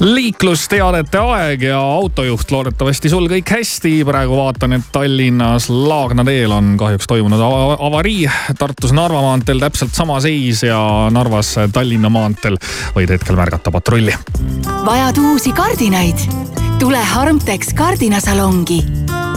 liiklusteadete 0.00 1.18
aeg 1.18 1.62
ja 1.62 1.78
autojuht, 1.78 2.50
loodetavasti 2.50 3.08
sul 3.08 3.28
kõik 3.30 3.50
hästi. 3.56 4.04
praegu 4.04 4.36
vaatan, 4.36 4.72
et 4.72 4.88
Tallinnas 4.92 5.68
Laagna 5.70 6.24
teel 6.24 6.52
on 6.52 6.76
kahjuks 6.78 7.06
toimunud 7.06 7.40
ava- 7.40 7.78
avarii. 7.86 8.30
Tartus 8.58 8.92
Narva 8.92 9.22
maanteel 9.22 9.60
täpselt 9.60 9.94
sama 9.94 10.20
seis 10.20 10.62
ja 10.62 11.08
Narvas 11.10 11.54
Tallinna 11.72 12.08
maanteel 12.08 12.58
võid 12.96 13.10
hetkel 13.10 13.36
märgata 13.36 13.70
patrulli. 13.70 14.14
vajad 14.84 15.18
uusi 15.18 15.52
kardinaid? 15.52 16.18
tule 16.78 16.98
Harmtex 16.98 17.74
kardinasalongi. 17.74 18.84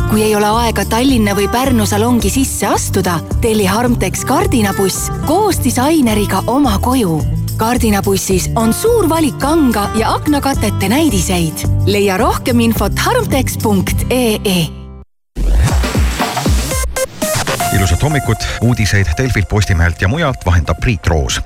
kui 0.10 0.24
ei 0.24 0.36
ole 0.36 0.46
aega 0.46 0.86
Tallinna 0.86 1.36
või 1.36 1.48
Pärnu 1.48 1.86
salongi 1.86 2.30
sisse 2.30 2.68
astuda, 2.68 3.20
telli 3.42 3.66
Harmtex 3.66 4.26
kardinabuss 4.26 5.12
koos 5.26 5.60
disaineriga 5.64 6.44
oma 6.48 6.80
koju. 6.80 7.47
Kardinabussis 7.58 8.50
on 8.56 8.74
suur 8.74 9.10
valik 9.10 9.38
kanga 9.42 9.90
ja 9.96 10.14
aknakatete 10.14 10.90
näidiseid. 10.90 11.68
leia 11.86 12.18
rohkem 12.18 12.60
infot 12.60 13.00
harmtex.ee 13.00 14.68
ilusat 17.78 18.04
hommikut, 18.04 18.38
uudiseid 18.62 19.08
Delfilt, 19.18 19.50
Postimehelt 19.50 20.02
ja 20.02 20.08
mujalt 20.08 20.46
vahendab 20.46 20.80
Priit 20.80 21.08
Roos. 21.08 21.42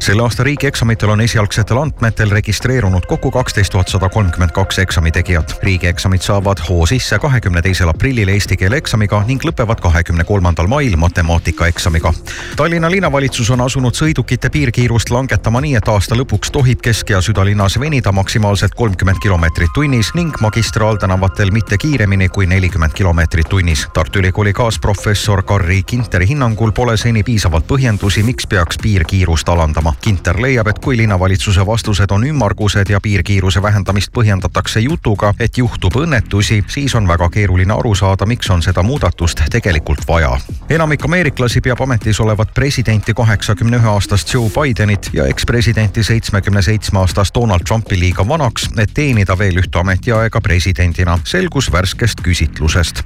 Selle 0.00 0.22
aasta 0.22 0.44
riigieksamitel 0.44 1.10
on 1.10 1.20
esialgsetel 1.20 1.76
andmetel 1.76 2.30
registreerunud 2.30 3.06
kokku 3.06 3.30
kaksteist 3.30 3.72
tuhat 3.72 3.88
sada 3.88 4.08
kolmkümmend 4.08 4.50
kaks 4.50 4.78
eksami 4.78 5.10
tegijat. 5.10 5.56
riigieksamid 5.62 6.20
saavad 6.20 6.58
hoo 6.68 6.86
sisse 6.86 7.18
kahekümne 7.18 7.62
teisel 7.62 7.88
aprillil 7.88 8.28
eesti 8.28 8.56
keele 8.56 8.76
eksamiga 8.76 9.22
ning 9.26 9.44
lõpevad 9.44 9.80
kahekümne 9.80 10.24
kolmandal 10.24 10.66
mail 10.66 10.96
matemaatikaeksamiga. 10.96 12.12
Tallinna 12.56 12.90
linnavalitsus 12.90 13.50
on 13.50 13.60
asunud 13.60 13.94
sõidukite 13.94 14.50
piirkiirust 14.50 15.10
langetama 15.10 15.60
nii, 15.60 15.74
et 15.74 15.88
aasta 15.88 16.14
lõpuks 16.14 16.52
tohib 16.52 16.80
Kesk- 16.82 17.10
ja 17.10 17.20
südalinnas 17.20 17.80
venida 17.80 18.12
maksimaalselt 18.12 18.74
kolmkümmend 18.74 19.18
kilomeetrit 19.22 19.70
tunnis 19.74 20.14
ning 20.14 20.40
magistraaltänavatel 20.40 21.50
mitte 21.50 21.78
kiiremini 21.78 22.28
kui 22.28 22.46
nelikümmend 22.46 22.92
kilomeetrit 22.92 23.48
tunnis. 23.48 23.86
Tartu 23.94 24.18
Ülikooli 24.18 24.52
kaasprofessor 24.52 25.42
Karri 25.42 25.82
Kinteri 25.82 26.28
hinnangul 26.28 26.72
pole 26.72 26.96
seni 26.96 27.22
piisavalt 27.22 27.66
põhjendusi, 27.66 28.22
miks 28.22 28.46
peaks 28.46 28.78
piirkiirust 28.82 29.48
alandama. 29.48 29.87
Kinter 30.00 30.40
leiab, 30.42 30.68
et 30.68 30.78
kui 30.78 30.96
linnavalitsuse 30.96 31.66
vastused 31.66 32.10
on 32.10 32.24
ümmargused 32.26 32.90
ja 32.90 33.00
piirkiiruse 33.00 33.62
vähendamist 33.62 34.12
põhjendatakse 34.12 34.80
jutuga, 34.80 35.32
et 35.40 35.58
juhtub 35.58 35.96
õnnetusi, 35.96 36.62
siis 36.66 36.94
on 36.94 37.08
väga 37.08 37.28
keeruline 37.30 37.72
aru 37.74 37.94
saada, 37.94 38.26
miks 38.26 38.50
on 38.50 38.62
seda 38.62 38.82
muudatust 38.82 39.42
tegelikult 39.50 40.06
vaja. 40.08 40.38
enamik 40.70 41.04
ameeriklasi 41.04 41.60
peab 41.60 41.80
ametis 41.80 42.20
olevat 42.20 42.54
presidenti 42.54 43.14
kaheksakümne 43.14 43.76
ühe 43.76 43.88
aastast 43.88 44.34
Joe 44.34 44.50
Bidenit 44.50 45.10
ja 45.12 45.26
ekspresidenti 45.26 46.02
seitsmekümne 46.04 46.62
seitsme 46.62 46.98
aastast 46.98 47.34
Donald 47.34 47.64
Trumpi 47.68 48.00
liiga 48.00 48.28
vanaks, 48.28 48.68
et 48.78 48.94
teenida 48.94 49.38
veel 49.38 49.56
ühte 49.62 49.78
ametiaega 49.78 50.40
presidendina, 50.40 51.18
selgus 51.24 51.72
värskest 51.72 52.20
küsitlusest. 52.20 53.02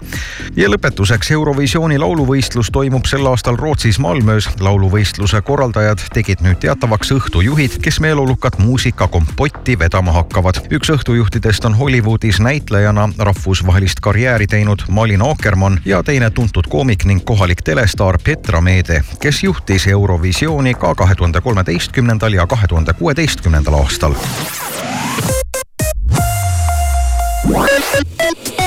ja 0.56 0.68
lõpetuseks 0.68 1.32
Eurovisiooni 1.32 1.98
lauluvõistlus 1.98 2.70
toimub 2.72 3.06
sel 3.06 3.26
aastal 3.26 3.56
Rootsis 3.56 3.98
Malmös. 3.98 4.48
lauluvõistluse 4.60 5.42
korraldajad 5.42 6.08
tegid 6.14 6.40
nüüd 6.40 6.64
teatavaks 6.72 7.10
õhtujuhid, 7.12 7.74
kes 7.84 7.98
meeleolukat 8.00 8.56
muusikakompotti 8.58 9.74
vedama 9.78 10.12
hakkavad. 10.12 10.62
üks 10.72 10.88
õhtujuhtidest 10.94 11.66
on 11.68 11.74
Hollywoodis 11.76 12.40
näitlejana 12.40 13.08
rahvusvahelist 13.18 14.00
karjääri 14.00 14.46
teinud 14.46 14.82
Malin 14.88 15.22
Akkermann 15.22 15.80
ja 15.84 16.02
teine 16.02 16.30
tuntud 16.30 16.64
koomik 16.68 17.04
ning 17.04 17.20
kohalik 17.24 17.62
telestaar 17.62 18.18
Petra 18.24 18.60
Meede, 18.60 19.02
kes 19.20 19.42
juhtis 19.44 19.86
Eurovisiooni 19.86 20.74
ka 20.74 20.94
kahe 20.94 21.14
tuhande 21.14 21.40
kolmeteistkümnendal 21.40 22.32
ja 22.32 22.46
kahe 22.46 22.66
tuhande 22.66 22.92
kuueteistkümnendal 22.92 23.74
aastal. 23.74 24.14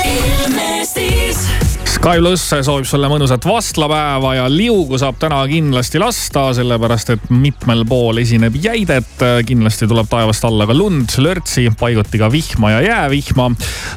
ilmestis 0.06 1.65
Sky 1.96 2.20
pluss 2.20 2.52
soovib 2.68 2.86
sulle 2.90 3.08
mõnusat 3.08 3.46
vastlapäeva 3.48 4.34
ja 4.36 4.50
liugu 4.52 4.98
saab 5.00 5.16
täna 5.22 5.38
kindlasti 5.48 6.02
lasta, 6.02 6.50
sellepärast 6.58 7.14
et 7.14 7.30
mitmel 7.32 7.86
pool 7.88 8.20
esineb 8.20 8.58
jäidet. 8.60 9.24
kindlasti 9.48 9.88
tuleb 9.88 10.10
taevast 10.12 10.44
alla 10.44 10.68
ka 10.68 10.76
lund, 10.76 11.16
lörtsi, 11.24 11.70
paiguti 11.80 12.20
ka 12.20 12.28
vihma 12.32 12.74
ja 12.76 12.82
jäävihma. 12.84 13.50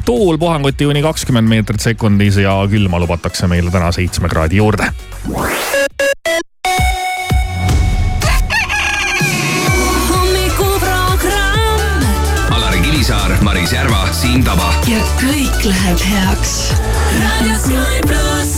tuul 0.06 0.38
puhanguti 0.38 0.86
kuni 0.86 1.02
kakskümmend 1.02 1.50
meetrit 1.50 1.82
sekundis 1.82 2.38
ja 2.38 2.54
külma 2.70 3.02
lubatakse 3.02 3.50
meile 3.50 3.74
täna 3.74 3.90
seitsme 3.92 4.30
kraadi 4.30 4.62
juurde. 4.62 4.92
Maris 13.68 13.80
Järva, 13.84 14.12
Siim 14.12 14.44
Taba. 14.44 14.68
ja 14.88 14.98
kõik 15.20 15.64
läheb 15.64 16.00
heaks. 16.00 16.52
raadio 17.20 17.56
Sky 17.60 18.00
pluss. 18.08 18.54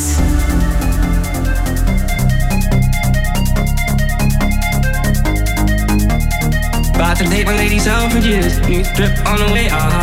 About 6.95 7.19
to 7.19 7.25
take 7.25 7.45
my 7.47 7.57
ladies 7.57 7.89
out 7.89 8.13
for 8.13 8.19
years. 8.19 8.61
New 8.69 8.85
strip 8.85 9.19
on 9.27 9.39
the 9.39 9.51
way, 9.53 9.67
aha. 9.69 10.01